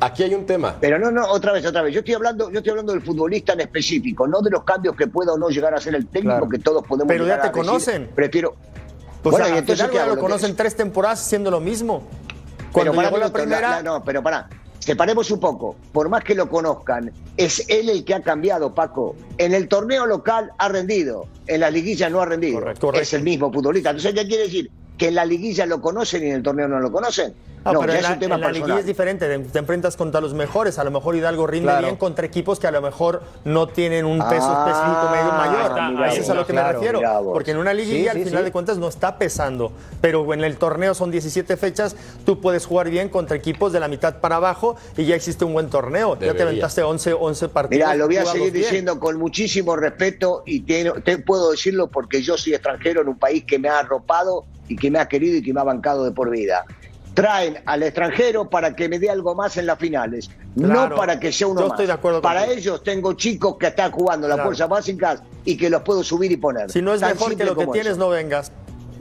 Aquí 0.00 0.24
hay 0.24 0.34
un 0.34 0.46
tema. 0.46 0.76
Pero 0.80 0.98
no, 0.98 1.12
no, 1.12 1.28
otra 1.30 1.52
vez, 1.52 1.64
otra 1.64 1.82
vez. 1.82 1.92
Yo 1.94 2.00
estoy 2.00 2.14
hablando, 2.14 2.50
yo 2.50 2.58
estoy 2.58 2.70
hablando 2.70 2.92
del 2.92 3.02
futbolista 3.02 3.52
en 3.52 3.60
específico, 3.60 4.26
no 4.26 4.40
de 4.40 4.50
los 4.50 4.64
cambios 4.64 4.96
que 4.96 5.06
pueda 5.06 5.32
o 5.34 5.38
no 5.38 5.48
llegar 5.48 5.74
a 5.74 5.76
hacer 5.76 5.94
el 5.94 6.06
técnico 6.08 6.38
Claro. 6.38 6.48
que 6.48 6.58
todos 6.58 6.82
podemos 6.84 7.06
Pero 7.08 7.24
ya 7.26 7.36
te 7.40 7.48
a 7.48 7.50
decir. 7.50 7.64
conocen. 7.64 8.10
Prefiero. 8.14 8.54
O 9.24 9.30
Bueno, 9.30 9.46
y 9.48 9.50
entonces, 9.58 9.74
Fidalgo 9.76 9.90
¿qué 9.92 9.96
ya 9.96 10.02
hago? 10.04 10.10
lo 10.10 10.16
que 10.16 10.20
conocen 10.22 10.50
es. 10.50 10.56
tres 10.56 10.76
temporadas 10.76 11.20
haciendo 11.24 11.50
lo 11.50 11.60
mismo. 11.60 12.02
Pero 12.58 12.70
Cuando 12.72 12.92
para 12.94 13.08
llegó 13.08 13.16
mí 13.18 13.22
la 13.24 13.32
primera, 13.32 13.70
la- 13.70 13.82
no, 13.82 14.02
pero 14.04 14.22
pará. 14.22 14.48
Separemos 14.78 15.30
un 15.30 15.38
poco. 15.38 15.76
Por 15.92 16.08
más 16.08 16.24
que 16.24 16.34
lo 16.34 16.48
conozcan, 16.48 17.12
es 17.36 17.64
él 17.68 17.88
el 17.88 18.04
que 18.04 18.14
ha 18.14 18.20
cambiado, 18.22 18.74
Paco. 18.74 19.14
En 19.38 19.54
el 19.54 19.68
torneo 19.68 20.06
local 20.06 20.50
ha 20.58 20.68
rendido, 20.68 21.26
en 21.46 21.60
la 21.60 21.70
liguilla 21.70 22.10
no 22.10 22.20
ha 22.20 22.24
rendido. 22.26 22.58
Correcto, 22.58 22.88
correcto. 22.88 23.02
Es 23.02 23.12
el 23.12 23.22
mismo 23.22 23.52
futbolista. 23.52 23.90
Entonces, 23.90 24.12
¿qué 24.12 24.26
quiere 24.26 24.42
decir? 24.44 24.70
¿Que 24.98 25.08
en 25.08 25.14
la 25.16 25.24
liguilla 25.24 25.66
lo 25.66 25.80
conocen 25.80 26.22
y 26.22 26.26
en 26.26 26.36
el 26.36 26.42
torneo 26.42 26.68
no 26.68 26.78
lo 26.80 26.92
conocen? 26.92 27.34
Ah, 27.64 27.72
no, 27.72 27.78
pero 27.80 27.92
ya 27.92 27.98
en 28.00 28.04
es 28.04 28.08
la, 28.08 28.14
un 28.14 28.18
tema 28.20 28.34
en 28.34 28.40
la 28.40 28.50
liguilla 28.52 28.78
es 28.80 28.86
diferente, 28.86 29.28
te 29.28 29.38
te 29.38 29.58
enfrentas 29.60 29.96
contra 29.96 30.20
los 30.20 30.34
mejores, 30.34 30.80
a 30.80 30.84
lo 30.84 30.90
mejor 30.90 31.14
Hidalgo 31.14 31.46
rinde 31.46 31.66
Claro. 31.68 31.82
bien 31.86 31.96
contra 31.96 32.26
equipos 32.26 32.58
que 32.58 32.66
a 32.66 32.72
lo 32.72 32.82
mejor 32.82 33.22
no 33.44 33.68
tienen 33.68 34.04
un 34.04 34.18
peso 34.18 34.48
Ah, 34.50 34.66
específico 34.66 35.10
medio 35.12 35.32
mayor. 35.32 35.78
está, 36.00 36.12
Eso 36.12 36.22
es 36.22 36.30
a 36.30 36.34
lo 36.34 36.44
que 36.44 36.52
me 36.54 36.72
refiero, 36.72 37.00
porque 37.32 37.52
en 37.52 37.58
una 37.58 37.72
liguilla 37.72 38.02
Sí, 38.02 38.08
al 38.08 38.16
sí, 38.16 38.24
final 38.24 38.40
sí. 38.40 38.44
de 38.46 38.52
cuentas 38.52 38.78
no 38.78 38.88
está 38.88 39.16
pesando, 39.16 39.70
pero 40.00 40.34
en 40.34 40.42
el 40.42 40.56
torneo 40.56 40.92
son 40.94 41.12
17 41.12 41.56
fechas, 41.56 41.94
tú 42.26 42.40
puedes 42.40 42.66
jugar 42.66 42.90
bien 42.90 43.08
contra 43.08 43.36
equipos 43.36 43.72
de 43.72 43.78
la 43.78 43.86
mitad 43.86 44.16
para 44.16 44.36
abajo 44.36 44.74
y 44.96 45.04
ya 45.04 45.14
existe 45.14 45.44
un 45.44 45.52
buen 45.52 45.70
torneo, 45.70 46.18
ya 46.18 46.34
te 46.34 46.42
aventaste 46.42 46.82
11, 46.82 47.12
11 47.12 47.48
partidos. 47.48 47.86
Mira, 47.86 47.94
lo 47.94 48.06
voy 48.06 48.16
a 48.16 48.24
seguir 48.26 48.50
bien. 48.50 48.64
diciendo 48.64 48.98
con 48.98 49.18
muchísimo 49.18 49.76
respeto 49.76 50.42
y 50.46 50.62
te, 50.62 50.90
te 51.02 51.18
puedo 51.18 51.52
decirlo 51.52 51.86
porque 51.86 52.22
yo 52.22 52.36
soy 52.36 52.54
extranjero 52.54 53.02
en 53.02 53.08
un 53.08 53.18
país 53.20 53.44
que 53.46 53.60
me 53.60 53.68
ha 53.68 53.78
arropado 53.78 54.44
y 54.72 54.76
que 54.76 54.90
me 54.90 54.98
ha 54.98 55.06
querido 55.06 55.36
y 55.36 55.42
que 55.42 55.52
me 55.52 55.60
ha 55.60 55.64
bancado 55.64 56.04
de 56.04 56.12
por 56.12 56.30
vida. 56.30 56.64
Traen 57.14 57.58
al 57.66 57.82
extranjero 57.82 58.48
para 58.48 58.74
que 58.74 58.88
me 58.88 58.98
dé 58.98 59.10
algo 59.10 59.34
más 59.34 59.56
en 59.58 59.66
las 59.66 59.78
finales, 59.78 60.30
Claro. 60.56 60.88
no 60.90 60.96
para 60.96 61.20
que 61.20 61.30
sea 61.30 61.46
uno 61.46 61.60
Yo 61.60 61.66
más. 61.68 61.74
estoy 61.76 61.86
de 61.86 61.92
acuerdo 61.92 62.22
para 62.22 62.46
ellos 62.46 62.82
tengo 62.82 63.12
chicos 63.12 63.56
que 63.58 63.66
están 63.66 63.90
jugando 63.92 64.26
las 64.28 64.36
Claro. 64.36 64.48
fuerzas 64.48 64.68
básicas 64.68 65.22
y 65.44 65.56
que 65.58 65.68
los 65.68 65.82
puedo 65.82 66.02
subir 66.02 66.32
y 66.32 66.38
poner. 66.38 66.70
Si 66.70 66.80
no 66.80 66.94
es 66.94 67.00
Tan 67.00 67.10
mejor 67.12 67.36
que 67.36 67.44
lo 67.44 67.54
que 67.54 67.66
tienes, 67.66 67.92
eso. 67.92 68.00
no 68.00 68.08
vengas. 68.08 68.50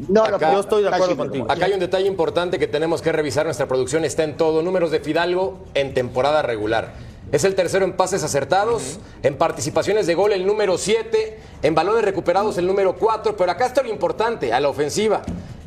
No, 0.10 0.24
Acá- 0.26 0.38
puedo- 0.40 0.54
Yo 0.54 0.60
estoy 0.60 0.84
de 0.84 0.90
acuerdo 0.90 1.16
contigo. 1.16 1.46
Acá 1.50 1.66
hay 1.66 1.74
un 1.74 1.80
detalle 1.80 2.08
importante 2.08 2.60
que 2.60 2.68
tenemos 2.68 3.02
que 3.02 3.12
revisar. 3.14 3.46
Nuestra 3.46 3.68
producción 3.68 4.04
está 4.04 4.24
en 4.24 4.36
todo. 4.36 4.62
Números 4.62 4.92
de 4.92 5.00
Fidalgo 5.00 5.60
en 5.74 5.94
temporada 5.94 6.42
regular. 6.42 6.94
Es 7.32 7.46
el 7.46 7.56
tercero 7.56 7.86
en 7.86 7.94
pases 7.94 8.24
acertados, 8.24 9.00
en 9.24 9.38
participaciones 9.38 10.06
de 10.08 10.16
gol 10.16 10.34
el 10.34 10.46
número 10.46 10.78
7, 10.78 11.40
en 11.62 11.76
balones 11.76 12.04
recuperados 12.04 12.58
el 12.58 12.68
número 12.68 12.96
4, 12.98 13.38
pero 13.38 13.52
acá 13.52 13.68
está 13.68 13.84
lo 13.84 13.90
importante, 13.90 14.52
a 14.52 14.60
la 14.60 14.68
ofensiva. 14.68 15.22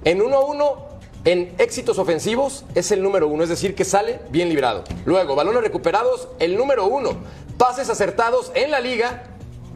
En 0.04 0.20
1-1, 0.20 0.74
en 1.24 1.54
éxitos 1.56 1.98
ofensivos 1.98 2.66
es 2.74 2.92
el 2.92 3.02
número 3.02 3.26
1, 3.28 3.44
es 3.44 3.48
decir, 3.48 3.74
que 3.74 3.86
sale 3.86 4.20
bien 4.28 4.50
librado. 4.50 4.84
Luego, 5.06 5.34
balones 5.34 5.62
recuperados, 5.62 6.28
el 6.38 6.58
número 6.58 6.86
1. 6.86 7.10
Pases 7.56 7.88
acertados 7.88 8.52
en 8.54 8.70
la 8.70 8.80
liga, 8.80 9.24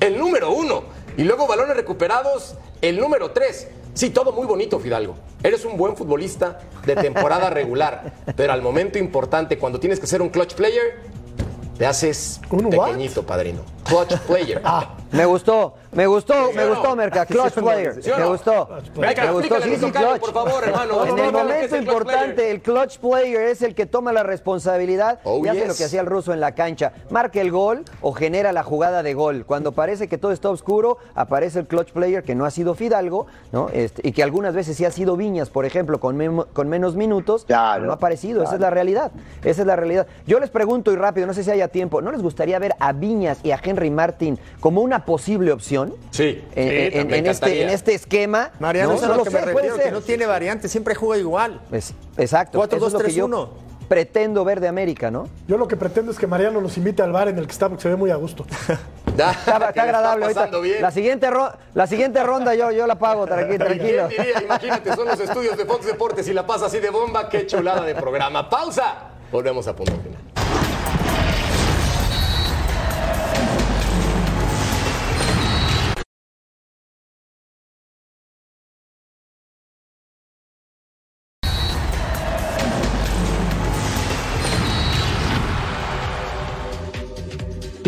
el 0.01 0.19
número 0.19 0.51
1. 0.51 0.83
Y 1.17 1.25
luego 1.25 1.47
balones 1.47 1.75
recuperados, 1.77 2.57
el 2.83 3.01
número 3.01 3.31
3. 3.31 3.69
Sí, 3.95 4.11
todo 4.11 4.33
muy 4.33 4.47
bonito, 4.47 4.79
Fidalgo. 4.79 5.15
Eres 5.43 5.65
un 5.65 5.79
buen 5.79 5.97
futbolista 5.97 6.61
de 6.85 6.95
temporada 6.95 7.49
regular, 7.49 8.13
pero 8.37 8.53
al 8.53 8.61
momento 8.61 8.99
importante, 8.99 9.57
cuando 9.57 9.81
tienes 9.81 9.99
que 9.99 10.07
ser 10.07 10.21
un 10.21 10.29
clutch 10.29 10.55
player, 10.55 11.01
te 11.79 11.87
haces 11.87 12.39
pequeñito, 12.51 13.25
padrino. 13.25 13.63
Clutch 13.89 14.19
player. 14.27 14.61
Me 15.11 15.25
gustó, 15.25 15.75
me 15.93 16.07
gustó, 16.07 16.53
me 16.55 16.67
no? 16.67 16.75
gustó, 16.75 16.95
Merca. 16.95 17.25
Clutch 17.25 17.55
player. 17.55 18.03
¿Sí 18.03 18.11
o 18.11 18.17
Me 18.19 18.25
no? 18.25 18.29
gustó. 18.33 18.69
Venga, 18.95 19.25
Me 19.25 19.31
gustó, 19.33 19.63
sí, 19.63 19.77
sí, 19.77 19.91
clutch. 19.91 20.21
por 20.21 20.33
favor, 20.35 20.63
hermano. 20.65 21.07
En 21.07 21.19
el 21.19 21.33
momento 21.33 21.75
el 21.77 21.83
importante, 21.83 22.35
player. 22.35 22.51
el 22.57 22.61
clutch 22.61 22.99
player 22.99 23.41
es 23.49 23.63
el 23.63 23.75
que 23.75 23.87
toma 23.87 24.13
la 24.13 24.23
responsabilidad 24.23 25.21
Oh, 25.25 25.43
y 25.43 25.49
hace 25.49 25.61
yes. 25.61 25.69
lo 25.69 25.75
que 25.75 25.85
hacía 25.85 26.01
el 26.03 26.07
ruso 26.07 26.35
en 26.35 26.41
la 26.41 26.55
cancha. 26.55 26.93
Marca 27.09 27.41
el 27.41 27.51
gol 27.51 27.85
o 28.03 28.13
genera 28.13 28.53
la 28.53 28.63
jugada 28.63 29.03
de 29.03 29.15
gol. 29.15 29.47
Cuando 29.47 29.73
parece 29.73 30.09
que 30.09 30.19
todo 30.19 30.33
está 30.33 30.51
oscuro, 30.51 30.99
aparece 31.15 31.61
el 31.61 31.67
clutch 31.67 31.93
player 31.93 32.23
que 32.23 32.35
no 32.35 32.45
ha 32.45 32.51
sido 32.51 32.75
Fidalgo, 32.75 33.27
¿no? 33.53 33.71
Este, 33.73 34.07
y 34.07 34.13
que 34.13 34.23
algunas 34.23 34.55
veces 34.55 34.77
sí 34.77 34.85
ha 34.85 34.91
sido 34.91 35.17
Viñas, 35.17 35.49
por 35.49 35.65
ejemplo, 35.65 36.01
con, 36.01 36.17
menos 36.19 36.97
minutos. 36.97 37.47
Claro, 37.47 37.87
no 37.87 37.93
ha 37.93 37.95
aparecido. 37.95 38.43
Esa 38.43 38.57
es 38.57 38.61
la 38.61 38.69
realidad. 38.69 39.11
Esa 39.43 39.63
es 39.63 39.67
la 39.67 39.77
realidad. 39.77 40.07
Yo 40.27 40.39
les 40.39 40.51
pregunto 40.51 40.93
y 40.93 40.97
rápido, 40.97 41.27
no 41.27 41.33
sé 41.33 41.43
si 41.45 41.51
haya 41.51 41.69
tiempo, 41.69 42.03
¿no 42.03 42.13
les 42.13 42.21
gustaría 42.21 42.59
ver 42.59 42.75
a 42.79 42.93
Viñas 42.93 43.39
y 43.43 43.53
a 43.53 43.61
Henry 43.63 43.78
Martin 43.91 44.39
como 44.61 44.81
una 44.83 45.05
posible 45.05 45.53
opción? 45.53 45.95
Sí. 46.11 46.43
En, 46.55 46.69
en- 46.69 47.01
en- 47.01 47.07
me 47.09 47.19
en 47.19 47.27
este, 47.27 47.63
en 47.63 47.69
este 47.71 47.95
esquema. 47.95 48.51
Mariano, 48.59 48.95
no, 48.95 49.01
no 49.01 49.07
lo 49.09 49.17
lo 49.19 49.25
que 49.25 49.31
sé, 49.31 49.37
me 49.37 49.43
puede 49.53 49.55
refiero, 49.69 49.77
que 49.77 49.83
ser. 49.85 49.93
no 49.93 50.01
tiene 50.01 50.27
variante, 50.27 50.69
siempre 50.69 50.95
juega 50.95 51.19
igual. 51.21 51.61
Es- 51.73 51.95
exacto. 52.17 52.59
4, 52.59 52.77
eso 52.77 52.87
es 52.87 52.93
2, 52.93 52.93
lo 52.93 52.99
que 52.99 53.05
3, 53.05 53.15
yo 53.17 53.25
1. 53.27 53.51
pretendo 53.89 54.45
ver 54.45 54.61
de 54.61 54.69
América, 54.69 55.11
¿no? 55.11 55.29
Yo 55.47 55.57
lo 55.57 55.67
que 55.69 55.77
pretendo 55.77 56.13
es 56.13 56.19
que 56.19 56.27
Mariano 56.27 56.61
nos 56.61 56.77
invite 56.77 57.03
al 57.03 57.13
bar 57.13 57.29
en 57.29 57.39
el 57.39 57.47
que 57.47 57.53
está 57.53 57.69
porque 57.69 57.83
se 57.83 57.89
ve 57.89 57.97
muy 57.97 58.11
a 58.11 58.17
gusto. 58.17 58.45
Da, 59.17 59.33
Está, 59.33 59.59
que 59.59 59.65
está 59.71 59.83
agradable. 59.83 60.25
ahorita. 60.27 60.41
pasando 60.43 60.61
bien. 60.61 60.81
La, 60.81 60.93
siguiente 60.93 61.29
ro- 61.29 61.51
la 61.75 61.87
siguiente 61.89 62.23
ronda 62.23 62.55
yo, 62.55 62.71
yo 62.71 62.87
la 62.87 62.97
pago, 63.01 63.27
tranqui- 63.27 63.59
tranquilo. 63.59 64.07
¿Quién 64.09 64.23
diría? 64.23 64.43
Imagínate, 64.45 64.95
son 64.95 65.09
los 65.09 65.19
estudios 65.19 65.57
de 65.57 65.65
Fox 65.65 65.87
Deportes 65.87 66.29
y 66.29 66.33
la 66.35 66.47
pasa 66.47 66.67
así 66.67 66.79
de 66.79 66.91
bomba. 66.91 67.29
Qué 67.29 67.45
chulada 67.45 67.83
de 67.85 67.97
programa. 67.97 68.49
Pausa. 68.49 69.09
Volvemos 69.33 69.67
a 69.67 69.75
punto 69.75 69.93
final. 70.01 70.21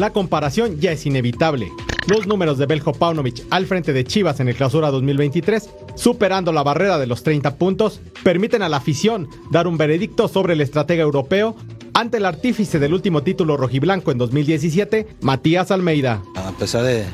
La 0.00 0.14
comparación 0.14 0.80
ya 0.80 0.92
es 0.92 1.04
inevitable. 1.04 1.70
Los 2.06 2.26
números 2.26 2.56
de 2.56 2.64
Beljo 2.64 2.94
Paunovic 2.94 3.44
al 3.50 3.66
frente 3.66 3.92
de 3.92 4.02
Chivas 4.02 4.40
en 4.40 4.48
el 4.48 4.54
clausura 4.54 4.90
2023, 4.90 5.68
superando 5.94 6.54
la 6.54 6.62
barrera 6.62 6.98
de 6.98 7.06
los 7.06 7.22
30 7.22 7.56
puntos, 7.56 8.00
permiten 8.22 8.62
a 8.62 8.70
la 8.70 8.78
afición 8.78 9.28
dar 9.50 9.66
un 9.66 9.76
veredicto 9.76 10.26
sobre 10.26 10.54
el 10.54 10.62
estratega 10.62 11.02
europeo 11.02 11.54
ante 11.92 12.16
el 12.16 12.24
artífice 12.24 12.78
del 12.78 12.94
último 12.94 13.22
título 13.22 13.58
rojiblanco 13.58 14.10
en 14.10 14.16
2017, 14.16 15.06
Matías 15.20 15.70
Almeida. 15.70 16.22
A 16.34 16.52
pesar 16.52 16.82
de, 16.82 17.04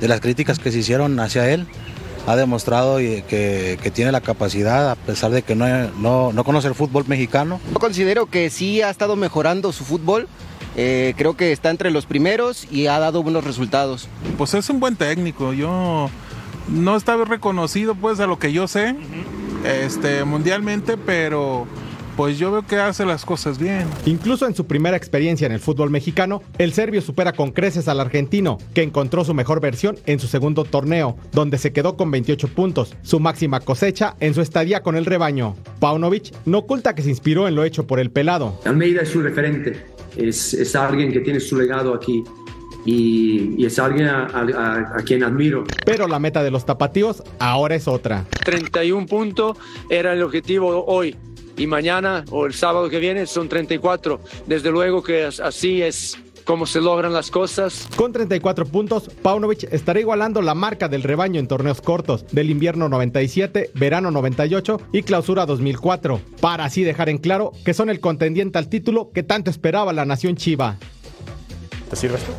de 0.00 0.08
las 0.08 0.20
críticas 0.20 0.58
que 0.58 0.72
se 0.72 0.78
hicieron 0.80 1.20
hacia 1.20 1.48
él, 1.48 1.68
ha 2.26 2.34
demostrado 2.34 2.98
que, 2.98 3.78
que 3.80 3.90
tiene 3.92 4.10
la 4.10 4.20
capacidad, 4.20 4.90
a 4.90 4.96
pesar 4.96 5.30
de 5.30 5.42
que 5.42 5.54
no, 5.54 5.66
no, 5.92 6.32
no 6.32 6.42
conoce 6.42 6.66
el 6.66 6.74
fútbol 6.74 7.04
mexicano. 7.06 7.60
Yo 7.72 7.78
considero 7.78 8.26
que 8.26 8.50
sí 8.50 8.82
ha 8.82 8.90
estado 8.90 9.14
mejorando 9.14 9.70
su 9.70 9.84
fútbol. 9.84 10.26
Eh, 10.76 11.14
creo 11.16 11.36
que 11.36 11.52
está 11.52 11.70
entre 11.70 11.90
los 11.90 12.06
primeros 12.06 12.66
y 12.70 12.86
ha 12.86 12.98
dado 12.98 13.22
buenos 13.22 13.44
resultados. 13.44 14.08
Pues 14.38 14.54
es 14.54 14.68
un 14.70 14.80
buen 14.80 14.96
técnico. 14.96 15.52
Yo 15.52 16.08
no 16.68 16.96
está 16.96 17.16
reconocido, 17.16 17.94
pues, 17.94 18.20
a 18.20 18.26
lo 18.26 18.38
que 18.38 18.52
yo 18.52 18.68
sé, 18.68 18.94
este, 19.64 20.24
mundialmente, 20.24 20.96
pero 20.96 21.66
pues 22.16 22.38
yo 22.38 22.52
veo 22.52 22.66
que 22.66 22.76
hace 22.76 23.04
las 23.04 23.24
cosas 23.24 23.58
bien. 23.58 23.86
Incluso 24.06 24.46
en 24.46 24.54
su 24.54 24.66
primera 24.66 24.96
experiencia 24.96 25.46
en 25.46 25.52
el 25.52 25.60
fútbol 25.60 25.90
mexicano, 25.90 26.42
el 26.58 26.72
serbio 26.72 27.00
supera 27.00 27.32
con 27.32 27.52
creces 27.52 27.88
al 27.88 28.00
argentino, 28.00 28.58
que 28.74 28.82
encontró 28.82 29.24
su 29.24 29.34
mejor 29.34 29.60
versión 29.60 29.98
en 30.06 30.18
su 30.18 30.26
segundo 30.26 30.64
torneo, 30.64 31.16
donde 31.32 31.58
se 31.58 31.72
quedó 31.72 31.96
con 31.96 32.10
28 32.10 32.48
puntos, 32.48 32.94
su 33.02 33.20
máxima 33.20 33.60
cosecha 33.60 34.16
en 34.20 34.34
su 34.34 34.40
estadía 34.40 34.82
con 34.82 34.96
el 34.96 35.06
rebaño. 35.06 35.56
Paunovic 35.80 36.34
no 36.44 36.58
oculta 36.58 36.94
que 36.94 37.02
se 37.02 37.10
inspiró 37.10 37.48
en 37.48 37.54
lo 37.54 37.64
hecho 37.64 37.86
por 37.86 37.98
el 37.98 38.10
pelado. 38.10 38.60
Almeida 38.64 39.02
es 39.02 39.08
su 39.08 39.22
referente, 39.22 39.86
es, 40.16 40.54
es 40.54 40.74
alguien 40.76 41.12
que 41.12 41.20
tiene 41.20 41.40
su 41.40 41.56
legado 41.56 41.94
aquí 41.94 42.22
y, 42.84 43.54
y 43.56 43.64
es 43.66 43.78
alguien 43.78 44.08
a, 44.08 44.26
a- 44.26 44.98
a 44.98 45.02
quien 45.04 45.22
admiro. 45.22 45.64
Pero 45.84 46.08
la 46.08 46.18
meta 46.18 46.42
de 46.42 46.50
los 46.50 46.66
tapatíos 46.66 47.22
ahora 47.38 47.74
es 47.76 47.86
otra. 47.88 48.24
31 48.44 49.06
puntos 49.06 49.56
era 49.88 50.12
el 50.12 50.22
objetivo 50.22 50.84
hoy 50.86 51.16
y 51.56 51.66
mañana 51.66 52.24
o 52.30 52.46
el 52.46 52.54
sábado 52.54 52.88
que 52.88 52.98
viene 52.98 53.26
son 53.26 53.48
34. 53.48 54.20
Desde 54.46 54.70
luego 54.70 55.02
que 55.02 55.24
así 55.24 55.82
es 55.82 56.18
como 56.44 56.66
se 56.66 56.80
logran 56.80 57.12
las 57.12 57.30
cosas. 57.30 57.88
Con 57.96 58.12
34 58.12 58.66
puntos, 58.66 59.10
Paunovic 59.22 59.64
estará 59.72 60.00
igualando 60.00 60.42
la 60.42 60.54
marca 60.54 60.88
del 60.88 61.02
rebaño 61.02 61.40
en 61.40 61.48
torneos 61.48 61.80
cortos 61.80 62.26
del 62.32 62.50
invierno 62.50 62.88
97, 62.88 63.70
verano 63.74 64.10
98 64.10 64.80
y 64.92 65.02
clausura 65.02 65.46
2004, 65.46 66.20
para 66.40 66.64
así 66.64 66.82
dejar 66.82 67.08
en 67.08 67.18
claro 67.18 67.52
que 67.64 67.74
son 67.74 67.90
el 67.90 68.00
contendiente 68.00 68.58
al 68.58 68.68
título 68.68 69.10
que 69.12 69.22
tanto 69.22 69.50
esperaba 69.50 69.92
la 69.92 70.04
nación 70.04 70.36
chiva. 70.36 70.76
¿Te 71.90 71.96
sirve 71.96 72.16
esto? 72.16 72.32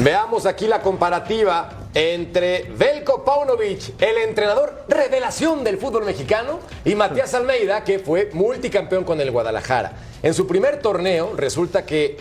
Veamos 0.00 0.46
aquí 0.46 0.66
la 0.66 0.80
comparativa 0.80 1.82
entre 1.94 2.70
Velko 2.76 3.24
Paunovic, 3.24 4.00
el 4.00 4.16
entrenador 4.28 4.84
revelación 4.88 5.62
del 5.62 5.78
fútbol 5.78 6.04
mexicano, 6.04 6.60
y 6.84 6.94
Matías 6.94 7.34
Almeida, 7.34 7.84
que 7.84 7.98
fue 7.98 8.30
multicampeón 8.32 9.04
con 9.04 9.20
el 9.20 9.30
Guadalajara. 9.30 9.92
En 10.22 10.34
su 10.34 10.46
primer 10.46 10.78
torneo 10.78 11.34
resulta 11.36 11.84
que 11.84 12.16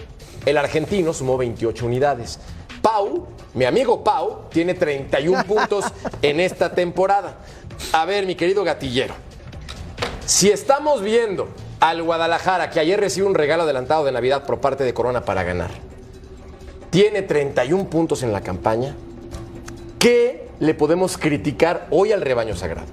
el 0.45 0.57
argentino 0.57 1.13
sumó 1.13 1.37
28 1.37 1.85
unidades. 1.85 2.39
Pau, 2.81 3.27
mi 3.53 3.65
amigo 3.65 4.03
Pau, 4.03 4.49
tiene 4.49 4.73
31 4.73 5.43
puntos 5.47 5.85
en 6.21 6.39
esta 6.39 6.73
temporada. 6.73 7.37
A 7.93 8.05
ver, 8.05 8.25
mi 8.25 8.35
querido 8.35 8.63
gatillero, 8.63 9.13
si 10.25 10.49
estamos 10.49 11.01
viendo 11.01 11.49
al 11.79 12.03
Guadalajara, 12.03 12.69
que 12.69 12.79
ayer 12.79 12.99
recibe 12.99 13.27
un 13.27 13.35
regalo 13.35 13.63
adelantado 13.63 14.05
de 14.05 14.11
Navidad 14.11 14.45
por 14.45 14.61
parte 14.61 14.83
de 14.83 14.93
Corona 14.93 15.25
para 15.25 15.43
ganar, 15.43 15.71
tiene 16.89 17.21
31 17.21 17.89
puntos 17.89 18.21
en 18.23 18.31
la 18.31 18.41
campaña, 18.41 18.95
¿qué 19.97 20.47
le 20.59 20.73
podemos 20.73 21.17
criticar 21.17 21.87
hoy 21.89 22.11
al 22.11 22.21
rebaño 22.21 22.55
sagrado? 22.55 22.87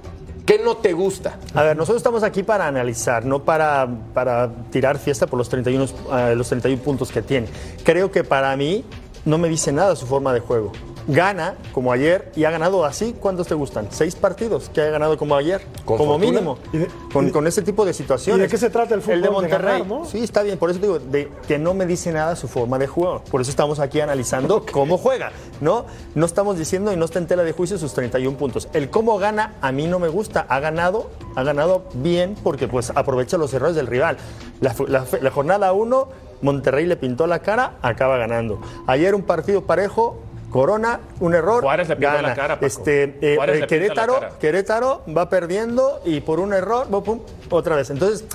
¿Qué 0.49 0.57
no 0.57 0.77
te 0.77 0.93
gusta? 0.93 1.37
A 1.53 1.61
ver, 1.61 1.77
nosotros 1.77 1.97
estamos 1.97 2.23
aquí 2.23 2.41
para 2.41 2.65
analizar, 2.65 3.23
no 3.23 3.43
para, 3.43 3.87
para 4.15 4.51
tirar 4.71 4.97
fiesta 4.97 5.27
por 5.27 5.37
los 5.37 5.47
31, 5.47 5.85
eh, 6.11 6.33
los 6.35 6.49
31 6.49 6.81
puntos 6.81 7.11
que 7.11 7.21
tiene. 7.21 7.47
Creo 7.83 8.09
que 8.11 8.23
para 8.23 8.57
mí 8.57 8.83
no 9.25 9.37
me 9.37 9.47
dice 9.47 9.71
nada 9.71 9.95
su 9.95 10.07
forma 10.07 10.33
de 10.33 10.39
juego. 10.39 10.71
Gana 11.11 11.55
como 11.73 11.91
ayer 11.91 12.31
y 12.35 12.43
ha 12.43 12.51
ganado 12.51 12.85
así. 12.85 13.15
¿Cuántos 13.19 13.47
te 13.47 13.55
gustan? 13.55 13.87
Seis 13.89 14.15
partidos 14.15 14.69
que 14.73 14.81
haya 14.81 14.91
ganado 14.91 15.17
como 15.17 15.35
ayer, 15.35 15.61
Con 15.83 15.97
como 15.97 16.13
fortuna. 16.13 16.31
mínimo, 16.39 16.57
de- 16.71 16.87
con, 17.11 17.29
con 17.31 17.47
ese 17.47 17.61
tipo 17.63 17.83
de 17.83 17.93
situaciones. 17.93 18.39
¿Y 18.39 18.41
de 18.43 18.47
qué 18.47 18.57
se 18.57 18.69
trata 18.69 18.93
el 18.93 19.01
fútbol? 19.01 19.15
El 19.15 19.21
de 19.21 19.27
De 19.27 19.33
Monterrey. 19.33 19.79
ganar, 19.81 19.87
¿no? 19.87 20.05
Sí, 20.05 20.19
está 20.23 20.43
bien. 20.43 20.57
Por 20.59 20.69
eso 20.69 20.79
digo 20.79 20.99
de, 20.99 21.31
que 21.47 21.57
no 21.57 21.73
me 21.73 21.85
dice 21.87 22.11
nada 22.11 22.35
su 22.35 22.47
forma 22.47 22.77
de 22.77 22.85
juego. 22.87 23.23
Por 23.31 23.41
eso 23.41 23.49
estamos 23.49 23.79
aquí 23.79 23.99
analizando 24.01 24.65
cómo 24.71 24.97
juega. 24.97 25.31
¿no? 25.61 25.85
no 26.15 26.25
estamos 26.25 26.57
diciendo 26.57 26.93
y 26.93 26.95
no 26.95 27.05
está 27.05 27.19
en 27.19 27.27
tela 27.27 27.43
de 27.43 27.51
juicio 27.51 27.77
sus 27.77 27.93
31 27.93 28.37
puntos. 28.37 28.69
El 28.73 28.89
cómo 28.89 29.17
gana 29.17 29.55
a 29.61 29.71
mí 29.71 29.87
no 29.87 29.99
me 29.99 30.07
gusta. 30.09 30.45
Ha 30.47 30.59
ganado, 30.59 31.09
ha 31.35 31.43
ganado 31.43 31.83
bien 31.95 32.35
porque 32.43 32.67
pues 32.67 32.91
aprovecha 32.95 33.37
los 33.37 33.53
errores 33.53 33.75
del 33.75 33.87
rival. 33.87 34.17
La, 34.61 34.73
la 35.21 35.31
jornada 35.31 35.73
1, 35.73 36.07
Monterrey 36.41 36.85
le 36.85 36.95
pintó 36.95 37.27
la 37.27 37.39
cara, 37.39 37.73
acaba 37.81 38.17
ganando. 38.17 38.61
Ayer 38.87 39.15
un 39.15 39.23
partido 39.23 39.63
parejo. 39.65 40.21
Corona, 40.49 40.99
un 41.19 41.33
error. 41.35 41.61
Juárez 41.61 41.89
le 41.89 41.95
gana. 41.95 42.21
la 42.29 42.35
cara, 42.35 42.55
Paco. 42.55 42.65
Este, 42.65 43.03
eh, 43.03 43.17
eh, 43.21 43.59
la 43.59 43.67
Querétaro, 43.67 44.13
cara. 44.13 44.29
Querétaro 44.39 45.03
va 45.15 45.29
perdiendo 45.29 46.01
y 46.05 46.21
por 46.21 46.39
un 46.39 46.53
error, 46.53 46.87
pum, 47.03 47.19
otra 47.49 47.75
vez. 47.75 47.89
Entonces, 47.89 48.25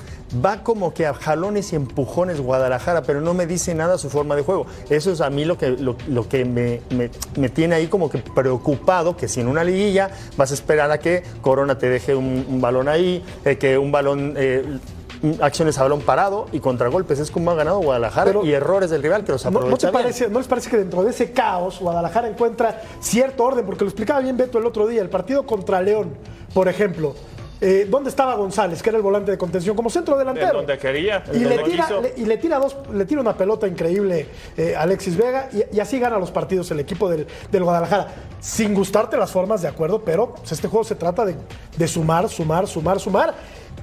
va 0.43 0.63
como 0.63 0.93
que 0.93 1.05
a 1.05 1.13
jalones 1.13 1.71
y 1.71 1.75
empujones 1.75 2.41
Guadalajara, 2.41 3.03
pero 3.03 3.21
no 3.21 3.33
me 3.33 3.45
dice 3.45 3.75
nada 3.75 3.97
su 3.97 4.09
forma 4.09 4.35
de 4.35 4.41
juego. 4.43 4.65
Eso 4.89 5.11
es 5.11 5.21
a 5.21 5.29
mí 5.29 5.45
lo 5.45 5.57
que, 5.57 5.69
lo, 5.69 5.95
lo 6.07 6.27
que 6.27 6.45
me, 6.45 6.81
me- 6.89 7.09
me 7.37 7.49
tiene 7.49 7.75
ahí 7.75 7.87
como 7.87 8.09
que 8.09 8.19
preocupado, 8.19 9.15
que 9.17 9.27
si 9.27 9.41
en 9.41 9.47
una 9.47 9.63
liguilla 9.63 10.09
vas 10.37 10.51
a 10.51 10.53
esperar 10.53 10.91
a 10.91 10.99
que 10.99 11.23
Corona 11.41 11.77
te 11.77 11.89
deje 11.89 12.15
un, 12.15 12.45
un 12.49 12.61
balón 12.61 12.87
ahí, 12.87 13.23
eh, 13.43 13.57
que 13.57 13.77
un 13.77 13.91
balón... 13.91 14.33
acciones 15.41 15.77
a 15.77 15.83
balón 15.83 16.01
parado 16.01 16.47
y 16.51 16.59
contragolpes 16.59 17.19
es 17.19 17.31
como 17.31 17.51
ha 17.51 17.55
ganado 17.55 17.79
Guadalajara 17.79 18.25
Pero- 18.25 18.45
y 18.45 18.53
errores 18.53 18.89
del 18.89 19.01
rival 19.03 19.23
que 19.23 19.31
los 19.31 19.43
¿No, 19.45 19.51
no 19.51 19.57
aprovecha 19.59 19.87
te 19.87 19.91
bien. 19.91 20.03
parece, 20.03 20.29
¿No 20.29 20.39
les 20.39 20.47
parece 20.47 20.69
que 20.69 20.77
dentro 20.77 21.03
de 21.03 21.11
ese 21.11 21.31
caos 21.31 21.79
Guadalajara 21.79 22.27
encuentra 22.27 22.81
cierto 22.99 23.43
orden? 23.43 23.65
Porque 23.65 23.83
lo 23.83 23.89
explicaba 23.89 24.19
bien 24.21 24.37
Beto 24.37 24.57
el 24.57 24.65
otro 24.65 24.87
día, 24.87 25.01
el 25.01 25.09
partido 25.09 25.45
contra 25.45 25.81
León, 25.81 26.15
por 26.53 26.67
ejemplo. 26.67 27.15
eh, 27.61 27.87
¿Dónde 27.89 28.09
estaba 28.09 28.35
González, 28.35 28.83
que 28.83 28.89
era 28.89 28.97
el 28.97 29.01
volante 29.01 29.31
de 29.31 29.37
contención, 29.37 29.77
como 29.77 29.89
centro 29.89 30.13
En 30.15 30.19
delantero? 30.19 30.57
donde 30.57 30.77
quería, 30.77 31.23
Y 31.33 31.39
le, 31.39 31.57
tira, 31.59 31.87
le- 32.01 32.13
y 32.17 32.25
le 32.25 32.37
tira 32.37 32.59
dos, 32.59 32.75
le 32.93 33.05
tira 33.05 33.21
una 33.21 33.35
pelota 33.37 33.65
increíble 33.65 34.27
eh, 34.57 34.75
Alexis 34.77 35.15
Vega 35.15 35.47
y, 35.53 35.77
y 35.77 35.79
así 35.79 35.97
gana 35.97 36.19
los 36.19 36.31
partidos 36.31 36.69
el 36.71 36.81
equipo 36.81 37.09
del, 37.09 37.25
del 37.49 37.63
Guadalajara. 37.63 38.07
Sin 38.41 38.73
gustarte 38.73 39.15
las 39.15 39.31
formas, 39.31 39.61
de 39.61 39.69
acuerdo, 39.69 40.01
pero 40.03 40.35
pues, 40.35 40.51
este 40.51 40.67
juego 40.67 40.83
se 40.83 40.95
trata 40.95 41.23
de, 41.25 41.35
de 41.77 41.87
sumar, 41.87 42.27
sumar, 42.27 42.67
sumar, 42.67 42.99
sumar. 42.99 43.33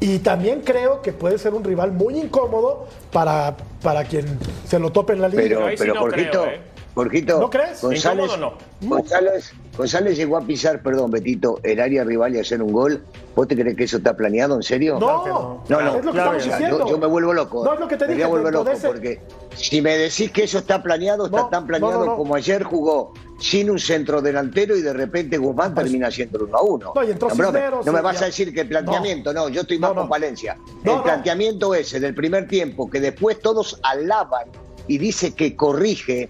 Y 0.02 0.18
también 0.18 0.62
creo 0.62 1.00
que 1.00 1.12
puede 1.12 1.38
ser 1.38 1.54
un 1.54 1.62
rival 1.62 1.92
muy 1.92 2.18
incómodo 2.18 2.88
para, 3.12 3.56
para 3.80 4.02
quien 4.02 4.36
se 4.66 4.80
lo 4.80 4.90
tope 4.90 5.12
en 5.12 5.20
la 5.20 5.28
liga. 5.28 5.42
Pero, 5.42 5.66
pero 5.78 5.94
no 5.94 6.00
Jorgito, 6.00 6.42
creo, 6.42 6.46
¿eh? 6.46 6.60
Jorgito, 6.94 7.40
¿No 7.40 7.48
crees? 7.48 7.80
González, 7.80 8.26
¿Incómodo 8.26 8.58
González, 8.82 9.52
González 9.78 10.16
llegó 10.16 10.36
a 10.36 10.42
pisar, 10.42 10.82
perdón, 10.82 11.10
Betito, 11.10 11.58
el 11.62 11.80
área 11.80 12.04
rival 12.04 12.34
y 12.36 12.40
hacer 12.40 12.62
un 12.62 12.70
gol. 12.72 13.02
¿Vos 13.34 13.48
te 13.48 13.56
crees 13.56 13.74
que 13.76 13.84
eso 13.84 13.96
está 13.96 14.14
planeado, 14.14 14.56
en 14.56 14.62
serio? 14.62 14.98
No, 15.00 15.62
No, 15.68 15.80
no, 15.80 15.96
es 15.96 16.04
lo 16.04 16.12
que 16.12 16.18
claro, 16.18 16.36
estamos 16.36 16.44
diciendo. 16.44 16.78
yo, 16.80 16.88
yo 16.88 16.98
me 16.98 17.06
vuelvo 17.06 17.32
loco. 17.32 17.64
No, 17.64 17.72
es 17.72 17.80
lo 17.80 17.88
que 17.88 17.96
te 17.96 18.06
me 18.06 18.12
dije, 18.14 18.26
voy 18.26 18.40
a 18.40 18.42
volver 18.42 18.52
dentro 18.52 18.64
loco 18.72 18.76
ese- 18.76 18.86
porque 18.88 19.20
si 19.56 19.80
me 19.80 19.96
decís 19.96 20.30
que 20.32 20.44
eso 20.44 20.58
está 20.58 20.82
planeado, 20.82 21.24
está 21.26 21.38
No, 21.38 21.48
tan 21.48 21.62
no, 21.62 21.66
planeado 21.68 22.00
no, 22.00 22.06
no. 22.12 22.16
como 22.18 22.34
ayer 22.34 22.62
jugó 22.62 23.14
sin 23.38 23.70
un 23.70 23.78
centro 23.78 24.20
delantero 24.20 24.76
y 24.76 24.82
de 24.82 24.92
repente 24.92 25.38
Guzmán 25.38 25.74
termina 25.74 26.08
haciendo 26.08 26.36
el 26.38 26.44
1 26.44 26.58
a 26.58 26.62
1. 26.62 26.92
No, 26.94 27.02
y 27.02 27.10
entró 27.10 27.28
no, 27.30 27.34
me- 27.36 27.44
Cisneros, 27.46 27.86
no 27.86 27.92
me 27.92 28.00
vas 28.02 28.20
a 28.20 28.26
decir 28.26 28.52
que 28.52 28.60
el 28.60 28.68
planteamiento, 28.68 29.32
no, 29.32 29.48
yo 29.48 29.62
estoy 29.62 29.78
más 29.78 29.90
No, 29.90 29.94
no. 29.94 30.00
con 30.02 30.10
Valencia. 30.10 30.58
No, 30.84 30.92
el 30.92 30.98
no. 30.98 31.02
planteamiento 31.04 31.74
ese 31.74 31.98
del 32.00 32.14
primer 32.14 32.46
tiempo, 32.48 32.90
que 32.90 33.00
después 33.00 33.40
todos 33.40 33.80
alaban 33.82 34.48
y 34.88 34.98
dice 34.98 35.32
que 35.34 35.56
corrige, 35.56 36.28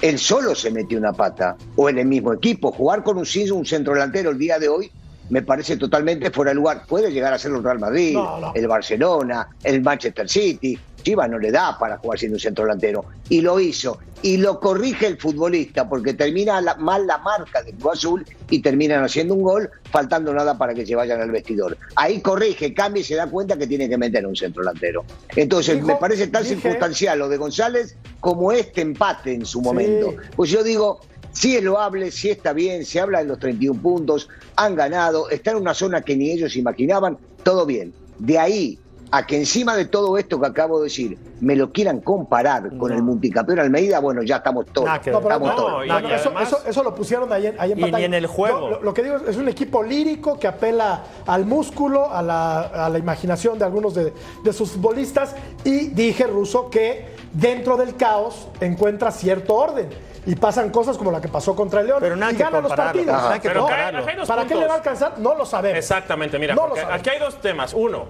él 0.00 0.18
solo 0.18 0.54
se 0.54 0.70
metió 0.70 0.98
una 0.98 1.12
pata, 1.12 1.56
o 1.76 1.88
en 1.88 1.98
el 1.98 2.06
mismo 2.06 2.32
equipo. 2.32 2.72
Jugar 2.72 3.02
con 3.02 3.18
un, 3.18 3.26
un 3.52 3.66
centro 3.66 3.94
delantero 3.94 4.30
el 4.30 4.38
día 4.38 4.58
de 4.58 4.68
hoy 4.68 4.90
me 5.28 5.42
parece 5.42 5.76
totalmente 5.76 6.30
fuera 6.30 6.50
de 6.50 6.56
lugar. 6.56 6.82
Puede 6.88 7.12
llegar 7.12 7.32
a 7.32 7.38
ser 7.38 7.52
el 7.52 7.62
Real 7.62 7.78
Madrid, 7.78 8.14
No, 8.14 8.40
no. 8.40 8.52
el 8.54 8.66
Barcelona, 8.66 9.48
el 9.62 9.80
Manchester 9.82 10.28
City. 10.28 10.78
Chivas 11.02 11.28
no 11.30 11.38
le 11.38 11.50
da 11.50 11.76
para 11.78 11.98
jugar 11.98 12.18
sin 12.18 12.32
un 12.32 12.38
centro 12.40 12.64
delantero. 12.64 13.04
Y 13.28 13.40
lo 13.40 13.58
hizo. 13.60 13.98
Y 14.22 14.36
lo 14.36 14.60
corrige 14.60 15.06
el 15.06 15.16
futbolista 15.18 15.88
porque 15.88 16.12
termina 16.14 16.60
la- 16.60 16.74
mal 16.76 17.06
la 17.06 17.16
marca 17.18 17.62
del 17.62 17.74
Cruz 17.76 17.94
Azul 17.94 18.26
y 18.50 18.60
terminan 18.60 19.02
haciendo 19.02 19.32
un 19.34 19.42
gol, 19.42 19.70
faltando 19.90 20.32
nada 20.34 20.58
para 20.58 20.74
que 20.74 20.84
se 20.84 20.94
vayan 20.94 21.20
al 21.22 21.30
vestidor. 21.30 21.78
Ahí 21.96 22.20
corrige, 22.20 22.74
cambia 22.74 23.00
y 23.00 23.04
se 23.04 23.14
da 23.14 23.26
cuenta 23.26 23.56
que 23.56 23.66
tiene 23.66 23.88
que 23.88 23.96
meter 23.96 24.26
un 24.26 24.36
centro 24.36 24.62
delantero. 24.62 25.04
Entonces, 25.36 25.76
Dijo- 25.76 25.86
me 25.86 25.96
parece 25.96 26.26
tan 26.26 26.42
dije- 26.42 26.54
circunstancial 26.56 27.18
lo 27.18 27.28
de 27.30 27.38
González 27.38 27.96
como 28.20 28.52
este 28.52 28.82
empate 28.82 29.32
en 29.32 29.46
su 29.46 29.62
momento. 29.62 30.14
Pues 30.36 30.50
yo 30.50 30.62
digo, 30.62 31.00
si 31.32 31.56
es 31.56 31.62
loable, 31.64 32.10
si 32.10 32.28
está 32.28 32.52
bien, 32.52 32.84
se 32.84 33.00
habla 33.00 33.20
de 33.20 33.24
los 33.24 33.38
31 33.38 33.80
puntos, 33.80 34.28
han 34.56 34.74
ganado, 34.74 35.30
está 35.30 35.52
en 35.52 35.56
una 35.58 35.72
zona 35.72 36.02
que 36.02 36.14
ni 36.16 36.30
ellos 36.30 36.56
imaginaban, 36.56 37.16
todo 37.42 37.64
bien. 37.64 37.94
De 38.18 38.38
ahí 38.38 38.78
a 39.12 39.26
que 39.26 39.36
encima 39.36 39.74
de 39.76 39.86
todo 39.86 40.16
esto 40.18 40.40
que 40.40 40.46
acabo 40.46 40.78
de 40.78 40.84
decir, 40.84 41.18
me 41.40 41.56
lo 41.56 41.72
quieran 41.72 42.00
comparar 42.00 42.76
con 42.78 42.92
el 42.92 43.02
multicampeón 43.02 43.58
Almeida, 43.58 43.98
bueno, 43.98 44.22
ya 44.22 44.36
estamos 44.36 44.66
todos. 44.66 44.88
Que 45.00 45.10
No, 45.10 45.20
pero 45.20 45.34
estamos 45.34 45.48
no, 45.48 45.54
todos. 45.56 45.86
no, 45.86 46.00
no, 46.00 46.08
no, 46.08 46.14
eso, 46.14 46.28
además- 46.28 46.48
eso- 46.48 46.62
eso 46.66 46.82
lo 46.84 46.94
pusieron 46.94 47.32
ahí 47.32 47.46
en, 47.48 47.60
ahí 47.60 47.72
en 47.72 47.78
Y 47.80 47.90
ni 47.92 48.04
en 48.04 48.14
el 48.14 48.26
juego. 48.26 48.60
Yo 48.60 48.70
lo, 48.76 48.82
lo 48.82 48.94
que 48.94 49.02
digo 49.02 49.16
es 49.16 49.36
un 49.36 49.48
equipo 49.48 49.82
lírico 49.82 50.38
que 50.38 50.46
apela 50.46 51.02
al 51.26 51.44
músculo, 51.44 52.10
a 52.12 52.22
la, 52.22 52.60
a 52.60 52.88
la 52.88 52.98
imaginación 52.98 53.58
de 53.58 53.64
algunos 53.64 53.94
de, 53.94 54.12
de 54.44 54.52
sus 54.52 54.70
futbolistas. 54.72 55.34
Y 55.64 55.88
dije, 55.88 56.26
Russo, 56.28 56.70
que 56.70 57.16
dentro 57.32 57.76
del 57.76 57.96
caos 57.96 58.48
encuentra 58.60 59.10
cierto 59.10 59.54
orden. 59.56 59.88
Y 60.26 60.34
pasan 60.36 60.68
cosas 60.70 60.98
como 60.98 61.10
la 61.10 61.20
que 61.20 61.28
pasó 61.28 61.56
contra 61.56 61.80
el 61.80 61.86
León. 61.86 61.98
Pero 62.00 62.14
nada 62.14 62.30
y 62.30 62.36
que 62.36 62.42
ganan 62.42 62.62
los 62.62 62.72
partidos. 62.74 63.16
Pero 63.42 63.62
dos 63.62 64.28
¿Para 64.28 64.44
qué 64.46 64.54
le 64.54 64.66
va 64.66 64.74
a 64.74 64.76
alcanzar? 64.76 65.18
No 65.18 65.34
lo 65.34 65.46
sabemos. 65.46 65.78
Exactamente, 65.78 66.38
mira, 66.38 66.54
No 66.54 66.62
lo 66.62 66.68
porque 66.68 66.82
sabemos. 66.82 67.00
aquí 67.00 67.10
hay 67.10 67.18
dos 67.18 67.40
temas. 67.40 67.72
Uno, 67.72 68.04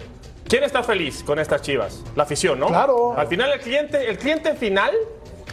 ¿quién 0.51 0.65
está 0.65 0.83
feliz 0.83 1.23
con 1.25 1.39
estas 1.39 1.63
chivas? 1.63 2.03
La 2.15 2.25
afición, 2.25 2.61
¿no? 2.61 2.67
Claro. 2.67 3.15
Al 3.17 3.27
final, 3.29 3.51
el 3.53 3.61
cliente, 3.61 4.11
el 4.11 4.19
cliente 4.19 4.55
final 4.55 4.93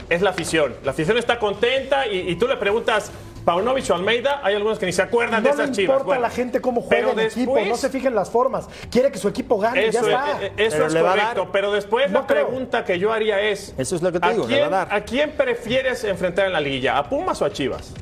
es 0.10 0.22
la 0.22 0.32
afición. 0.32 0.76
La 0.84 0.92
afición 0.92 1.18
está 1.18 1.40
contenta 1.40 2.06
y, 2.08 2.30
y 2.32 2.36
tú 2.36 2.48
le 2.48 2.58
preguntas, 2.58 3.12
Paunovic 3.46 3.90
o 3.92 3.94
Almeida, 3.94 4.42
hay 4.44 4.56
algunos 4.56 4.78
que 4.78 4.86
ni 4.86 4.92
se 4.92 5.02
acuerdan 5.02 5.42
de 5.42 5.50
No 5.52 5.56
le 5.56 5.64
estas 5.64 5.78
chivas. 5.78 5.98
importa 6.00 6.18
a 6.18 6.20
la 6.20 6.30
gente 6.30 6.60
cómo 6.60 6.82
juega 6.82 7.12
el 7.14 7.20
equipo, 7.20 7.58
no 7.66 7.78
se 7.78 7.90
fijen 7.90 8.14
las 8.14 8.30
formas. 8.30 8.68
Quiere 8.92 9.10
que 9.10 9.18
su 9.20 9.30
equipo 9.30 9.58
gane, 9.58 9.86
Eso, 9.88 10.06
ya 10.06 10.26
es, 10.26 10.34
está. 10.34 10.46
eh, 10.46 10.52
eso 10.58 10.76
Pero 10.76 10.88
es 10.88 10.94
le 10.94 11.00
a 11.00 11.04
correcto, 11.04 11.42
dar. 11.44 11.52
pero 11.54 11.72
después 11.72 12.12
No 12.12 12.22
la 12.22 12.28
creo. 12.28 12.48
pregunta 12.48 12.84
que 12.84 13.00
yo 13.00 13.14
haría 13.14 13.40
es... 13.40 13.74
Eso 13.78 13.96
es 13.96 14.02
lo 14.02 14.12
que 14.12 14.20
te 14.20 14.28
¿a 14.28 14.32
digo, 14.32 14.48
le 14.48 14.54
quién, 14.56 14.64
va 14.64 14.82
a 14.82 14.86
dar. 14.86 14.94
¿A 14.94 15.02
quién 15.06 15.32
prefieres 15.32 16.04
enfrentar 16.04 16.48
en 16.48 16.54
la 16.54 16.60
liguilla? 16.60 16.98
¿A 16.98 17.08
Pumas 17.08 17.42
o 17.42 17.46
a 17.46 17.52
Chivas? 17.54 17.94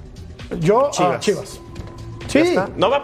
Yo, 0.59 0.89
Chivas. 0.91 1.19
Chivas. 1.19 1.19
Chivas. 1.19 1.61
Ya 2.39 2.43
Sí. 2.43 2.49
está. 2.49 2.69
No 2.75 2.89
va 2.89 2.97
a 2.97 3.03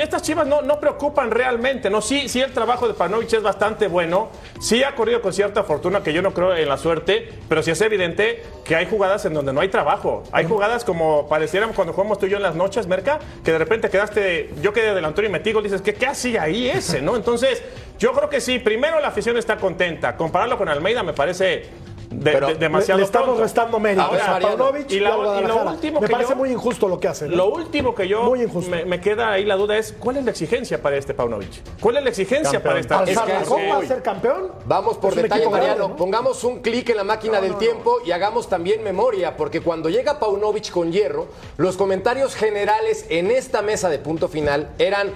Estas 0.00 0.22
chivas 0.22 0.46
no, 0.46 0.62
no 0.62 0.78
preocupan 0.80 1.30
realmente, 1.30 1.90
¿no? 1.90 2.00
Sí, 2.00 2.28
sí, 2.28 2.40
el 2.40 2.52
trabajo 2.52 2.86
de 2.88 2.94
Panovich 2.94 3.34
es 3.34 3.42
bastante 3.42 3.88
bueno. 3.88 4.28
Sí 4.60 4.82
ha 4.84 4.94
corrido 4.94 5.20
con 5.20 5.32
cierta 5.32 5.64
fortuna, 5.64 6.02
que 6.02 6.12
yo 6.12 6.22
no 6.22 6.32
creo 6.32 6.54
en 6.54 6.68
la 6.68 6.76
suerte, 6.76 7.28
pero 7.48 7.62
sí 7.62 7.70
es 7.70 7.80
evidente 7.80 8.42
que 8.64 8.76
hay 8.76 8.86
jugadas 8.86 9.24
en 9.24 9.34
donde 9.34 9.52
no 9.52 9.60
hay 9.60 9.68
trabajo. 9.68 10.22
Hay 10.32 10.46
jugadas 10.46 10.84
como 10.84 11.28
parecieran 11.28 11.72
cuando 11.72 11.92
jugamos 11.92 12.18
tú 12.18 12.26
y 12.26 12.30
yo 12.30 12.36
en 12.36 12.42
las 12.42 12.54
noches, 12.54 12.86
Merca, 12.86 13.18
que 13.44 13.52
de 13.52 13.58
repente 13.58 13.90
quedaste, 13.90 14.50
yo 14.62 14.72
quedé 14.72 14.94
delantero 14.94 15.26
y 15.26 15.30
metí 15.30 15.52
gol, 15.52 15.62
dices, 15.64 15.82
¿qué, 15.82 15.94
qué 15.94 16.06
hacía 16.06 16.42
ahí 16.42 16.68
ese, 16.68 17.02
no? 17.02 17.16
Entonces, 17.16 17.62
yo 17.98 18.12
creo 18.12 18.28
que 18.28 18.40
sí, 18.40 18.58
primero 18.58 19.00
la 19.00 19.08
afición 19.08 19.36
está 19.36 19.56
contenta. 19.56 20.16
Compararlo 20.16 20.56
con 20.56 20.68
Almeida 20.68 21.02
me 21.02 21.12
parece 21.12 21.66
de- 22.10 22.32
Pero 22.32 22.46
de- 22.48 22.54
demasiado 22.54 22.98
le, 22.98 23.02
le 23.02 23.06
estamos 23.06 23.26
pronto. 23.28 23.42
restando 23.42 23.78
méritos 23.78 24.06
Ahora, 24.06 24.36
a 24.36 24.40
Paunovic 24.40 24.90
y, 24.90 25.00
la- 25.00 25.10
a 25.14 25.40
y 25.40 25.44
lo 25.46 25.70
último 25.70 26.00
Me 26.00 26.06
que 26.06 26.12
parece 26.12 26.30
yo- 26.30 26.36
muy 26.36 26.50
injusto 26.50 26.88
lo 26.88 26.98
que 26.98 27.08
hace. 27.08 27.28
¿no? 27.28 27.36
Lo 27.36 27.46
último 27.48 27.94
que 27.94 28.08
yo 28.08 28.32
me, 28.68 28.84
me 28.84 29.00
queda 29.00 29.32
ahí 29.32 29.44
la 29.44 29.56
duda 29.56 29.76
es 29.76 29.92
¿cuál 29.98 30.16
es 30.16 30.24
la 30.24 30.30
exigencia 30.30 30.80
para 30.80 30.96
este 30.96 31.12
Paunovic? 31.14 31.48
¿Cuál 31.80 31.98
es 31.98 32.02
la 32.04 32.10
exigencia 32.10 32.62
para 32.62 32.78
esta 32.80 33.00
¿Alzar 33.00 33.28
la 33.28 33.34
Es 33.34 33.42
que 33.42 33.48
copa, 33.48 33.76
voy. 33.76 33.86
ser 33.86 34.02
campeón? 34.02 34.52
Vamos 34.64 34.96
por 34.98 35.10
Es 35.10 35.22
detalle, 35.22 35.42
grande, 35.42 35.58
Mariano. 35.58 35.88
¿no? 35.88 35.96
Pongamos 35.96 36.42
un 36.44 36.60
clic 36.60 36.88
en 36.90 36.96
la 36.96 37.04
máquina 37.04 37.40
del 37.40 37.56
tiempo 37.58 37.98
y 38.04 38.10
hagamos 38.12 38.48
también 38.48 38.82
memoria, 38.82 39.36
porque 39.36 39.60
cuando 39.60 39.88
llega 39.88 40.18
Paunovic 40.18 40.70
con 40.70 40.90
hierro, 40.92 41.26
los 41.56 41.76
comentarios 41.76 42.34
generales 42.34 43.04
en 43.10 43.30
esta 43.30 43.62
mesa 43.62 43.88
de 43.90 43.98
punto 43.98 44.28
final 44.28 44.70
eran. 44.78 45.12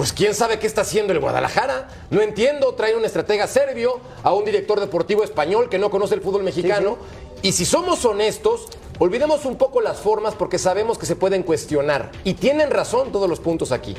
Pues 0.00 0.14
quién 0.14 0.34
sabe 0.34 0.58
qué 0.58 0.66
está 0.66 0.80
haciendo 0.80 1.12
el 1.12 1.20
Guadalajara. 1.20 1.88
No 2.08 2.22
entiendo, 2.22 2.72
traen 2.72 2.96
un 2.96 3.04
estratega 3.04 3.46
serbio, 3.46 4.00
a 4.22 4.32
un 4.32 4.46
director 4.46 4.80
deportivo 4.80 5.22
español 5.24 5.68
que 5.68 5.78
no 5.78 5.90
conoce 5.90 6.14
el 6.14 6.22
fútbol 6.22 6.42
mexicano. 6.42 6.96
Y 7.42 7.52
si 7.52 7.66
somos 7.66 8.02
honestos, 8.06 8.68
olvidemos 8.98 9.44
un 9.44 9.56
poco 9.56 9.82
las 9.82 9.98
formas 9.98 10.34
porque 10.34 10.56
sabemos 10.56 10.96
que 10.96 11.04
se 11.04 11.16
pueden 11.16 11.42
cuestionar. 11.42 12.12
Y 12.24 12.32
tienen 12.32 12.70
razón 12.70 13.12
todos 13.12 13.28
los 13.28 13.40
puntos 13.40 13.72
aquí. 13.72 13.94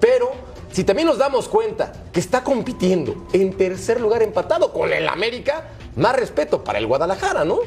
Pero 0.00 0.32
si 0.72 0.82
también 0.82 1.06
nos 1.06 1.18
damos 1.18 1.46
cuenta 1.46 1.92
que 2.12 2.18
está 2.18 2.42
compitiendo 2.42 3.28
en 3.32 3.56
tercer 3.56 4.00
lugar 4.00 4.24
empatado 4.24 4.72
con 4.72 4.92
el 4.92 5.08
América, 5.08 5.68
más 5.94 6.16
respeto 6.16 6.64
para 6.64 6.80
el 6.80 6.88
Guadalajara, 6.88 7.44
¿no? 7.44 7.60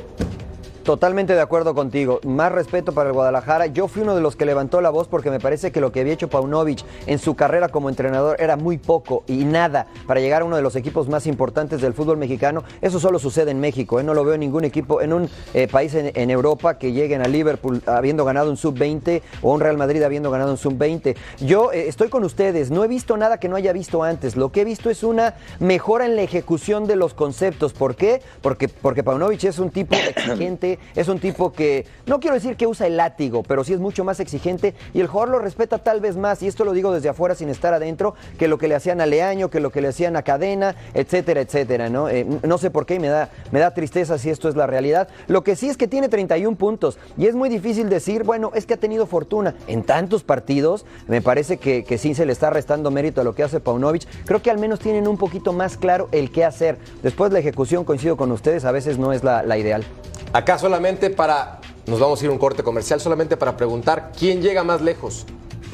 Totalmente 0.89 1.35
de 1.35 1.41
acuerdo 1.41 1.75
contigo. 1.75 2.19
Más 2.25 2.51
respeto 2.51 2.93
para 2.93 3.09
el 3.09 3.13
Guadalajara. 3.13 3.67
Yo 3.67 3.87
fui 3.87 4.01
uno 4.01 4.15
de 4.15 4.21
los 4.21 4.35
que 4.35 4.47
levantó 4.47 4.81
la 4.81 4.89
voz 4.89 5.07
porque 5.07 5.29
me 5.29 5.39
parece 5.39 5.71
que 5.71 5.81
lo 5.81 5.91
que 5.91 5.99
había 5.99 6.13
hecho 6.13 6.31
Paunovic 6.31 6.83
en 7.05 7.19
su 7.19 7.35
carrera 7.35 7.69
como 7.69 7.89
entrenador 7.89 8.41
era 8.41 8.55
muy 8.55 8.79
poco 8.79 9.23
y 9.27 9.45
nada 9.45 9.85
para 10.07 10.19
llegar 10.19 10.41
a 10.41 10.45
uno 10.45 10.55
de 10.55 10.63
los 10.63 10.75
equipos 10.75 11.07
más 11.07 11.27
importantes 11.27 11.79
del 11.79 11.93
fútbol 11.93 12.17
mexicano. 12.17 12.63
Eso 12.81 12.99
solo 12.99 13.19
sucede 13.19 13.51
en 13.51 13.59
México. 13.59 13.99
¿eh? 13.99 14.03
No 14.03 14.15
lo 14.15 14.25
veo 14.25 14.33
en 14.33 14.39
ningún 14.39 14.65
equipo, 14.65 14.99
en 14.99 15.13
un 15.13 15.29
eh, 15.53 15.67
país 15.67 15.93
en, 15.93 16.29
Europa 16.31 16.79
que 16.79 16.91
lleguen 16.91 17.21
a 17.21 17.27
Liverpool 17.27 17.83
habiendo 17.85 18.25
ganado 18.25 18.49
un 18.49 18.57
sub-20 18.57 19.21
o 19.43 19.53
un 19.53 19.61
Real 19.61 19.77
Madrid 19.77 20.01
habiendo 20.01 20.31
ganado 20.31 20.49
un 20.49 20.57
sub-20. 20.57 21.15
Yo 21.39 21.71
eh, 21.71 21.87
estoy 21.87 22.09
con 22.09 22.23
ustedes. 22.23 22.71
No 22.71 22.83
he 22.83 22.87
visto 22.87 23.15
nada 23.15 23.39
que 23.39 23.47
no 23.47 23.57
haya 23.57 23.73
visto 23.73 24.01
antes. 24.01 24.35
Lo 24.35 24.51
que 24.51 24.61
he 24.61 24.65
visto 24.65 24.89
es 24.89 25.03
una 25.03 25.35
mejora 25.59 26.07
en 26.07 26.15
la 26.15 26.23
ejecución 26.23 26.87
de 26.87 26.95
los 26.95 27.13
conceptos. 27.13 27.73
¿Por 27.73 27.95
qué? 27.95 28.23
Porque, 28.41 28.69
porque 28.69 29.03
Paunovic 29.03 29.43
es 29.43 29.59
un 29.59 29.69
tipo 29.69 29.95
exigente, 30.15 30.78
es 30.95 31.07
un 31.07 31.19
tipo 31.19 31.51
que, 31.51 31.85
no 32.05 32.19
quiero 32.19 32.35
decir 32.35 32.55
que 32.55 32.67
usa 32.67 32.87
el 32.87 32.97
látigo, 32.97 33.43
pero 33.43 33.63
sí 33.63 33.73
es 33.73 33.79
mucho 33.79 34.03
más 34.03 34.19
exigente 34.19 34.73
y 34.93 34.99
el 35.01 35.07
jugador 35.07 35.29
lo 35.29 35.39
respeta 35.39 35.77
tal 35.77 36.01
vez 36.01 36.17
más, 36.17 36.41
y 36.41 36.47
esto 36.47 36.65
lo 36.65 36.73
digo 36.73 36.91
desde 36.91 37.09
afuera 37.09 37.35
sin 37.35 37.49
estar 37.49 37.73
adentro, 37.73 38.15
que 38.37 38.47
lo 38.47 38.57
que 38.57 38.67
le 38.67 38.75
hacían 38.75 39.01
a 39.01 39.05
Leaño, 39.05 39.49
que 39.49 39.59
lo 39.59 39.71
que 39.71 39.81
le 39.81 39.89
hacían 39.89 40.15
a 40.15 40.23
Cadena, 40.23 40.75
etcétera, 40.93 41.41
etcétera, 41.41 41.89
¿no? 41.89 42.09
Eh, 42.09 42.25
no 42.43 42.57
sé 42.57 42.69
por 42.69 42.85
qué 42.85 42.95
y 42.95 42.99
me 42.99 43.09
da, 43.09 43.29
me 43.51 43.59
da 43.59 43.73
tristeza 43.73 44.17
si 44.17 44.29
esto 44.29 44.49
es 44.49 44.55
la 44.55 44.67
realidad. 44.67 45.07
Lo 45.27 45.43
que 45.43 45.55
sí 45.55 45.69
es 45.69 45.77
que 45.77 45.87
tiene 45.87 46.09
31 46.09 46.57
puntos 46.57 46.97
y 47.17 47.27
es 47.27 47.35
muy 47.35 47.49
difícil 47.49 47.89
decir, 47.89 48.23
bueno, 48.23 48.51
es 48.55 48.65
que 48.65 48.75
ha 48.75 48.77
tenido 48.77 49.05
fortuna 49.05 49.55
en 49.67 49.83
tantos 49.83 50.23
partidos, 50.23 50.85
me 51.07 51.21
parece 51.21 51.57
que, 51.57 51.83
que 51.83 51.97
sí 51.97 52.13
se 52.13 52.25
le 52.25 52.33
está 52.33 52.49
restando 52.49 52.91
mérito 52.91 53.21
a 53.21 53.23
lo 53.23 53.35
que 53.35 53.43
hace 53.43 53.59
Paunovic. 53.59 54.05
Creo 54.25 54.41
que 54.41 54.51
al 54.51 54.59
menos 54.59 54.79
tienen 54.79 55.07
un 55.07 55.17
poquito 55.17 55.53
más 55.53 55.77
claro 55.77 56.09
el 56.11 56.31
qué 56.31 56.45
hacer. 56.45 56.77
Después 57.03 57.31
la 57.31 57.39
ejecución, 57.39 57.83
coincido 57.83 58.17
con 58.17 58.31
ustedes, 58.31 58.65
a 58.65 58.71
veces 58.71 58.97
no 58.97 59.13
es 59.13 59.23
la, 59.23 59.43
la 59.43 59.57
ideal. 59.57 59.83
Acá 60.31 60.59
solamente 60.69 61.09
para, 61.09 61.57
nos 61.87 61.99
vamos 61.99 62.21
a 62.21 62.25
ir 62.25 62.29
a 62.29 62.33
un 62.33 62.37
corte 62.37 62.61
comercial, 62.61 63.01
solamente 63.01 63.35
para 63.35 63.57
preguntar 63.57 64.11
quién 64.17 64.39
llega 64.39 64.63
más 64.63 64.81
lejos, 64.81 65.25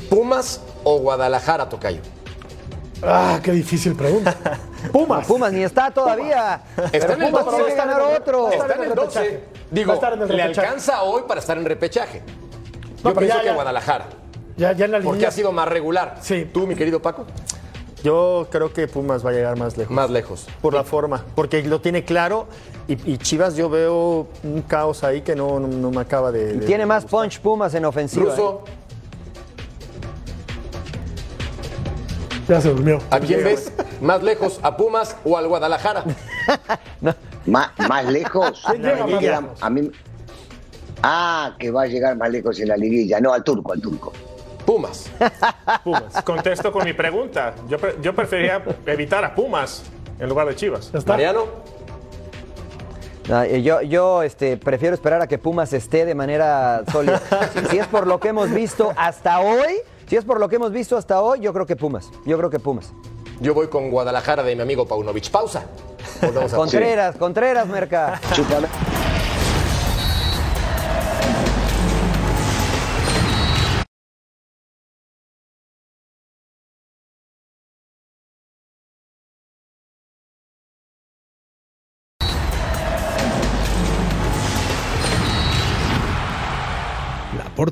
Pumas 0.09 0.61
o 0.85 0.99
Guadalajara, 0.99 1.67
Tocayo. 1.67 1.99
Ah, 3.03 3.39
qué 3.43 3.51
difícil 3.51 3.93
pregunta. 3.93 4.33
Pumas. 4.93 5.27
Pumas 5.27 5.51
ni 5.51 5.63
está 5.63 5.91
todavía. 5.91 6.61
Está 6.93 7.13
en 7.13 7.23
el 7.23 7.29
Pumas 7.31 7.45
12. 7.45 7.57
tiene 7.57 7.71
que 7.71 7.75
ganar 7.75 8.01
otro. 8.01 8.51
Está 8.51 8.75
en 8.75 8.83
el 8.83 8.95
12. 8.95 9.43
Digo, 9.69 10.01
le 10.29 10.41
alcanza 10.41 11.03
hoy 11.03 11.23
para 11.27 11.41
estar 11.41 11.57
en 11.57 11.65
repechaje. 11.65 12.21
No, 13.03 13.09
Yo 13.09 13.15
pienso 13.17 13.35
ya, 13.35 13.41
que 13.41 13.47
ya. 13.47 13.53
Guadalajara. 13.55 14.05
Ya, 14.55 14.71
ya 14.71 14.85
en 14.85 14.91
la 14.91 14.97
Porque 14.99 15.09
liguilla. 15.11 15.27
ha 15.27 15.31
sido 15.31 15.51
más 15.51 15.67
regular. 15.67 16.19
Sí. 16.21 16.49
¿Tú, 16.53 16.65
mi 16.65 16.75
querido 16.75 17.01
Paco? 17.01 17.25
Yo 18.05 18.45
creo 18.51 18.71
que 18.71 18.87
Pumas 18.87 19.25
va 19.25 19.31
a 19.31 19.33
llegar 19.33 19.57
más 19.57 19.77
lejos. 19.77 19.91
Más 19.91 20.11
lejos. 20.11 20.45
Por 20.61 20.75
la 20.75 20.83
forma, 20.83 21.25
porque 21.33 21.63
lo 21.63 21.81
tiene 21.81 22.03
claro. 22.05 22.45
Y, 22.87 23.13
y 23.13 23.17
Chivas 23.17 23.55
yo 23.55 23.67
veo 23.67 24.27
un 24.43 24.61
caos 24.61 25.03
ahí 25.03 25.21
que 25.21 25.35
no, 25.35 25.59
no, 25.59 25.67
no 25.67 25.89
me 25.89 26.01
acaba 26.01 26.31
de... 26.31 26.53
de- 26.53 26.65
Tiene 26.67 26.85
más 26.85 27.03
punch 27.05 27.39
Pumas 27.39 27.73
en 27.73 27.83
ofensiva. 27.83 28.25
Ruso, 28.29 28.63
Ya 32.47 32.61
se 32.61 32.69
durmió. 32.69 32.99
¿a 33.09 33.19
quién 33.19 33.43
ves 33.43 33.71
más 34.01 34.21
lejos? 34.21 34.59
¿A 34.61 34.77
Pumas 34.77 35.15
o 35.25 35.35
al 35.35 35.47
Guadalajara? 35.47 36.03
Má- 37.47 37.73
más 37.89 38.05
lejos. 38.05 38.63
¿Quién 38.69 38.83
llega 38.83 39.01
A 39.03 39.05
mí 39.07 39.11
más 39.13 39.19
queda- 39.21 39.41
lejos? 39.41 39.63
a 39.63 39.69
mí- 39.71 39.91
Ah, 41.01 41.55
que 41.57 41.71
va 41.71 41.81
a 41.83 41.87
llegar 41.87 42.15
más 42.17 42.29
lejos 42.29 42.59
en 42.59 42.67
la 42.67 42.77
liguilla. 42.77 43.19
No, 43.19 43.33
al 43.33 43.43
turco, 43.43 43.73
al 43.73 43.81
turco. 43.81 44.13
Pumas. 44.65 45.09
Pumas. 45.83 46.21
Contesto 46.23 46.71
con 46.71 46.83
mi 46.83 46.93
pregunta. 46.93 47.53
Yo, 47.67 47.77
pre- 47.77 47.95
yo 48.01 48.15
preferiría 48.15 48.63
evitar 48.85 49.23
a 49.23 49.33
Pumas 49.35 49.83
en 50.19 50.27
lugar 50.29 50.47
de 50.47 50.55
Chivas. 50.55 50.91
Está. 50.93 51.13
Mariano, 51.13 51.45
Yo, 53.61 53.81
yo 53.81 54.23
este, 54.23 54.57
prefiero 54.57 54.93
esperar 54.95 55.21
a 55.21 55.27
que 55.27 55.37
Pumas 55.37 55.73
esté 55.73 56.05
de 56.05 56.15
manera 56.15 56.83
sólida. 56.91 57.21
Si, 57.53 57.65
si 57.71 57.77
es 57.79 57.87
por 57.87 58.07
lo 58.07 58.19
que 58.19 58.29
hemos 58.29 58.49
visto 58.51 58.91
hasta 58.97 59.39
hoy, 59.39 59.77
si 60.07 60.15
es 60.15 60.23
por 60.25 60.39
lo 60.39 60.47
que 60.49 60.55
hemos 60.57 60.71
visto 60.71 60.97
hasta 60.97 61.21
hoy, 61.21 61.39
yo 61.39 61.53
creo 61.53 61.65
que 61.65 61.75
Pumas. 61.75 62.09
Yo 62.25 62.37
creo 62.37 62.49
que 62.49 62.59
Pumas. 62.59 62.91
yo 63.39 63.53
voy 63.53 63.67
con 63.67 63.89
Guadalajara 63.91 64.43
de 64.43 64.55
mi 64.55 64.61
amigo 64.61 64.87
Paunovic. 64.87 65.29
Pausa. 65.31 65.65
Contreras, 66.55 67.15
Contreras, 67.17 67.67
Merca. 67.67 68.19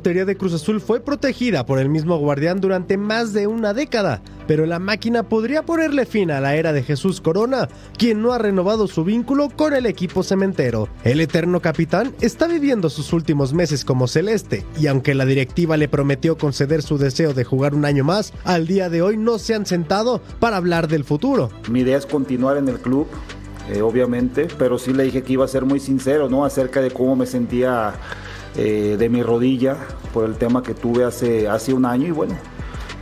Portería 0.04 0.26
de 0.26 0.36
Cruz 0.36 0.54
Azul 0.54 0.82
fue 0.82 1.00
protegida 1.00 1.66
por 1.66 1.80
el 1.80 1.88
mismo 1.88 2.18
guardián 2.18 2.60
durante 2.60 2.98
más 2.98 3.32
de 3.32 3.48
una 3.48 3.74
década, 3.74 4.22
pero 4.48 4.66
la 4.66 4.78
máquina 4.78 5.24
podría 5.24 5.64
ponerle 5.64 6.06
fin 6.06 6.30
a 6.30 6.42
la 6.42 6.58
era 6.58 6.74
de 6.74 6.84
Jesús 6.84 7.22
Corona, 7.22 7.70
quien 7.98 8.22
no 8.22 8.34
ha 8.34 8.38
renovado 8.38 8.88
su 8.88 9.06
vínculo 9.06 9.48
con 9.56 9.74
el 9.74 9.86
equipo 9.86 10.22
cementero. 10.22 10.90
El 11.06 11.22
eterno 11.22 11.62
capitán 11.62 12.14
está 12.20 12.48
viviendo 12.48 12.90
sus 12.90 13.14
últimos 13.14 13.54
meses 13.54 13.86
como 13.86 14.10
celeste, 14.10 14.66
y 14.78 14.88
aunque 14.88 15.16
la 15.16 15.26
directiva 15.26 15.78
le 15.78 15.88
prometió 15.88 16.38
conceder 16.38 16.82
su 16.82 16.98
deseo 16.98 17.34
de 17.34 17.46
jugar 17.46 17.74
un 17.74 17.86
año 17.86 18.04
más, 18.04 18.34
al 18.44 18.68
día 18.68 18.90
de 18.90 19.02
hoy 19.02 19.16
no 19.16 19.40
se 19.40 19.56
han 19.56 19.66
sentado 19.66 20.22
para 20.42 20.58
hablar 20.58 20.90
del 20.90 21.06
futuro. 21.06 21.50
Mi 21.72 21.80
idea 21.80 21.98
es 21.98 22.06
continuar 22.06 22.58
en 22.58 22.68
el 22.68 22.80
club, 22.80 23.08
eh, 23.72 23.82
obviamente, 23.82 24.50
pero 24.58 24.78
sí 24.78 24.92
le 24.92 25.04
dije 25.04 25.24
que 25.24 25.32
iba 25.32 25.46
a 25.46 25.48
ser 25.48 25.64
muy 25.64 25.80
sincero, 25.80 26.28
¿no? 26.28 26.44
Acerca 26.44 26.82
de 26.82 26.92
cómo 26.92 27.16
me 27.16 27.26
sentía 27.26 27.94
eh, 28.56 28.96
de 28.98 29.10
mi 29.10 29.24
rodilla 29.24 29.78
por 30.14 30.26
el 30.26 30.36
tema 30.36 30.62
que 30.64 30.74
tuve 30.74 31.04
hace, 31.04 31.48
hace 31.48 31.74
un 31.74 31.86
año 31.86 32.08
y 32.08 32.12
bueno. 32.12 32.36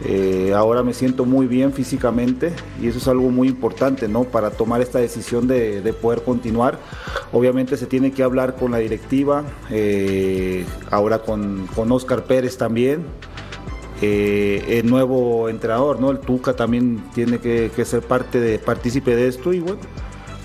eh, 0.03 0.53
ahora 0.55 0.81
me 0.81 0.93
siento 0.93 1.25
muy 1.25 1.45
bien 1.45 1.73
físicamente 1.73 2.53
y 2.81 2.87
eso 2.87 2.97
es 2.97 3.07
algo 3.07 3.29
muy 3.29 3.47
importante, 3.47 4.07
¿no? 4.07 4.23
Para 4.23 4.49
tomar 4.49 4.81
esta 4.81 4.99
decisión 4.99 5.47
de, 5.47 5.81
de 5.81 5.93
poder 5.93 6.23
continuar. 6.23 6.79
Obviamente 7.31 7.77
se 7.77 7.85
tiene 7.85 8.11
que 8.11 8.23
hablar 8.23 8.55
con 8.55 8.71
la 8.71 8.79
directiva, 8.79 9.43
eh, 9.69 10.65
ahora 10.89 11.19
con, 11.19 11.67
con 11.75 11.91
Oscar 11.91 12.23
Pérez 12.23 12.57
también, 12.57 13.05
el 14.01 14.89
nuevo 14.89 15.47
entrenador, 15.47 15.99
¿no? 15.99 16.09
El 16.09 16.17
Tuca 16.19 16.55
también 16.55 17.03
tiene 17.13 17.37
que, 17.37 17.69
que 17.75 17.85
ser 17.85 18.01
parte 18.01 18.39
de, 18.39 18.57
partícipe 18.57 19.15
de 19.15 19.27
esto 19.27 19.53
y 19.53 19.59
bueno, 19.59 19.77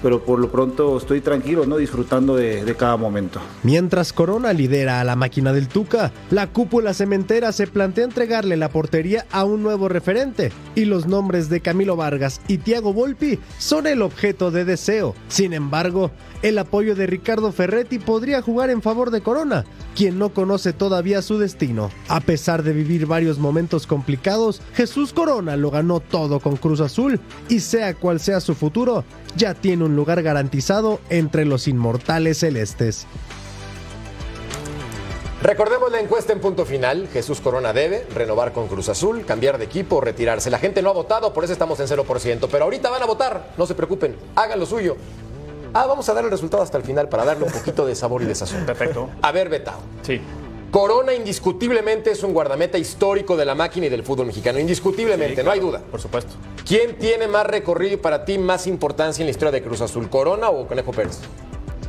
pero 0.03 0.24
por 0.24 0.38
lo 0.38 0.51
pronto 0.51 0.97
estoy 0.97 1.20
tranquilo, 1.20 1.66
¿no? 1.66 1.76
Disfrutando 1.76 2.36
de, 2.36 2.74
cada 2.78 2.97
momento. 2.97 3.40
Mientras 3.62 4.12
Corona 4.12 4.53
lidera 4.53 5.01
a 5.01 5.05
la 5.05 5.16
máquina 5.16 5.53
del 5.53 5.68
Tuca, 5.68 6.12
la 6.30 6.49
cúpula 6.49 6.92
cementera 6.92 7.53
se 7.53 7.66
plantea 7.66 8.05
entregarle 8.05 8.57
la 8.57 8.68
portería 8.68 9.26
a 9.30 9.44
un 9.44 9.62
nuevo 9.62 9.88
referente, 9.88 10.53
y 10.74 10.84
los 10.84 11.07
nombres 11.07 11.49
de 11.49 11.61
Camilo 11.61 11.97
Vargas 11.97 12.40
y 12.49 12.59
Tiago 12.59 12.92
Volpi 12.92 13.38
son 13.59 13.86
el 13.86 14.03
objeto 14.03 14.51
de 14.51 14.64
deseo. 14.64 15.14
Sin 15.28 15.53
embargo, 15.53 16.11
el 16.42 16.59
apoyo 16.59 16.94
de 16.94 17.07
Ricardo 17.07 17.51
Ferretti 17.51 17.99
podría 17.99 18.42
jugar 18.42 18.70
en 18.70 18.82
favor 18.82 19.11
de 19.11 19.22
Corona, 19.22 19.64
quien 19.94 20.18
no 20.18 20.30
conoce 20.30 20.72
todavía 20.72 21.22
su 21.22 21.38
destino. 21.38 21.90
A 22.09 22.20
pesar 22.20 22.62
de 22.62 22.72
vivir 22.72 23.07
varios 23.07 23.38
momentos 23.38 23.86
complicados, 23.86 24.61
Jesús 24.74 25.12
Corona 25.12 25.57
lo 25.57 25.70
ganó 25.70 26.01
todo 26.01 26.40
con 26.40 26.57
Cruz 26.57 26.80
Azul, 26.80 27.20
y 27.49 27.61
sea 27.61 27.94
cual 27.94 28.20
sea 28.20 28.40
su 28.40 28.55
futuro, 28.55 29.05
ya 29.36 29.55
tiene 29.55 29.84
un 29.87 29.97
lugar 29.97 30.22
garantizado 30.22 31.01
entre 31.09 31.45
los 31.45 31.68
inmortales 31.68 32.39
celestes. 32.39 33.07
Recordemos 35.43 35.93
la 35.93 36.01
encuesta 36.01 36.32
en 36.32 36.41
punto 36.41 36.64
final. 36.64 37.09
Jesús 37.12 37.41
Corona 37.41 37.72
debe 37.72 38.07
renovar 38.14 38.53
con 38.53 38.68
Cruz 38.68 38.89
Azul, 38.89 39.24
cambiar 39.24 39.59
de 39.59 39.64
equipo 39.64 39.97
o 39.97 40.01
retirarse. 40.01 40.51
La 40.51 40.59
gente 40.59 40.82
no 40.82 40.91
ha 40.91 40.93
votado, 40.93 41.32
por 41.32 41.45
eso 41.45 41.53
estamos 41.53 41.78
en 41.78 41.87
0%. 41.87 42.49
Pero 42.51 42.64
ahorita 42.64 42.91
van 42.91 43.03
a 43.03 43.07
votar, 43.07 43.53
no 43.57 43.66
se 43.66 43.74
preocupen, 43.74 44.16
hagan 44.34 44.59
lo 44.59 44.66
suyo. 44.66 44.97
Ah, 45.72 45.87
vamos 45.87 46.09
a 46.09 46.14
dar 46.14 46.24
el 46.24 46.30
resultado 46.30 46.62
hasta 46.62 46.78
el 46.78 46.84
final 46.84 47.09
para 47.09 47.24
darle 47.24 47.45
un 47.45 47.53
poquito 47.53 47.87
de 47.87 47.95
sabor 47.95 48.22
y 48.22 48.24
de 48.24 48.34
sazón. 48.34 48.64
Perfecto. 48.64 49.11
A 49.20 49.30
ver, 49.30 49.49
Betao. 49.49 49.78
Sí. 50.03 50.20
Corona 50.70 51.14
indiscutiblemente 51.14 52.10
es 52.10 52.22
un 52.22 52.32
guardameta 52.34 52.76
histórico 52.76 53.36
de 53.36 53.44
la 53.44 53.54
máquina 53.54 53.86
y 53.86 53.88
del 53.88 54.02
fútbol 54.02 54.26
mexicano. 54.26 54.58
Indiscutiblemente, 54.58 55.40
Sí, 55.40 55.44
no 55.44 55.50
hay 55.50 55.60
duda. 55.60 55.80
Por 55.90 56.00
supuesto. 56.00 56.34
¿Quién 56.66 56.96
tiene 56.98 57.28
más 57.28 57.46
recorrido 57.46 57.94
y 57.94 57.96
para 57.98 58.24
ti 58.24 58.36
más 58.38 58.66
importancia 58.66 59.22
en 59.22 59.26
la 59.26 59.30
historia 59.30 59.52
de 59.52 59.62
Cruz 59.62 59.80
Azul? 59.80 60.10
¿Corona 60.10 60.50
o 60.50 60.66
Conejo 60.66 60.92
Pérez? 60.92 61.20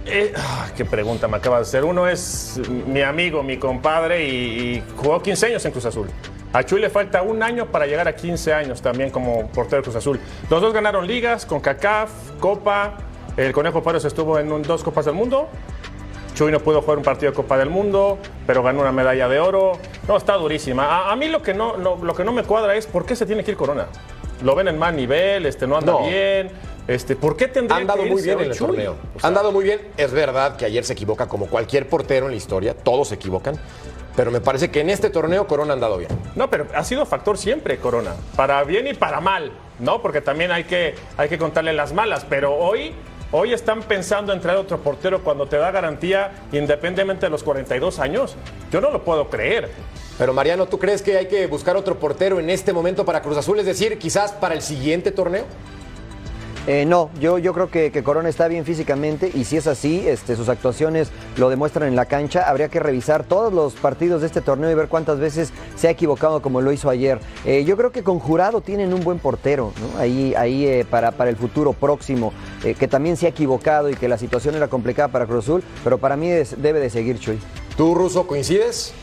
Eh, 0.06 0.32
ah, 0.38 0.70
qué 0.78 0.86
pregunta 0.86 1.28
me 1.28 1.38
acaba 1.38 1.58
de 1.58 1.64
hacer. 1.64 1.84
Uno 1.84 2.08
es 2.08 2.60
mi 2.88 3.02
amigo, 3.02 3.44
mi 3.44 3.58
compadre 3.58 4.26
y, 4.26 4.76
y 4.78 4.84
jugó 4.96 5.22
15 5.22 5.48
años 5.48 5.66
en 5.66 5.72
Cruz 5.72 5.86
Azul. 5.86 6.08
A 6.54 6.64
Chuy 6.64 6.80
le 6.80 6.90
falta 6.90 7.24
un 7.24 7.44
año 7.44 7.70
para 7.72 7.86
llegar 7.88 8.08
a 8.08 8.16
15 8.16 8.54
años 8.54 8.82
también 8.82 9.10
como 9.10 9.48
portero 9.50 9.78
de 9.78 9.84
Cruz 9.84 9.96
Azul. 9.98 10.20
Los 10.50 10.62
dos 10.62 10.74
ganaron 10.74 11.06
ligas 11.06 11.46
con 11.46 11.60
CACAF, 11.60 12.10
Copa. 12.40 12.98
El 13.36 13.52
Conejo 13.52 13.84
Pérez 13.84 14.06
estuvo 14.06 14.40
en 14.40 14.52
un- 14.52 14.64
dos 14.64 14.82
Copas 14.84 15.06
del 15.06 15.14
Mundo. 15.14 15.50
Chuy 16.38 16.52
no 16.52 16.60
pudo 16.60 16.84
jugar 16.84 17.00
un 17.00 17.04
partido 17.04 17.32
de 17.32 17.36
Copa 17.36 17.58
del 17.58 17.72
Mundo, 17.72 18.20
pero 18.46 18.62
ganó 18.62 18.82
una 18.82 18.92
medalla 18.92 19.28
de 19.28 19.40
oro. 19.40 19.72
No, 20.08 20.18
está 20.18 20.34
durísima. 20.36 20.86
A, 20.86 21.12
a 21.12 21.16
mí 21.16 21.30
lo 21.30 21.42
que, 21.42 21.56
no, 21.56 21.78
lo, 21.78 21.98
lo 21.98 22.14
que 22.14 22.24
no 22.24 22.32
me 22.32 22.44
cuadra 22.44 22.76
es 22.76 22.86
por 22.86 23.08
qué 23.08 23.16
se 23.16 23.26
tiene 23.26 23.44
que 23.44 23.52
ir 23.52 23.58
Corona. 23.58 23.88
Lo 24.44 24.54
ven 24.54 24.68
en 24.68 24.78
mal 24.78 24.96
nivel, 24.96 25.48
este, 25.48 25.66
no 25.66 25.78
anda 25.78 25.94
No. 25.94 26.06
bien. 26.06 26.52
Este, 26.88 27.16
¿Por 27.16 27.36
qué 27.36 27.48
tendría 27.48 27.78
Han 27.80 27.88
dado 27.88 28.04
que 28.04 28.12
muy 28.12 28.22
bien 28.22 28.40
en 28.40 28.46
el 28.46 28.56
Chuy? 28.56 28.68
torneo. 28.68 28.96
O 29.16 29.20
sea, 29.20 29.28
Han 29.30 29.34
dado 29.34 29.52
muy 29.52 29.64
bien. 29.64 29.82
Es 29.98 30.12
verdad 30.12 30.58
que 30.58 30.66
ayer 30.66 30.84
se 30.86 30.94
equivoca 30.94 31.28
como 31.28 31.48
cualquier 31.48 31.90
portero 31.90 32.28
en 32.28 32.34
la 32.34 32.38
historia. 32.38 32.76
Todos 32.76 33.08
se 33.08 33.16
equivocan. 33.16 33.56
Pero 34.16 34.30
me 34.30 34.40
parece 34.40 34.70
que 34.70 34.82
en 34.82 34.92
este 34.92 35.10
torneo 35.10 35.48
Corona 35.48 35.72
ha 35.72 35.74
andado 35.74 35.98
bien. 35.98 36.12
No, 36.36 36.52
pero 36.52 36.68
ha 36.76 36.84
sido 36.84 37.04
factor 37.08 37.40
siempre 37.40 37.78
Corona, 37.80 38.14
para 38.36 38.64
bien 38.64 38.86
y 38.86 38.94
para 38.94 39.22
mal, 39.22 39.52
¿no? 39.80 40.04
Porque 40.04 40.22
también 40.22 40.52
hay 40.52 40.66
que, 40.66 40.94
hay 41.18 41.30
que 41.30 41.40
contarle 41.40 41.74
las 41.74 41.94
malas, 41.94 42.26
pero 42.30 42.56
hoy, 42.56 42.94
hoy 43.32 43.54
están 43.54 43.84
pensando 43.84 44.34
en 44.34 44.42
traer 44.42 44.58
otro 44.58 44.80
portero 44.80 45.24
cuando 45.24 45.48
te 45.48 45.58
da 45.58 45.72
garantía 45.72 46.32
independientemente 46.52 47.26
de 47.26 47.30
los 47.30 47.44
42 47.44 48.00
años. 48.00 48.36
Yo 48.72 48.82
no 48.82 48.92
lo 48.92 49.04
puedo 49.04 49.30
creer. 49.30 49.70
Pero 50.18 50.34
Mariano, 50.34 50.66
¿tú 50.66 50.80
crees 50.80 51.02
que 51.02 51.18
hay 51.18 51.28
que 51.28 51.46
buscar 51.48 51.76
otro 51.76 52.00
portero 52.00 52.40
en 52.40 52.50
este 52.50 52.74
momento 52.74 53.06
para 53.06 53.22
Cruz 53.22 53.38
Azul? 53.38 53.60
Es 53.60 53.66
decir, 53.66 54.00
quizás 54.00 54.32
para 54.32 54.56
el 54.56 54.62
siguiente 54.62 55.12
torneo. 55.12 55.46
Eh, 56.70 56.86
no, 56.86 57.10
yo, 57.22 57.38
yo 57.38 57.54
creo 57.54 57.72
que, 57.72 57.92
que 57.94 58.04
Corona 58.04 58.28
está 58.28 58.50
bien 58.50 58.66
físicamente 58.66 59.32
y 59.34 59.46
si 59.46 59.56
es 59.56 59.68
así, 59.68 60.04
este, 60.06 60.36
sus 60.36 60.50
actuaciones 60.50 61.10
lo 61.38 61.50
demuestran 61.50 61.88
en 61.88 61.96
la 61.96 62.04
cancha. 62.06 62.50
Habría 62.50 62.68
que 62.68 62.82
revisar 62.82 63.24
todos 63.24 63.54
los 63.54 63.74
partidos 63.76 64.20
de 64.20 64.28
este 64.28 64.42
torneo 64.42 64.70
y 64.70 64.76
ver 64.76 64.90
cuántas 64.90 65.18
veces 65.18 65.54
se 65.78 65.88
ha 65.88 65.92
equivocado 65.92 66.42
como 66.42 66.60
lo 66.60 66.74
hizo 66.74 66.90
ayer. 66.90 67.20
Eh, 67.46 67.64
yo 67.64 67.78
creo 67.78 67.94
que 67.94 68.04
con 68.04 68.20
Jurado 68.20 68.60
tienen 68.60 68.94
un 68.94 69.02
buen 69.02 69.18
portero, 69.20 69.72
¿no? 69.80 69.98
Ahí, 70.00 70.34
ahí 70.36 70.66
eh, 70.66 70.86
para, 70.90 71.12
para 71.12 71.30
el 71.30 71.38
futuro 71.38 71.72
próximo, 71.72 72.34
eh, 72.66 72.74
que 72.74 72.90
también 72.90 73.16
se 73.16 73.28
ha 73.28 73.30
equivocado 73.30 73.90
y 73.90 73.96
que 73.96 74.10
la 74.10 74.18
situación 74.18 74.56
era 74.56 74.68
complicada 74.68 75.08
para 75.08 75.26
Cruz 75.26 75.46
Azul, 75.46 75.64
pero 75.86 75.98
para 76.00 76.18
mí 76.18 76.28
es- 76.30 76.62
debe 76.62 76.82
de 76.82 76.90
seguir 76.90 77.18
Chuy. 77.18 77.40
¿Tú, 77.78 77.96
Ruso, 77.96 78.28
coincides? 78.28 78.94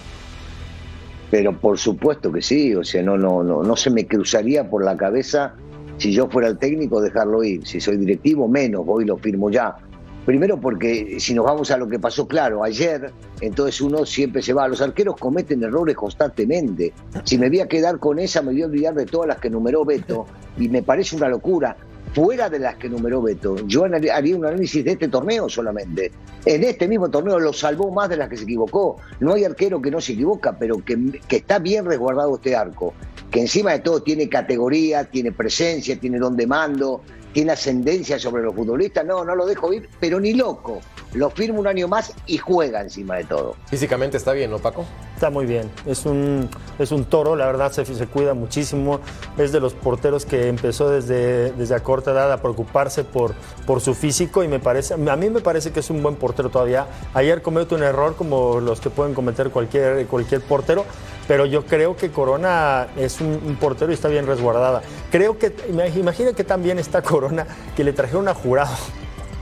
Pero 1.31 1.59
por 1.59 1.79
supuesto 1.79 2.31
que 2.31 2.43
sí, 2.43 2.75
o 2.75 2.85
sea, 2.85 3.03
no, 3.03 3.17
no, 3.17 3.43
no, 3.43 3.62
no 3.62 3.75
se 3.77 3.89
me 3.89 4.07
cruzaría 4.07 4.69
por 4.69 4.85
la 4.85 4.97
cabeza 4.97 5.55
si 5.99 6.13
yo 6.13 6.29
fuera 6.29 6.49
el 6.49 6.59
técnico 6.59 7.01
dejarlo 7.01 7.45
ir. 7.45 7.67
Si 7.67 7.81
soy 7.81 7.97
directivo, 7.97 8.49
menos, 8.49 8.85
voy 8.85 9.05
y 9.05 9.07
lo 9.07 9.17
firmo 9.17 9.51
ya. 9.51 9.77
Primero 10.25 10.59
porque 10.59 11.21
si 11.21 11.35
nos 11.35 11.45
vamos 11.45 11.71
a 11.71 11.77
lo 11.77 11.87
que 11.87 11.99
pasó, 11.99 12.27
claro, 12.27 12.65
ayer, 12.65 13.13
entonces 13.43 13.81
uno 13.83 14.07
siempre 14.07 14.41
se 14.41 14.55
va. 14.55 14.67
Los 14.67 14.81
arqueros 14.81 15.17
cometen 15.17 15.63
errores 15.63 15.95
constantemente. 15.97 16.95
Si 17.25 17.37
me 17.37 17.51
voy 17.51 17.61
a 17.61 17.69
quedar 17.69 17.99
con 17.99 18.19
esa, 18.19 18.41
me 18.41 18.53
voy 18.53 18.63
a 18.63 18.67
olvidar 18.67 18.95
de 18.95 19.05
todas 19.05 19.29
las 19.29 19.39
que 19.39 19.51
numeró 19.51 19.85
Beto. 19.85 20.27
Y 20.57 20.69
me 20.69 20.83
parece 20.83 21.15
una 21.17 21.29
locura. 21.29 21.77
Fuera 22.15 22.49
de 22.49 22.61
las 22.61 22.77
que 22.77 22.89
numeró 22.89 23.21
Beto, 23.21 23.57
yo 23.67 23.85
haría 23.85 24.37
un 24.37 24.47
análisis 24.47 24.85
de 24.85 24.93
este 24.93 25.09
torneo 25.09 25.49
solamente. 25.49 26.13
En 26.47 26.63
este 26.63 26.87
mismo 26.87 27.11
torneo 27.11 27.39
lo 27.41 27.53
salvó 27.53 27.91
más 27.91 28.09
de 28.09 28.17
las 28.17 28.29
que 28.29 28.37
se 28.37 28.45
equivocó. 28.45 28.97
No 29.21 29.35
hay 29.35 29.45
arquero 29.45 29.83
que 29.83 29.91
no 29.91 30.01
se 30.01 30.13
equivoca, 30.13 30.57
pero 30.57 30.79
que 30.85 31.21
está 31.29 31.59
bien 31.59 31.85
resguardado 31.85 32.37
este 32.37 32.55
arco. 32.55 32.95
Que 33.35 33.41
encima 33.41 33.72
de 33.72 33.80
todo 33.80 34.01
tiene 34.01 34.28
categoría, 34.28 35.11
tiene 35.11 35.32
presencia, 35.32 35.99
tiene 35.99 36.20
don 36.20 36.37
de 36.37 36.47
mando, 36.47 37.01
tiene 37.32 37.51
ascendencia 37.51 38.16
sobre 38.16 38.45
los 38.45 38.55
futbolistas. 38.55 39.05
No, 39.05 39.24
no 39.24 39.35
lo 39.35 39.45
dejo 39.45 39.72
ir, 39.72 39.89
pero 39.99 40.20
ni 40.20 40.35
loco. 40.35 40.78
Lo 41.14 41.30
firma 41.30 41.59
un 41.59 41.66
año 41.66 41.89
más 41.89 42.12
y 42.26 42.39
juega 42.39 42.80
encima 42.80 43.16
de 43.16 43.24
todo. 43.24 43.57
Físicamente 43.66 44.16
está 44.16 44.32
bien, 44.32 44.53
¿no, 44.53 44.61
Paco? 44.61 44.85
Está 45.14 45.30
muy 45.30 45.47
bien. 45.47 45.68
Es 45.85 46.07
un, 46.07 46.49
es 46.78 46.93
un 46.93 47.07
toro, 47.07 47.35
la 47.35 47.47
verdad 47.47 47.72
se, 47.72 47.85
se 47.85 48.07
cuida 48.07 48.35
muchísimo. 48.35 49.01
Es 49.37 49.51
de 49.51 49.59
los 49.59 49.74
porteros 49.74 50.26
que 50.26 50.47
empezó 50.47 50.89
desde, 50.91 51.51
desde 51.53 51.74
a 51.74 51.80
corta 51.82 52.12
edad 52.12 52.32
a 52.32 52.41
preocuparse 52.41 53.03
por, 53.03 53.35
por 53.66 53.80
su 53.80 53.95
físico 53.95 54.45
y 54.45 54.49
me 54.49 54.61
parece, 54.61 54.95
a 54.95 55.16
mí 55.16 55.28
me 55.28 55.41
parece 55.41 55.72
que 55.72 55.80
es 55.80 55.91
un 55.91 56.05
buen 56.05 56.14
portero 56.14 56.51
todavía. 56.51 56.87
Ayer 57.14 57.43
cometió 57.43 57.76
un 57.76 57.82
error 57.82 58.14
como 58.14 58.61
los 58.61 58.80
que 58.80 58.91
pueden 58.91 59.12
cometer 59.12 59.51
cualquier, 59.51 60.07
cualquier 60.07 60.41
portero, 60.41 60.85
pero 61.27 61.47
yo 61.47 61.64
creo 61.64 61.97
que 61.97 62.11
Corona 62.11 62.89
es 62.97 63.20
un, 63.20 63.57
portero 63.61 63.91
y 63.91 63.95
está 63.95 64.09
bien 64.09 64.27
resguardada. 64.27 64.83
Creo 65.11 65.39
que, 65.39 65.55
imagina 65.95 66.33
que 66.33 66.45
también 66.45 66.79
está 66.79 67.03
Corona 67.03 67.47
que 67.77 67.85
le 67.85 67.93
trajeron 67.93 68.29
a 68.29 68.35
jurado 68.35 68.75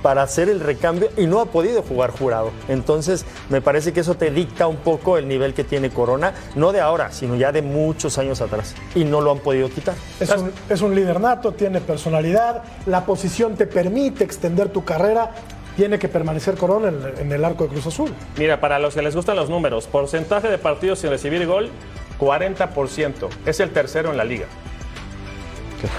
para 0.03 0.23
hacer 0.23 0.49
el 0.49 0.61
recambio 0.61 1.09
y 1.17 1.27
no 1.27 1.41
ha 1.41 1.47
podido 1.47 1.83
jugar 1.83 2.11
jurado. 2.11 2.51
Entonces, 2.69 3.25
me 3.49 3.61
parece 3.61 3.93
que 3.93 4.01
eso 4.01 4.15
te 4.17 4.31
dicta 4.31 4.67
un 4.67 4.77
poco 4.77 5.17
el 5.17 5.29
nivel 5.29 5.55
que 5.55 5.65
tiene 5.65 5.91
Corona, 5.91 6.35
no 6.57 6.73
de 6.73 6.81
ahora, 6.81 7.13
sino 7.13 7.37
ya 7.37 7.53
de 7.53 7.63
muchos 7.63 8.19
años 8.19 8.41
atrás. 8.41 8.75
Y 8.95 9.05
no 9.05 9.21
lo 9.21 9.31
han 9.31 9.39
podido 9.39 9.71
quitar. 9.71 9.95
Es 10.21 10.31
un, 10.31 10.51
es 10.69 10.83
un 10.83 10.95
líder 10.95 11.21
nato, 11.21 11.53
tiene 11.53 11.81
personalidad, 11.81 12.65
la 12.87 13.07
posición 13.07 13.55
te 13.55 13.67
permite 13.67 14.25
extender 14.25 14.71
tu 14.71 14.85
carrera, 14.85 15.31
tiene 15.77 15.99
que 15.99 16.09
permanecer 16.09 16.57
Corona 16.57 16.89
en, 16.89 17.19
en 17.19 17.33
el 17.33 17.45
arco 17.45 17.65
de 17.65 17.71
Cruz 17.71 17.87
Azul. 17.87 18.13
Mira, 18.37 18.61
para 18.61 18.79
los 18.79 18.95
que 18.95 19.03
les 19.03 19.15
gustan 19.15 19.37
los 19.37 19.49
números, 19.51 19.87
porcentaje 19.87 20.49
de 20.49 20.59
partidos 20.59 20.99
sin 21.01 21.11
recibir 21.11 21.47
gol, 21.47 21.71
40%. 22.19 23.29
Es 23.47 23.61
el 23.61 23.71
tercero 23.71 24.11
en 24.11 24.17
la 24.17 24.25
liga. 24.25 24.47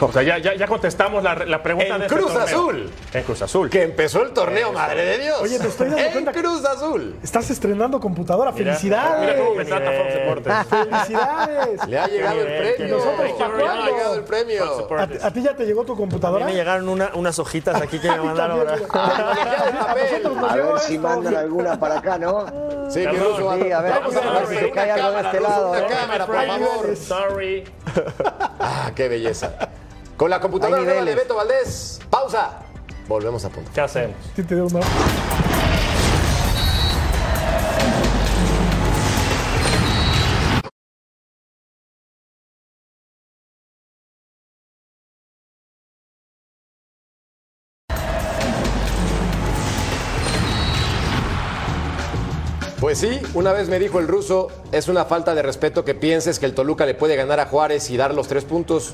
O 0.02 0.12
sea, 0.12 0.24
ya, 0.24 0.38
ya, 0.38 0.56
ya 0.56 0.68
contestamos 0.68 1.24
la, 1.24 1.36
la 1.36 1.62
pregunta 1.62 1.94
En 1.96 2.00
de 2.00 2.06
este 2.06 2.16
Cruz 2.18 2.34
torneo. 2.34 2.46
Azul. 2.46 2.90
En 3.14 3.24
Cruz 3.24 3.42
Azul. 3.42 3.70
Que 3.70 3.84
empezó 3.84 4.22
el 4.24 4.32
torneo, 4.32 4.70
Eso. 4.70 4.74
madre 4.80 5.06
de 5.06 5.18
Dios. 5.20 5.42
Oye, 5.42 5.60
te 5.60 5.68
estoy 5.68 5.88
dando 5.90 6.02
en 6.04 6.12
cuenta 6.12 6.32
que 6.32 6.40
Cruz 6.42 6.66
Azul. 6.66 7.16
estás 7.24 7.50
estrenando 7.50 8.00
computadora. 8.00 8.52
Mira, 8.52 8.74
¡Felicidades! 8.74 9.20
Mira 9.22 9.36
cómo 9.38 9.56
me 9.56 9.66
trata 9.66 9.92
Fox 9.92 10.14
Deportes. 10.14 10.54
¡Felicidades! 10.70 11.88
Le 11.88 12.00
ha 12.00 12.08
llegado 12.08 12.42
el 12.42 12.76
premio. 12.76 12.98
¿Para 13.18 13.34
cuándo? 13.34 13.58
Le 13.58 13.68
ha 13.68 13.86
llegado 13.86 14.16
el 14.16 14.24
premio. 14.24 14.88
¿A, 14.98 15.28
a 15.28 15.32
ti 15.32 15.42
ya 15.42 15.56
te 15.56 15.66
llegó 15.66 15.84
tu 15.84 15.94
A 15.94 15.96
mí 15.96 16.02
computadora? 16.02 16.46
me 16.46 16.54
llegaron 16.54 16.88
una- 16.90 17.12
unas 17.14 17.38
hojitas 17.40 17.82
aquí 17.82 18.00
que 18.00 18.10
me 18.12 18.18
mandaron. 18.22 18.60
Ahora. 18.60 18.74
A 19.84 19.96
nosotros 19.96 20.36
nos 20.38 20.52
A 20.52 20.56
llegó 20.56 20.72
ver 20.74 20.82
si 20.82 20.98
mandan 20.98 21.36
alguna 21.36 21.80
para 21.80 22.00
acá, 22.00 22.18
¿no? 22.18 22.46
Sí, 22.90 23.00
mi 23.00 23.06
Perdón. 23.06 23.24
Ruso. 23.38 23.56
Sí, 23.64 23.72
a 23.72 23.82
ver, 23.82 23.92
vamos 23.94 24.16
a 24.16 24.20
a 24.20 24.40
ver 24.40 24.48
si 24.48 24.56
se 24.56 24.72
cae 24.72 24.92
algo 24.92 25.12
de 25.12 25.22
este 25.22 25.40
lado, 25.40 25.70
Una 25.72 25.80
¿eh? 25.80 25.86
cámara, 25.90 26.26
por 26.26 26.36
favor. 26.36 26.96
Sorry. 26.96 27.64
Ah, 28.60 28.92
qué 28.96 29.08
belleza. 29.08 29.52
Con 30.18 30.30
la 30.30 30.40
computadora 30.40 30.78
Hay 30.80 30.86
nueva 30.86 31.06
de. 31.06 31.16
Beto 31.16 31.36
Valdés. 31.36 32.00
Pausa. 32.10 32.60
Volvemos 33.08 33.44
a 33.46 33.50
punto. 33.50 33.70
¿Qué 33.74 33.82
hacemos? 33.82 34.16
Sí, 34.36 34.44
te 34.44 34.56
dio 34.56 34.66
una- 34.68 34.80
Pues 52.80 52.98
sí, 52.98 53.22
una 53.34 53.54
vez 53.54 53.70
me 53.70 53.80
dijo 53.80 54.00
el 54.00 54.10
ruso, 54.10 54.50
es 54.74 54.90
una 54.90 55.06
falta 55.06 55.34
de 55.36 55.42
respeto 55.42 55.86
que 55.86 55.96
pienses 55.96 56.38
que 56.38 56.46
el 56.46 56.54
Toluca 56.54 56.86
le 56.86 56.96
puede 56.96 57.16
ganar 57.16 57.40
a 57.40 57.46
Juárez 57.46 57.90
y 57.90 57.96
dar 57.98 58.14
los 58.14 58.28
tres 58.28 58.44
puntos. 58.44 58.94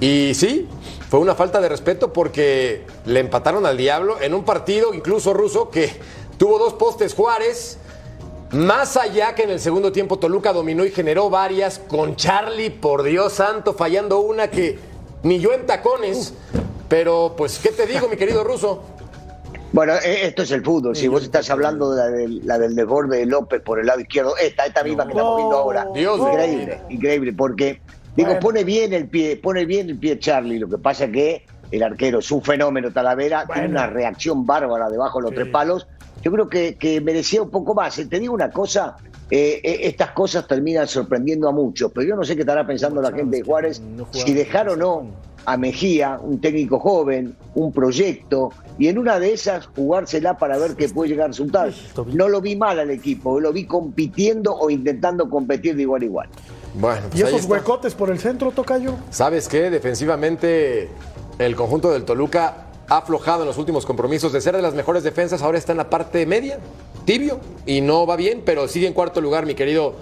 Y 0.00 0.32
sí, 0.34 0.66
fue 1.10 1.20
una 1.20 1.34
falta 1.34 1.60
de 1.60 1.68
respeto 1.68 2.12
porque 2.12 2.86
le 3.04 3.20
empataron 3.20 3.66
al 3.66 3.76
diablo 3.76 4.20
en 4.20 4.32
un 4.32 4.44
partido, 4.44 4.94
incluso 4.94 5.34
ruso, 5.34 5.68
que 5.68 5.92
tuvo 6.38 6.58
dos 6.58 6.72
postes 6.74 7.14
Juárez. 7.14 7.78
Más 8.52 8.96
allá 8.96 9.34
que 9.34 9.42
en 9.42 9.50
el 9.50 9.60
segundo 9.60 9.92
tiempo 9.92 10.18
Toluca 10.18 10.52
dominó 10.52 10.84
y 10.84 10.90
generó 10.90 11.30
varias, 11.30 11.78
con 11.78 12.16
Charlie, 12.16 12.70
por 12.70 13.02
Dios 13.02 13.34
santo, 13.34 13.74
fallando 13.74 14.20
una 14.20 14.48
que 14.48 14.78
ni 15.22 15.38
yo 15.38 15.52
en 15.52 15.66
tacones. 15.66 16.34
Pero, 16.88 17.34
pues, 17.36 17.60
¿qué 17.60 17.68
te 17.68 17.86
digo, 17.86 18.08
mi 18.08 18.16
querido 18.16 18.42
ruso? 18.42 18.82
Bueno, 19.72 19.92
eh, 19.94 20.26
esto 20.26 20.42
es 20.42 20.50
el 20.50 20.64
fútbol. 20.64 20.96
Si 20.96 21.06
vos 21.06 21.22
estás 21.22 21.48
hablando 21.50 21.92
de 21.92 21.96
la 21.96 22.08
del, 22.08 22.46
la 22.46 22.58
del 22.58 22.74
desborde 22.74 23.18
de 23.18 23.26
López 23.26 23.60
por 23.60 23.78
el 23.78 23.86
lado 23.86 24.00
izquierdo, 24.00 24.36
esta, 24.36 24.66
esta 24.66 24.82
misma 24.82 25.04
que 25.04 25.12
estamos 25.12 25.36
viendo 25.36 25.56
ahora. 25.56 25.86
Dios 25.94 26.18
increíble, 26.18 26.80
increíble, 26.88 27.32
porque 27.32 27.80
digo, 28.16 28.28
Bueno. 28.28 28.40
pone 28.40 28.64
bien 28.64 28.92
el 28.92 29.08
pie, 29.08 29.36
pone 29.36 29.64
bien 29.64 29.90
el 29.90 29.98
pie 29.98 30.18
Charlie. 30.18 30.58
Lo 30.58 30.68
que 30.68 30.78
pasa 30.78 31.04
es 31.04 31.12
que 31.12 31.44
el 31.70 31.82
arquero 31.82 32.18
es 32.18 32.30
un 32.30 32.42
fenómeno, 32.42 32.90
Talavera, 32.90 33.46
tiene 33.52 33.68
una 33.68 33.86
reacción 33.86 34.44
bárbara 34.44 34.88
debajo 34.88 35.18
de 35.18 35.22
los 35.24 35.34
tres 35.34 35.48
palos. 35.48 35.86
Yo 36.22 36.30
creo 36.32 36.48
que, 36.48 36.74
que 36.74 37.00
merecía 37.00 37.42
un 37.42 37.50
poco 37.50 37.74
más. 37.74 37.98
Eh, 37.98 38.06
Te 38.06 38.18
digo 38.18 38.34
una 38.34 38.50
cosa, 38.50 38.96
eh, 39.30 39.60
eh, 39.62 39.80
estas 39.84 40.10
cosas 40.10 40.46
terminan 40.46 40.86
sorprendiendo 40.86 41.48
a 41.48 41.52
muchos, 41.52 41.90
pero 41.92 42.06
yo 42.06 42.16
no 42.16 42.24
sé 42.24 42.34
qué 42.34 42.42
estará 42.42 42.66
pensando 42.66 43.00
la 43.00 43.12
gente 43.12 43.38
de 43.38 43.42
Juárez, 43.42 43.80
si 44.12 44.34
dejar 44.34 44.68
o 44.68 44.76
no 44.76 45.06
a 45.46 45.56
Mejía, 45.56 46.18
un 46.22 46.38
técnico 46.40 46.78
joven, 46.78 47.34
un 47.54 47.72
proyecto, 47.72 48.52
y 48.78 48.88
en 48.88 48.98
una 48.98 49.18
de 49.18 49.32
esas 49.32 49.66
jugársela 49.68 50.36
para 50.36 50.58
ver 50.58 50.74
qué 50.74 50.88
puede 50.88 51.10
llegar 51.10 51.26
a 51.26 51.28
resultar. 51.28 51.72
No 52.12 52.28
lo 52.28 52.42
vi 52.42 52.56
mal 52.56 52.78
al 52.78 52.90
equipo, 52.90 53.40
lo 53.40 53.50
vi 53.52 53.64
compitiendo 53.64 54.54
o 54.54 54.68
intentando 54.68 55.30
competir 55.30 55.76
de 55.76 55.82
igual 55.82 56.02
a 56.02 56.04
igual. 56.04 56.28
Bueno, 56.74 57.06
¿Y 57.08 57.10
pues 57.10 57.24
ahí 57.24 57.34
esos 57.34 57.50
huecotes 57.50 57.94
por 57.94 58.10
el 58.10 58.18
centro, 58.18 58.52
Tocayo? 58.52 58.94
¿Sabes 59.10 59.48
qué? 59.48 59.70
Defensivamente, 59.70 60.88
el 61.38 61.56
conjunto 61.56 61.90
del 61.90 62.04
Toluca 62.04 62.66
ha 62.88 62.98
aflojado 62.98 63.42
en 63.42 63.48
los 63.48 63.58
últimos 63.58 63.86
compromisos. 63.86 64.32
De 64.32 64.40
ser 64.40 64.56
de 64.56 64.62
las 64.62 64.74
mejores 64.74 65.02
defensas, 65.02 65.42
ahora 65.42 65.58
está 65.58 65.72
en 65.72 65.78
la 65.78 65.90
parte 65.90 66.24
media, 66.26 66.58
tibio, 67.04 67.40
y 67.66 67.80
no 67.80 68.06
va 68.06 68.16
bien, 68.16 68.42
pero 68.44 68.68
sigue 68.68 68.86
en 68.86 68.92
cuarto 68.92 69.20
lugar, 69.20 69.46
mi 69.46 69.54
querido 69.54 69.94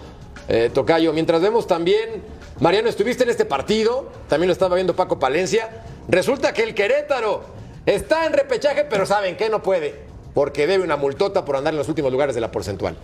eh, 0.49 0.71
Tocayo. 0.73 1.13
Mientras 1.13 1.41
vemos 1.41 1.67
también, 1.67 2.23
Mariano, 2.61 2.89
estuviste 2.89 3.25
en 3.25 3.31
este 3.31 3.45
partido, 3.45 4.09
también 4.29 4.49
lo 4.49 4.53
estaba 4.53 4.75
viendo 4.75 4.95
Paco 4.95 5.19
Palencia. 5.19 5.83
Resulta 6.09 6.53
que 6.53 6.63
el 6.63 6.75
Querétaro 6.75 7.45
está 7.87 8.27
en 8.27 8.33
repechaje, 8.33 8.85
pero 8.85 9.07
¿saben 9.07 9.37
qué? 9.37 9.49
No 9.49 9.63
puede, 9.63 9.95
porque 10.35 10.67
debe 10.67 10.85
una 10.85 10.97
multota 10.97 11.45
por 11.45 11.57
andar 11.57 11.73
en 11.73 11.79
los 11.79 11.89
últimos 11.89 12.13
lugares 12.13 12.35
de 12.35 12.41
la 12.41 12.51
porcentual. 12.51 12.97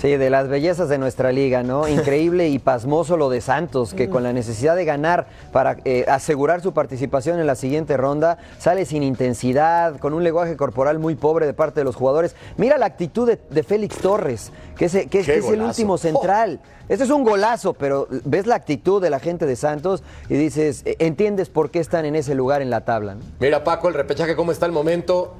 Sí, 0.00 0.16
de 0.16 0.30
las 0.30 0.46
bellezas 0.48 0.88
de 0.88 0.96
nuestra 0.96 1.32
liga, 1.32 1.62
¿no? 1.64 1.88
Increíble 1.88 2.48
y 2.48 2.58
pasmoso 2.60 3.16
lo 3.16 3.28
de 3.30 3.40
Santos, 3.40 3.94
que 3.94 4.08
con 4.08 4.22
la 4.22 4.32
necesidad 4.32 4.76
de 4.76 4.84
ganar 4.84 5.26
para 5.52 5.76
eh, 5.84 6.04
asegurar 6.08 6.60
su 6.60 6.72
participación 6.72 7.40
en 7.40 7.46
la 7.48 7.56
siguiente 7.56 7.96
ronda, 7.96 8.38
sale 8.58 8.84
sin 8.84 9.02
intensidad, 9.02 9.98
con 9.98 10.14
un 10.14 10.22
lenguaje 10.22 10.56
corporal 10.56 10.98
muy 11.00 11.16
pobre 11.16 11.46
de 11.46 11.52
parte 11.54 11.80
de 11.80 11.84
los 11.84 11.96
jugadores. 11.96 12.36
Mira 12.56 12.78
la 12.78 12.86
actitud 12.86 13.26
de, 13.26 13.40
de 13.50 13.62
Félix 13.64 13.96
Torres, 13.98 14.52
que 14.76 14.84
es, 14.84 14.92
que 14.92 14.98
es- 15.00 15.08
Qué 15.08 15.22
que 15.24 15.38
es 15.38 15.48
el 15.48 15.62
último 15.62 15.98
central. 15.98 16.60
Este 16.88 17.04
es 17.04 17.10
un 17.10 17.24
golazo, 17.24 17.74
pero 17.74 18.06
ves 18.24 18.46
la 18.46 18.54
actitud 18.54 19.02
de 19.02 19.10
la 19.10 19.18
gente 19.18 19.44
de 19.46 19.56
Santos 19.56 20.02
y 20.30 20.34
dices, 20.36 20.82
eh, 20.86 20.94
entiendes 21.00 21.48
por 21.50 21.70
qué 21.70 21.80
están 21.80 22.04
en 22.06 22.14
ese 22.14 22.34
lugar 22.34 22.62
en 22.62 22.70
la 22.70 22.84
tabla. 22.84 23.14
¿no? 23.16 23.20
Mira, 23.40 23.64
Paco, 23.64 23.88
el 23.88 23.94
repechaje, 23.94 24.36
¿cómo 24.36 24.52
está 24.52 24.64
el 24.64 24.72
momento? 24.72 25.34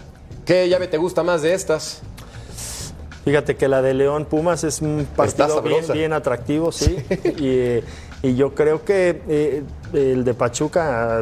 ¿Qué 0.45 0.69
llave 0.69 0.89
te 0.89 0.97
gusta 0.99 1.23
más 1.23 1.43
de 1.43 1.55
estas? 1.55 2.03
Fíjate 3.29 3.57
que 3.57 3.69
la 3.69 3.83
de 3.83 3.93
León 3.93 4.25
Pumas 4.25 4.65
es 4.65 4.81
un 4.81 5.07
partido 5.15 5.63
bien, 5.93 6.15
atractivo, 6.15 6.73
sí. 6.73 6.97
y, 8.23 8.27
y 8.27 8.37
yo 8.37 8.55
creo 8.55 8.85
que 8.85 9.21
eh, 9.29 9.63
el 9.93 10.25
de 10.25 10.33
Pachuca 10.33 11.21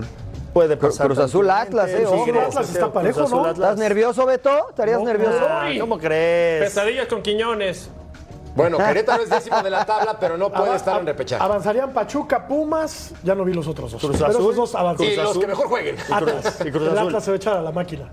puede 0.52 0.76
pasar. 0.76 1.06
Cruz 1.08 1.18
Azul 1.18 1.50
Atlas, 1.50 1.90
eh, 1.90 2.06
ojo. 2.06 2.24
Sí, 2.24 2.30
Atlas 2.30 2.68
está 2.68 2.80
Cruz 2.82 2.92
parejo, 2.92 3.22
Azul, 3.22 3.42
¿no? 3.42 3.50
¿Estás 3.50 3.76
nervioso, 3.76 4.24
Beto? 4.24 4.68
¿Estarías 4.70 5.02
nervioso? 5.02 5.38
Ah, 5.50 5.68
¿Cómo 5.80 5.98
crees? 5.98 6.62
Pesadillas 6.62 7.08
con 7.08 7.22
Quiñones. 7.22 7.90
Bueno, 8.54 8.78
Querétaro 8.78 9.24
es 9.24 9.28
décimo 9.28 9.60
de 9.62 9.68
la 9.70 9.84
tabla, 9.84 10.16
pero 10.18 10.38
no 10.38 10.48
puede 10.50 10.70
Ava- 10.70 10.76
estar 10.76 11.00
en 11.00 11.06
repechaje. 11.06 11.42
Avanzarían 11.44 11.92
Pachuca, 11.92 12.46
Pumas, 12.46 13.12
ya 13.24 13.34
no 13.34 13.44
vi 13.44 13.52
los 13.52 13.66
otros 13.66 13.90
dos. 13.90 14.00
Cruz 14.00 14.16
pero 14.16 14.30
Azul. 14.30 14.40
esos 14.42 14.56
dos 14.56 14.74
avanzan. 14.76 15.06
Y 15.08 15.16
los 15.16 15.36
que 15.36 15.46
mejor 15.48 15.66
jueguen. 15.66 15.96
Atlas. 16.10 16.58
y 16.64 16.70
Cruz 16.70 16.84
el 16.84 16.96
Azul. 16.96 17.08
Atlas 17.08 17.24
se 17.24 17.30
va 17.32 17.34
a 17.34 17.36
echar 17.36 17.56
a 17.56 17.62
la 17.62 17.72
máquina. 17.72 18.08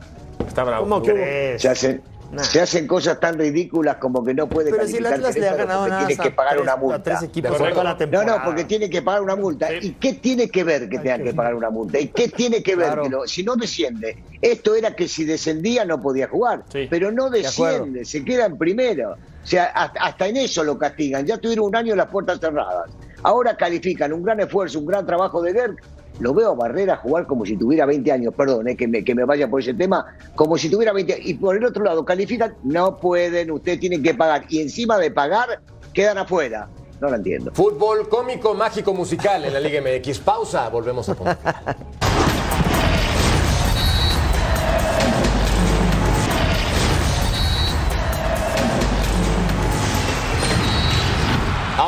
Está 0.45 0.63
bravo. 0.65 0.83
¿Cómo 0.83 1.01
crees? 1.01 1.61
Se 1.61 1.69
hacen, 1.69 2.01
Nah. 2.33 2.43
se 2.43 2.59
hacen 2.61 2.87
cosas 2.87 3.19
tan 3.19 3.37
ridículas 3.37 3.97
como 3.97 4.23
que 4.23 4.33
no 4.33 4.47
puede 4.49 4.71
Pero 4.71 4.87
si 4.87 4.97
el 4.97 5.05
Atlas 5.05 5.35
le 5.37 5.47
ha 5.47 5.55
ganado 5.55 5.81
porque 5.81 5.91
nada 5.91 6.07
tiene 6.07 6.23
que 6.23 6.31
pagar 6.31 6.53
tres- 6.53 6.63
una 6.63 6.71
a 6.73 6.77
multa. 6.77 7.03
tres 7.03 7.21
equipos 7.23 7.51
De 7.51 7.55
acuerdo. 7.55 7.73
toda 7.73 7.83
la 7.83 7.89
No, 7.91 7.97
temporada. 7.97 8.37
no, 8.39 8.43
porque 8.45 8.63
tiene 8.63 8.89
que 8.89 9.01
pagar 9.03 9.21
una 9.21 9.35
multa. 9.35 9.73
¿Y 9.73 9.91
qué 9.91 10.13
tiene 10.13 10.49
que 10.49 10.63
ver 10.63 10.89
que 10.89 10.97
tenga 10.99 11.19
que 11.19 11.33
pagar 11.33 11.53
una 11.55 11.69
multa? 11.69 11.99
¿Y 11.99 12.07
qué 12.07 12.27
tiene 12.29 12.63
que 12.63 12.75
ver 12.75 12.87
Claro. 12.87 13.03
que 13.03 13.09
lo- 13.09 13.27
si 13.27 13.43
no 13.43 13.55
desciende? 13.55 14.17
Esto 14.41 14.73
era 14.75 14.95
que 14.95 15.07
si 15.07 15.25
descendía 15.25 15.85
no 15.85 16.01
podía 16.01 16.27
jugar, 16.27 16.63
Sí. 16.71 16.87
pero 16.89 17.11
no 17.11 17.29
desciende, 17.29 18.03
se 18.03 18.25
queda 18.25 18.45
en 18.47 18.57
primero. 18.57 19.11
O 19.11 19.45
sea, 19.45 19.65
hasta, 19.65 19.99
hasta 19.99 20.27
en 20.27 20.37
eso 20.37 20.63
lo 20.63 20.77
castigan. 20.77 21.25
Ya 21.25 21.37
tuvieron 21.37 21.65
un 21.65 21.75
año 21.75 21.95
las 21.95 22.07
puertas 22.07 22.39
cerradas. 22.39 22.89
Ahora 23.21 23.55
califican 23.55 24.11
un 24.11 24.23
gran 24.23 24.39
esfuerzo, 24.39 24.79
un 24.79 24.85
gran 24.85 25.05
trabajo 25.05 25.41
de 25.41 25.53
Berg. 25.53 25.75
Lo 26.19 26.33
veo 26.33 26.51
a 26.51 26.55
Barrera 26.55 26.97
jugar 26.97 27.25
como 27.25 27.45
si 27.45 27.57
tuviera 27.57 27.85
20 27.85 28.11
años, 28.11 28.33
perdón, 28.35 28.67
eh, 28.67 28.75
que, 28.75 28.87
me, 28.87 29.03
que 29.03 29.15
me 29.15 29.25
vaya 29.25 29.49
por 29.49 29.61
ese 29.61 29.73
tema, 29.73 30.05
como 30.35 30.57
si 30.57 30.69
tuviera 30.69 30.93
20 30.93 31.13
años. 31.13 31.25
Y 31.27 31.33
por 31.35 31.57
el 31.57 31.65
otro 31.65 31.83
lado, 31.83 32.05
califican, 32.05 32.55
no 32.63 32.97
pueden, 32.97 33.51
ustedes 33.51 33.79
tienen 33.79 34.03
que 34.03 34.13
pagar. 34.13 34.45
Y 34.49 34.61
encima 34.61 34.97
de 34.97 35.11
pagar, 35.11 35.61
quedan 35.93 36.17
afuera. 36.17 36.69
No 37.01 37.09
lo 37.09 37.15
entiendo. 37.15 37.51
Fútbol 37.53 38.07
cómico, 38.07 38.53
mágico, 38.53 38.93
musical 38.93 39.43
en 39.43 39.53
la 39.53 39.59
Liga 39.59 39.81
MX. 39.81 40.19
Pausa, 40.19 40.69
volvemos 40.69 41.09
a 41.09 41.15
punto 41.15 41.35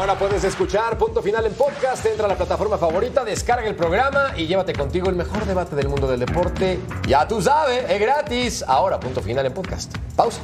Ahora 0.06 0.20
puedes 0.20 0.43
escuchar 0.43 0.99
Punto 0.99 1.20
Final 1.20 1.47
en 1.47 1.53
podcast. 1.56 2.06
Entra 2.06 2.28
a 2.28 2.30
la 2.30 2.38
plataforma 2.38 2.78
favorita, 2.78 3.26
descarga 3.26 3.68
el 3.68 3.76
programa 3.76 4.34
y 4.38 4.45
llévate 4.45 4.72
contigo 4.72 5.10
el 5.10 5.16
mejor 5.16 5.43
debate 5.47 5.76
del 5.76 5.89
mundo 5.89 6.06
del 6.06 6.20
deporte. 6.20 6.80
Ya 7.08 7.28
tú 7.28 7.41
sabes, 7.41 7.89
es 7.89 7.99
gratis. 7.99 8.64
Ahora 8.68 8.99
Punto 8.99 9.20
Final 9.24 9.47
en 9.47 9.53
podcast. 9.56 9.97
Pausa. 10.16 10.41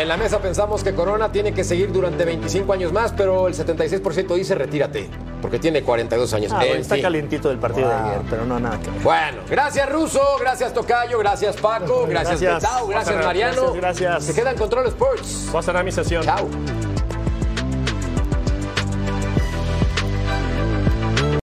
En 0.00 0.08
la 0.08 0.16
mesa 0.16 0.38
pensamos 0.38 0.82
que 0.82 0.94
Corona 0.94 1.30
tiene 1.30 1.52
que 1.52 1.62
seguir 1.62 1.92
durante 1.92 2.24
25 2.24 2.72
años 2.72 2.90
más, 2.92 3.12
pero 3.12 3.46
el 3.48 3.54
76% 3.54 4.34
dice 4.34 4.54
retírate, 4.54 5.10
porque 5.42 5.58
tiene 5.58 5.82
42 5.82 6.32
años. 6.32 6.52
Ah, 6.52 6.56
bueno, 6.60 6.74
está 6.76 6.94
fin. 6.94 7.02
calientito 7.02 7.50
del 7.50 7.58
partido 7.58 7.88
Wow. 7.88 7.96
de 7.98 8.08
ayer, 8.08 8.20
pero 8.30 8.44
no 8.46 8.58
nada 8.58 8.80
que 8.80 8.90
ver. 8.90 9.00
Bueno, 9.02 9.38
gracias 9.48 9.88
Ruso, 9.92 10.22
gracias 10.40 10.72
Tocayo, 10.72 11.18
gracias 11.18 11.56
Paco, 11.58 12.06
gracias 12.08 12.40
Gracias. 12.40 12.62
Gracias 12.62 12.88
Gracias, 12.88 13.24
Mariano. 13.26 13.72
gracias. 13.74 14.24
Se 14.24 14.34
queda 14.34 14.52
en 14.52 14.56
Control 14.58 14.86
Sports. 14.86 15.48
Voy 15.52 15.58
a 15.58 15.62
cerrar 15.62 15.84
mi 15.84 15.92
sesión. 15.92 16.24
Chao. 16.24 16.48